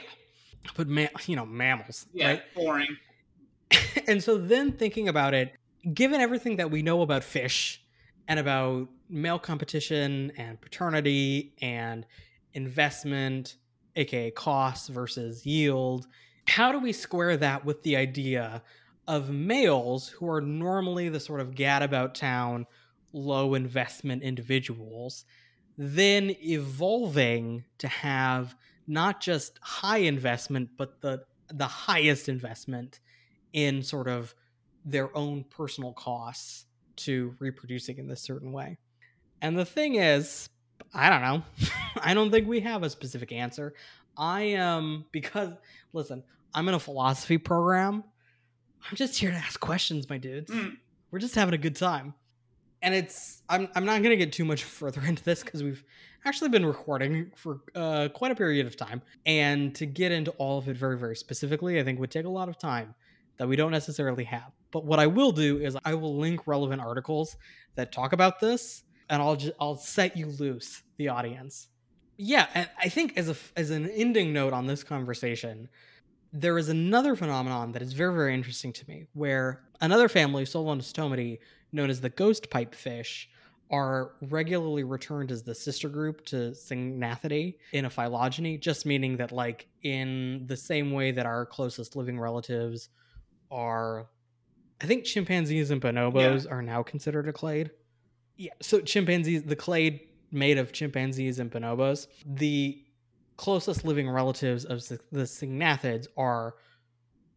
But 0.78 0.88
ma- 0.88 1.08
you 1.26 1.36
know, 1.36 1.46
mammals, 1.46 2.06
Yeah, 2.14 2.28
right? 2.28 2.42
boring. 2.56 2.96
and 4.08 4.24
so 4.24 4.38
then 4.38 4.72
thinking 4.72 5.10
about 5.10 5.34
it, 5.34 5.54
given 5.94 6.22
everything 6.22 6.56
that 6.56 6.72
we 6.72 6.82
know 6.82 7.02
about 7.02 7.22
fish 7.24 7.84
and 8.30 8.40
about 8.40 8.88
male 9.10 9.40
competition 9.40 10.32
and 10.38 10.62
paternity 10.62 11.54
and 11.62 12.06
investment, 12.54 13.58
aka 13.98 14.32
costs 14.32 14.88
versus 14.88 15.46
yield, 15.46 16.08
how 16.48 16.72
do 16.72 16.80
we 16.80 16.94
square 16.94 17.36
that 17.38 17.66
with 17.66 17.84
the 17.84 17.98
idea 17.98 18.64
of 19.08 19.30
males 19.30 20.08
who 20.10 20.30
are 20.30 20.42
normally 20.42 21.10
the 21.10 21.20
sort 21.20 21.42
of 21.42 21.52
gadabout 21.52 22.14
town, 22.14 22.66
low 23.12 23.54
investment 23.54 24.24
individuals, 24.24 25.26
then 25.78 26.36
evolving 26.42 27.64
to 27.80 27.88
have 27.88 28.56
not 28.88 29.22
just 29.22 29.60
high 29.62 29.98
investment, 30.00 30.70
but 30.78 31.02
the 31.02 31.24
the 31.54 31.68
highest 31.68 32.30
investment 32.30 33.00
in 33.52 33.84
sort 33.84 34.08
of 34.08 34.34
their 34.86 35.16
own 35.16 35.44
personal 35.44 35.94
costs 35.94 36.66
to 36.96 37.36
reproducing 37.40 37.98
in 37.98 38.08
this 38.08 38.22
certain 38.22 38.52
way. 38.52 38.78
And 39.42 39.58
the 39.58 39.66
thing 39.66 39.96
is, 39.96 40.50
I 40.94 41.10
don't 41.10 41.22
know. 41.22 41.44
I 42.02 42.14
don't 42.14 42.32
think 42.32 42.48
we 42.48 42.62
have 42.62 42.84
a 42.84 42.90
specific 42.90 43.32
answer. 43.32 43.74
I 44.18 44.42
am 44.42 45.06
because 45.12 45.54
listen, 45.92 46.24
I'm 46.54 46.68
in 46.68 46.76
a 46.76 46.80
philosophy 46.80 47.38
program. 47.38 48.04
I'm 48.90 48.96
just 48.96 49.18
here 49.18 49.32
to 49.32 49.38
ask 49.38 49.60
questions, 49.60 50.10
my 50.10 50.18
dudes. 50.18 50.52
Mm. 50.52 50.78
We're 51.12 51.20
just 51.20 51.36
having 51.36 51.54
a 51.54 51.58
good 51.58 51.76
time. 51.76 52.14
And 52.82 52.94
it's 52.94 53.42
I'm 53.48 53.70
I'm 53.76 53.86
not 53.86 54.02
going 54.02 54.12
to 54.12 54.18
get 54.18 54.34
too 54.34 54.46
much 54.46 54.64
further 54.64 55.02
into 55.06 55.24
this 55.24 55.42
cuz 55.44 55.64
we've 55.64 55.84
actually 56.26 56.50
been 56.50 56.66
recording 56.66 57.32
for 57.36 57.62
uh, 57.76 58.10
quite 58.14 58.32
a 58.32 58.36
period 58.36 58.66
of 58.66 58.78
time 58.78 59.02
and 59.26 59.76
to 59.76 59.86
get 59.86 60.12
into 60.12 60.32
all 60.32 60.58
of 60.58 60.70
it 60.70 60.78
very 60.78 60.98
very 60.98 61.16
specifically 61.16 61.80
I 61.80 61.84
think 61.84 62.00
would 62.00 62.12
take 62.12 62.26
a 62.26 62.30
lot 62.30 62.50
of 62.50 62.58
time 62.58 62.96
that 63.38 63.48
we 63.48 63.56
don't 63.56 63.72
necessarily 63.72 64.26
have. 64.26 64.52
But 64.72 64.86
what 64.86 65.00
I 65.00 65.08
will 65.08 65.32
do 65.32 65.60
is 65.60 65.78
I 65.86 65.94
will 65.94 66.18
link 66.18 66.46
relevant 66.46 66.82
articles 66.82 67.38
that 67.76 67.92
talk 67.92 68.14
about 68.14 68.40
this 68.40 68.84
and 69.10 69.22
I'll 69.22 69.36
just 69.36 69.54
I'll 69.60 69.78
set 69.78 70.18
you 70.18 70.28
loose 70.28 70.84
the 70.98 71.10
audience. 71.10 71.68
Yeah, 72.18 72.48
and 72.54 72.70
I 72.80 72.90
think 72.90 73.18
as 73.18 73.30
a 73.30 73.36
as 73.58 73.70
an 73.70 73.90
ending 73.90 74.34
note 74.34 74.54
on 74.54 74.68
this 74.68 74.84
conversation, 74.84 75.70
there 76.34 76.58
is 76.58 76.68
another 76.68 77.16
phenomenon 77.16 77.72
that 77.72 77.82
is 77.82 77.94
very 77.94 78.14
very 78.14 78.34
interesting 78.34 78.74
to 78.74 78.90
me 78.90 79.06
where 79.14 79.64
another 79.82 80.10
family 80.10 80.44
Solenostomidae 80.44 81.40
known 81.72 81.90
as 81.90 82.02
the 82.02 82.10
ghost 82.10 82.50
pipefish 82.50 83.28
are 83.70 84.12
regularly 84.30 84.84
returned 84.84 85.32
as 85.32 85.44
the 85.44 85.56
sister 85.56 85.90
group 85.90 86.24
to 86.26 86.52
Syngnathidae 86.52 87.56
in 87.72 87.86
a 87.86 87.90
phylogeny, 87.90 88.58
just 88.58 88.86
meaning 88.86 89.18
that 89.18 89.32
like 89.32 89.68
in 89.82 90.46
the 90.48 90.58
same 90.58 90.92
way 90.92 91.12
that 91.12 91.26
our 91.26 91.46
closest 91.46 91.96
living 91.96 92.20
relatives 92.20 92.90
are 93.50 94.08
I 94.82 94.86
think 94.86 95.06
chimpanzees 95.06 95.72
and 95.72 95.82
bonobos 95.82 96.46
are 96.52 96.62
now 96.62 96.84
considered 96.84 97.28
a 97.30 97.34
clade. 97.34 97.72
Yeah, 98.36 98.52
so 98.62 98.82
chimpanzees, 98.82 99.44
the 99.44 99.56
clade 99.56 100.02
made 100.32 100.58
of 100.58 100.74
chimpanzees 100.74 101.40
and 101.40 101.50
bonobos, 101.50 102.08
the 102.26 102.83
closest 103.44 103.84
living 103.84 104.10
relatives 104.10 104.64
of 104.64 104.88
the 104.88 105.24
Syngnathids 105.24 106.08
are 106.16 106.56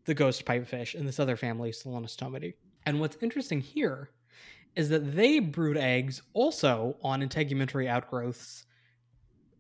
the 0.05 0.15
ghost 0.15 0.45
pipefish 0.45 0.95
and 0.95 1.05
this 1.05 1.19
other 1.19 1.37
family, 1.37 1.73
Solenostomidae. 1.73 2.55
And 2.87 3.01
what's 3.01 3.17
interesting 3.21 3.61
here 3.61 4.11
is 4.77 4.89
that 4.91 5.17
they 5.17 5.41
brood 5.41 5.77
eggs 5.77 6.23
also 6.33 6.97
on 7.03 7.23
integumentary 7.23 7.89
outgrowths 7.89 8.67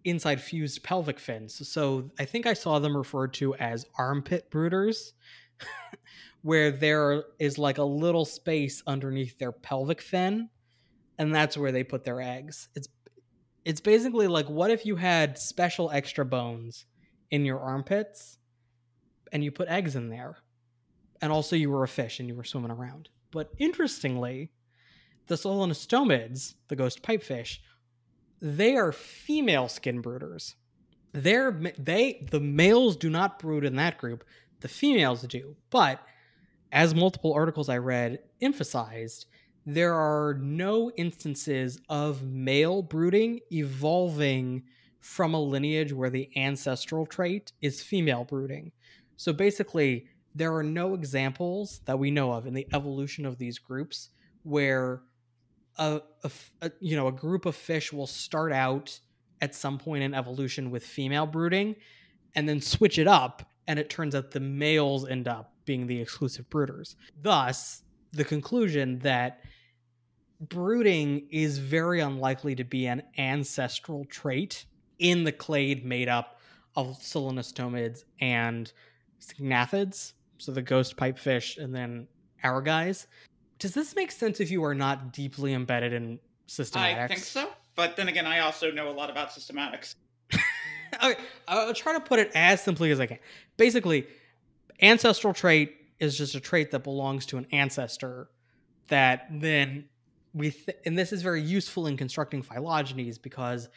inside 0.05 0.40
fused 0.40 0.84
pelvic 0.84 1.18
fins. 1.18 1.68
So 1.68 2.12
I 2.16 2.24
think 2.24 2.47
I 2.47 2.55
saw 2.55 2.78
them 2.78 2.97
referred 2.97 3.34
to 3.34 3.57
as 3.57 3.84
armpit 3.99 4.49
brooders, 4.49 5.14
where 6.42 6.70
there 6.70 7.24
is 7.40 7.59
like 7.59 7.78
a 7.78 7.82
little 7.82 8.24
space 8.24 8.84
underneath 8.86 9.36
their 9.36 9.51
pelvic 9.51 10.01
fin, 10.01 10.49
and 11.18 11.34
that's 11.34 11.59
where 11.59 11.72
they 11.72 11.82
put 11.82 12.05
their 12.05 12.20
eggs. 12.20 12.68
It's 12.76 12.86
it's 13.67 13.81
basically 13.81 14.29
like 14.29 14.49
what 14.49 14.71
if 14.71 14.87
you 14.87 14.95
had 14.95 15.37
special 15.37 15.91
extra 15.91 16.25
bones 16.25 16.87
in 17.33 17.45
your 17.45 17.59
armpits 17.59 18.39
and 19.33 19.43
you 19.43 19.51
put 19.51 19.67
eggs 19.67 19.97
in 19.97 20.09
there. 20.09 20.37
And 21.21 21.33
also 21.33 21.57
you 21.57 21.69
were 21.69 21.83
a 21.83 21.89
fish 21.89 22.21
and 22.21 22.29
you 22.29 22.37
were 22.37 22.45
swimming 22.45 22.71
around. 22.71 23.09
But 23.33 23.51
interestingly, 23.59 24.53
the 25.27 25.35
Solenostomids, 25.35 26.55
the 26.69 26.77
ghost 26.77 27.03
pipefish, 27.03 27.59
they 28.41 28.77
are 28.77 28.93
female 28.93 29.67
skin 29.67 30.01
brooders. 30.01 30.55
They're 31.12 31.51
they 31.77 32.25
the 32.31 32.39
males 32.39 32.97
do 32.97 33.11
not 33.11 33.41
brood 33.41 33.64
in 33.64 33.75
that 33.77 33.99
group. 33.99 34.23
The 34.61 34.69
females 34.69 35.23
do. 35.23 35.57
But 35.71 36.01
as 36.71 36.95
multiple 36.95 37.33
articles 37.33 37.69
I 37.69 37.79
read 37.79 38.21
emphasized, 38.41 39.27
there 39.67 39.95
are 39.95 40.35
no 40.41 40.91
instances 40.93 41.81
of 41.89 42.23
male 42.23 42.83
brooding 42.83 43.41
evolving 43.53 44.62
from 45.01 45.35
a 45.35 45.41
lineage 45.41 45.93
where 45.93 46.11
the 46.11 46.31
ancestral 46.37 47.07
trait 47.07 47.53
is 47.61 47.83
female 47.83 48.25
brooding. 48.25 48.73
So 49.17 49.33
basically, 49.33 50.07
there 50.35 50.55
are 50.55 50.62
no 50.62 50.95
examples 50.95 51.81
that 51.87 51.99
we 51.99 52.11
know 52.11 52.33
of 52.33 52.47
in 52.47 52.55
the 52.55 52.67
evolution 52.73 53.27
of 53.27 53.39
these 53.39 53.59
groups 53.59 54.11
where 54.43 55.03
a, 55.79 56.01
a 56.25 56.31
a- 56.62 56.73
you 56.81 56.97
know 56.97 57.09
a 57.09 57.12
group 57.12 57.47
of 57.47 57.57
fish 57.57 57.93
will 57.93 58.07
start 58.07 58.53
out 58.53 58.99
at 59.41 59.55
some 59.55 59.79
point 59.79 60.03
in 60.03 60.14
evolution 60.14 60.71
with 60.71 60.85
female 60.85 61.27
brooding 61.27 61.77
and 62.35 62.49
then 62.49 62.61
switch 62.61 62.99
it 62.99 63.07
up 63.07 63.51
and 63.67 63.79
it 63.79 63.91
turns 63.91 64.14
out 64.14 64.31
the 64.31 64.41
males 64.41 65.07
end 65.09 65.29
up 65.29 65.55
being 65.64 65.87
the 65.87 66.01
exclusive 66.01 66.49
brooders 66.49 66.95
thus 67.23 67.83
the 68.12 68.25
conclusion 68.25 68.99
that 69.01 69.41
brooding 70.41 71.26
is 71.30 71.59
very 71.59 72.01
unlikely 72.01 72.55
to 72.57 72.64
be 72.64 72.87
an 72.87 73.03
ancestral 73.18 74.05
trait 74.07 74.66
in 74.99 75.24
the 75.24 75.32
clade 75.32 75.84
made 75.84 76.09
up 76.09 76.41
of 76.74 76.99
Solenostomids 77.01 78.05
and 78.20 78.72
Syngnathids, 79.20 80.12
so 80.39 80.53
the 80.53 80.62
ghost 80.62 80.97
pipefish 80.97 81.59
and 81.62 81.74
then 81.74 82.07
our 82.43 82.61
guys. 82.61 83.07
Does 83.59 83.72
this 83.72 83.97
make 83.97 84.11
sense 84.11 84.41
if 84.41 84.51
you 84.51 84.62
are 84.64 84.74
not 84.74 85.12
deeply 85.12 85.55
embedded 85.55 85.93
in 85.93 86.18
systematics? 86.47 86.99
I 86.99 87.07
think 87.09 87.20
so. 87.20 87.49
But 87.74 87.97
then 87.97 88.09
again, 88.09 88.26
I 88.26 88.41
also 88.41 88.70
know 88.70 88.91
a 88.91 88.93
lot 88.93 89.11
about 89.11 89.30
systematics. 89.30 89.95
okay, 91.03 91.20
I'll 91.49 91.74
try 91.74 91.95
to 91.95 92.01
put 92.01 92.18
it 92.18 92.30
as 92.34 92.62
simply 92.62 92.91
as 92.91 93.01
I 93.01 93.07
can. 93.07 93.18
Basically, 93.57 94.07
ancestral 94.82 95.32
trait 95.32 95.74
is 95.99 96.16
just 96.16 96.34
a 96.34 96.41
trait 96.41 96.70
that 96.72 96.84
belongs 96.84 97.24
to 97.26 97.39
an 97.39 97.47
ancestor 97.53 98.28
that 98.89 99.26
then 99.30 99.87
we 100.37 100.51
th- 100.51 100.78
and 100.84 100.99
this 100.99 101.12
is 101.12 101.22
very 101.22 101.41
useful 101.41 101.87
in 101.87 101.97
constructing 101.97 102.43
phylogenies 102.43 103.20
because 103.20 103.68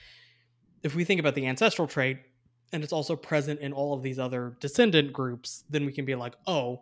if 0.84 0.93
we 0.93 1.05
think 1.05 1.20
about 1.20 1.34
the 1.36 1.47
ancestral 1.47 1.88
trait 1.88 2.18
and 2.74 2.84
it's 2.84 2.93
also 2.93 3.16
present 3.16 3.62
in 3.62 3.74
all 3.74 3.93
of 3.93 4.03
these 4.03 4.20
other 4.20 4.57
descendant 4.60 5.14
groups, 5.14 5.64
then 5.70 5.86
we 5.86 5.91
can 5.91 6.05
be 6.05 6.16
like, 6.16 6.36
oh, 6.45 6.82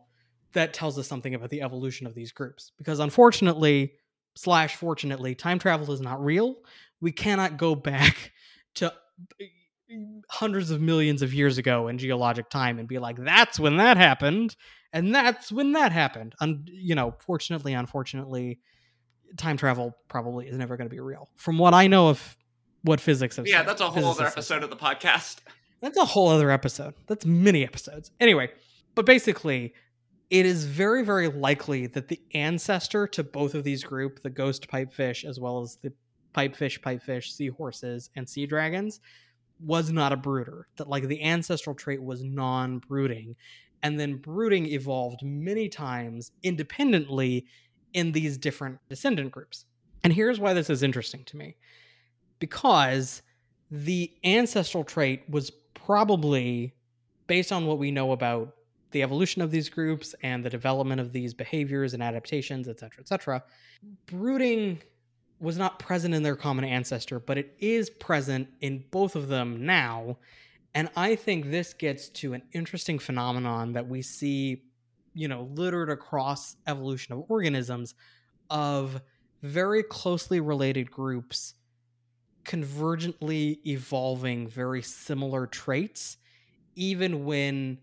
that 0.53 0.73
tells 0.73 0.97
us 0.97 1.07
something 1.07 1.36
about 1.36 1.49
the 1.49 1.61
evolution 1.61 2.07
of 2.07 2.15
these 2.15 2.32
groups. 2.32 2.71
Because 2.78 2.99
unfortunately, 2.99 3.93
slash 4.36 4.75
fortunately, 4.75 5.36
time 5.36 5.59
travel 5.59 5.91
is 5.93 6.01
not 6.01 6.23
real. 6.23 6.55
We 6.99 7.11
cannot 7.11 7.57
go 7.57 7.75
back 7.75 8.32
to 8.75 8.91
uh, 8.91 9.45
hundreds 10.30 10.71
of 10.71 10.82
millions 10.82 11.21
of 11.21 11.34
years 11.34 11.57
ago 11.59 11.88
in 11.88 11.99
geologic 11.99 12.49
time 12.49 12.80
and 12.80 12.88
be 12.88 12.97
like, 12.97 13.17
that's 13.17 13.59
when 13.59 13.78
that 13.78 13.97
happened, 13.97 14.55
and 14.91 15.13
that's 15.13 15.51
when 15.51 15.73
that 15.73 15.91
happened. 15.91 16.34
And 16.41 16.67
you 16.73 16.95
know, 16.95 17.15
fortunately, 17.19 17.73
unfortunately, 17.73 18.59
time 19.38 19.57
travel 19.57 19.95
probably 20.07 20.47
is 20.47 20.57
never 20.57 20.78
going 20.78 20.89
to 20.89 20.93
be 20.93 20.99
real. 20.99 21.30
From 21.36 21.57
what 21.57 21.73
I 21.73 21.88
know 21.88 22.09
of 22.09 22.38
what 22.84 23.01
physics 23.01 23.36
have 23.36 23.47
Yeah, 23.47 23.59
said, 23.59 23.67
that's 23.67 23.82
a 23.82 23.89
whole 23.89 24.05
other 24.11 24.25
episode 24.25 24.63
of 24.63 24.69
the 24.69 24.75
podcast. 24.78 25.38
that's 25.82 25.97
a 25.97 26.05
whole 26.05 26.30
other 26.30 26.49
episode. 26.51 26.93
That's 27.07 27.25
many 27.25 27.63
episodes. 27.63 28.11
Anyway, 28.19 28.49
but 28.95 29.05
basically, 29.05 29.73
it 30.30 30.45
is 30.45 30.65
very, 30.65 31.03
very 31.03 31.28
likely 31.28 31.88
that 31.88 32.07
the 32.07 32.19
ancestor 32.34 33.07
to 33.07 33.23
both 33.23 33.55
of 33.55 33.63
these 33.63 33.84
group, 33.84 34.21
the 34.23 34.30
ghost 34.30 34.67
pipefish 34.67 35.23
as 35.23 35.39
well 35.39 35.61
as 35.61 35.78
the 35.82 35.91
pipefish, 36.36 36.80
pipefish, 36.82 37.32
seahorses, 37.32 38.09
and 38.15 38.28
sea 38.28 38.45
dragons, 38.45 38.99
was 39.59 39.91
not 39.91 40.11
a 40.13 40.17
brooder. 40.17 40.67
That 40.78 40.88
like 40.88 41.07
the 41.07 41.23
ancestral 41.23 41.75
trait 41.75 42.01
was 42.03 42.23
non-brooding, 42.23 43.36
and 43.82 43.99
then 43.99 44.17
brooding 44.17 44.67
evolved 44.67 45.21
many 45.23 45.69
times 45.69 46.32
independently 46.43 47.45
in 47.97 48.11
these 48.11 48.37
different 48.37 48.77
descendant 48.89 49.31
groups. 49.31 49.65
And 50.03 50.13
here's 50.13 50.39
why 50.39 50.53
this 50.53 50.69
is 50.69 50.83
interesting 50.83 51.23
to 51.25 51.35
me. 51.35 51.55
Because 52.39 53.23
the 53.71 54.13
ancestral 54.23 54.83
trait 54.83 55.23
was 55.27 55.49
probably 55.73 56.73
based 57.25 57.51
on 57.51 57.65
what 57.65 57.79
we 57.79 57.89
know 57.89 58.11
about 58.11 58.53
the 58.91 59.01
evolution 59.01 59.41
of 59.41 59.49
these 59.49 59.67
groups 59.67 60.13
and 60.21 60.45
the 60.45 60.49
development 60.49 61.01
of 61.01 61.11
these 61.11 61.33
behaviors 61.33 61.95
and 61.95 62.03
adaptations, 62.03 62.67
etc., 62.67 63.01
etc., 63.01 63.43
brooding 64.05 64.79
was 65.39 65.57
not 65.57 65.79
present 65.79 66.13
in 66.13 66.21
their 66.23 66.35
common 66.35 66.65
ancestor, 66.65 67.19
but 67.19 67.37
it 67.37 67.55
is 67.59 67.89
present 67.89 68.47
in 68.61 68.83
both 68.91 69.15
of 69.15 69.27
them 69.27 69.65
now. 69.65 70.17
And 70.75 70.89
I 70.95 71.15
think 71.15 71.49
this 71.49 71.73
gets 71.73 72.09
to 72.09 72.33
an 72.33 72.43
interesting 72.53 72.99
phenomenon 72.99 73.73
that 73.73 73.87
we 73.87 74.03
see, 74.03 74.61
you 75.18 75.28
know, 75.28 75.49
littered 75.55 75.89
across 75.89 76.55
evolution 76.68 77.13
of 77.13 77.24
organisms 77.28 77.95
of 78.51 79.01
very 79.41 79.82
closely 79.82 80.39
related 80.39 80.91
groups 80.91 81.55
convergently 82.45 83.57
evolving 83.65 84.47
very 84.47 84.82
similar 84.82 85.47
traits, 85.47 86.18
even 86.76 87.26
when 87.26 87.80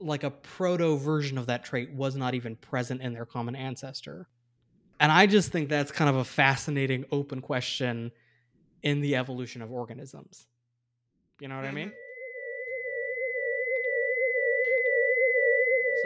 like 0.00 0.24
a 0.24 0.30
proto 0.30 0.96
version 0.96 1.36
of 1.36 1.46
that 1.46 1.64
trait 1.64 1.92
was 1.92 2.16
not 2.16 2.34
even 2.34 2.56
present 2.56 3.02
in 3.02 3.12
their 3.12 3.26
common 3.26 3.54
ancestor. 3.54 4.26
And 5.00 5.12
I 5.12 5.26
just 5.26 5.52
think 5.52 5.68
that's 5.68 5.92
kind 5.92 6.08
of 6.08 6.16
a 6.16 6.24
fascinating 6.24 7.04
open 7.12 7.42
question 7.42 8.10
in 8.82 9.00
the 9.00 9.16
evolution 9.16 9.60
of 9.60 9.70
organisms. 9.70 10.46
You 11.40 11.48
know 11.48 11.56
what 11.56 11.64
I 11.64 11.68
mm-hmm. 11.68 11.76
mean? 11.76 11.92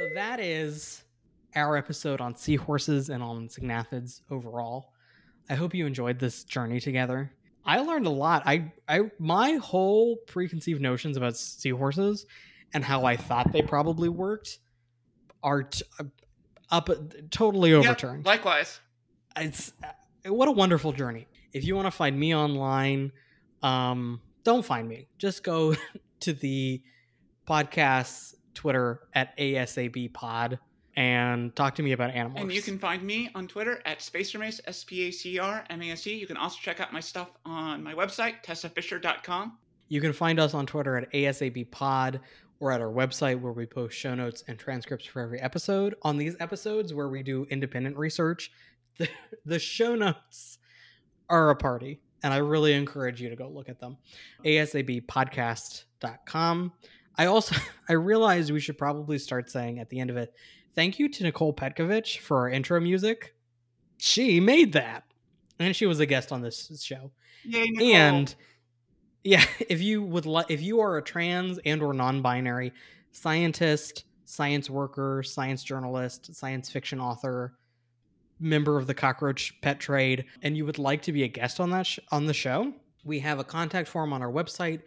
So 0.03 0.09
that 0.15 0.41
is 0.41 1.05
our 1.55 1.77
episode 1.77 2.21
on 2.21 2.35
seahorses 2.35 3.09
and 3.09 3.23
on 3.23 3.47
syngnathids 3.47 4.23
overall. 4.33 4.91
I 5.49 5.55
hope 5.55 5.77
you 5.77 5.87
enjoyed 5.87 6.19
this 6.19 6.43
journey 6.43 6.81
together. 6.81 7.31
I 7.65 7.79
learned 7.79 8.07
a 8.07 8.11
lot. 8.11 8.43
I, 8.45 8.73
I, 8.89 9.13
my 9.21 9.53
whole 9.53 10.17
preconceived 10.27 10.81
notions 10.81 11.17
about 11.17 11.37
seahorses 11.37 12.27
and 12.75 12.85
how 12.85 13.05
I 13.05 13.17
thought 13.17 13.53
they 13.53 13.63
probably 13.63 14.09
worked 14.09 14.59
are 15.45 15.63
t- 15.63 15.85
up 16.73 16.91
totally 17.31 17.73
overturned. 17.73 18.27
Likewise. 18.27 18.81
It's 19.37 19.73
uh, 19.85 20.33
what 20.35 20.49
a 20.49 20.53
wonderful 20.53 20.91
journey. 20.91 21.29
If 21.53 21.65
you 21.65 21.77
want 21.77 21.87
to 21.87 21.93
find 21.93 22.19
me 22.19 22.35
online, 22.35 23.13
um, 23.63 24.21
don't 24.43 24.65
find 24.65 24.89
me. 24.89 25.07
Just 25.19 25.45
go 25.45 25.77
to 26.21 26.33
the 26.33 26.83
podcast 27.47 28.35
Twitter 28.55 29.01
at 29.15 29.37
ASAB 29.39 30.13
Pod 30.13 30.59
and 30.97 31.55
talk 31.57 31.75
to 31.77 31.83
me 31.83 31.93
about 31.93 32.11
animals. 32.11 32.43
And 32.43 32.53
you 32.53 32.61
can 32.63 32.79
find 32.79 33.03
me 33.03 33.31
on 33.35 33.49
Twitter 33.49 33.81
at 33.87 34.01
SpacerMace, 34.01 34.61
S 34.67 34.85
P 34.85 35.09
A 35.09 35.11
C 35.11 35.39
R 35.39 35.65
M 35.71 35.81
A 35.83 35.93
S 35.93 36.07
E. 36.07 36.15
You 36.15 36.27
can 36.27 36.37
also 36.37 36.59
check 36.61 36.81
out 36.81 36.93
my 36.93 37.01
stuff 37.01 37.31
on 37.45 37.83
my 37.83 37.95
website, 37.95 38.45
tessafisher.com. 38.45 39.57
You 39.89 40.01
can 40.01 40.13
find 40.13 40.39
us 40.41 40.55
on 40.55 40.67
Twitter 40.67 40.97
at 40.97 41.13
ASAB 41.13 41.71
Pod 41.71 42.21
or 42.61 42.73
at 42.73 42.81
our 42.81 42.93
website 42.93 43.39
where 43.41 43.53
we 43.53 43.67
post 43.67 43.99
show 43.99 44.15
notes 44.15 44.45
and 44.49 44.59
transcripts 44.59 45.07
for 45.07 45.21
every 45.21 45.41
episode. 45.41 45.95
On 46.03 46.17
these 46.17 46.35
episodes 46.41 46.95
where 46.95 47.09
we 47.09 47.23
do 47.23 47.47
independent 47.51 47.97
research, 47.97 48.51
the, 48.99 49.09
the 49.45 49.59
show 49.59 49.95
notes 49.95 50.59
are 51.29 51.51
a 51.51 51.57
party, 51.57 52.01
and 52.23 52.33
I 52.33 52.39
really 52.39 52.73
encourage 52.75 53.21
you 53.21 53.29
to 53.31 53.37
go 53.37 53.49
look 53.49 53.69
at 53.69 53.81
them. 53.81 53.97
ASABpodcast.com. 54.45 56.73
I 57.17 57.27
also 57.27 57.57
I 57.89 57.95
realized 57.95 58.51
we 58.51 58.61
should 58.61 58.79
probably 58.79 59.19
start 59.19 59.51
saying 59.51 59.79
at 59.79 59.91
the 59.91 60.01
end 60.01 60.11
of 60.11 60.17
it, 60.17 60.35
thank 60.75 60.99
you 60.99 61.09
to 61.09 61.23
Nicole 61.23 61.53
Petkovich 61.53 62.19
for 62.19 62.39
our 62.39 62.51
intro 62.51 62.81
music. 62.81 63.35
She 63.99 64.41
made 64.41 64.73
that. 64.73 65.05
And 65.59 65.77
she 65.77 65.87
was 65.87 66.01
a 66.01 66.07
guest 66.07 66.33
on 66.33 66.43
this 66.43 66.83
show. 66.83 67.13
Yay, 67.45 67.69
and 67.81 68.35
yeah 69.25 69.45
if 69.69 69.81
you 69.81 70.03
would 70.03 70.27
like 70.27 70.47
if 70.51 70.63
you 70.63 70.81
are 70.81 70.97
a 70.97 71.03
trans 71.03 71.59
and 71.65 71.83
or 71.83 71.93
non-binary 71.93 72.73
scientist 73.13 74.05
science 74.25 74.71
worker 74.71 75.23
science 75.23 75.63
journalist 75.63 76.35
science 76.35 76.71
fiction 76.71 77.01
author 77.01 77.55
member 78.41 78.79
of 78.79 78.87
the 78.87 78.95
cockroach 78.95 79.55
pet 79.61 79.79
trade 79.79 80.25
and 80.43 80.57
you 80.57 80.65
would 80.65 80.79
like 80.79 81.03
to 81.03 81.13
be 81.13 81.23
a 81.23 81.29
guest 81.29 81.61
on 81.61 81.71
that 81.71 81.87
sh- 81.87 81.99
on 82.11 82.27
the 82.27 82.35
show 82.35 82.73
we 83.05 83.19
have 83.19 83.39
a 83.39 83.45
contact 83.45 83.89
form 83.89 84.13
on 84.13 84.23
our 84.23 84.31
website 84.31 84.81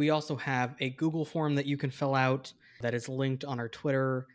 we 0.00 0.08
also 0.08 0.34
have 0.34 0.74
a 0.80 0.88
google 0.88 1.26
form 1.26 1.54
that 1.54 1.66
you 1.66 1.76
can 1.76 1.90
fill 1.90 2.14
out 2.14 2.50
that 2.80 2.94
is 2.94 3.06
linked 3.06 3.44
on 3.44 3.60
our 3.60 3.68
twitter 3.68 4.26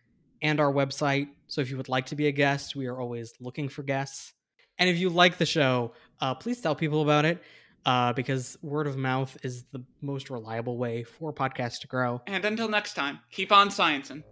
and 0.44 0.60
our 0.60 0.72
website 0.72 1.28
so 1.48 1.60
if 1.60 1.72
you 1.72 1.78
would 1.78 1.90
like 1.90 2.06
to 2.06 2.16
be 2.16 2.28
a 2.28 2.32
guest 2.32 2.76
we 2.76 2.86
are 2.86 3.02
always 3.02 3.34
looking 3.40 3.68
for 3.68 3.82
guests 3.82 4.34
and 4.78 4.88
if 4.88 4.98
you 4.98 5.10
like 5.10 5.40
the 5.40 5.46
show 5.46 5.92
uh, 6.22 6.36
please 6.36 6.62
tell 6.62 6.76
people 6.76 7.02
about 7.02 7.26
it 7.26 7.42
uh, 7.86 8.14
because 8.14 8.58
word 8.62 8.86
of 8.86 8.96
mouth 8.96 9.36
is 9.42 9.64
the 9.72 9.84
most 10.02 10.30
reliable 10.30 10.78
way 10.78 11.04
for 11.04 11.32
podcasts 11.32 11.80
to 11.82 11.88
grow. 11.88 12.22
And 12.26 12.44
until 12.44 12.68
next 12.68 12.96
time, 12.96 13.20
keep 13.32 13.52
on 13.52 13.70
sciencing. 13.70 14.24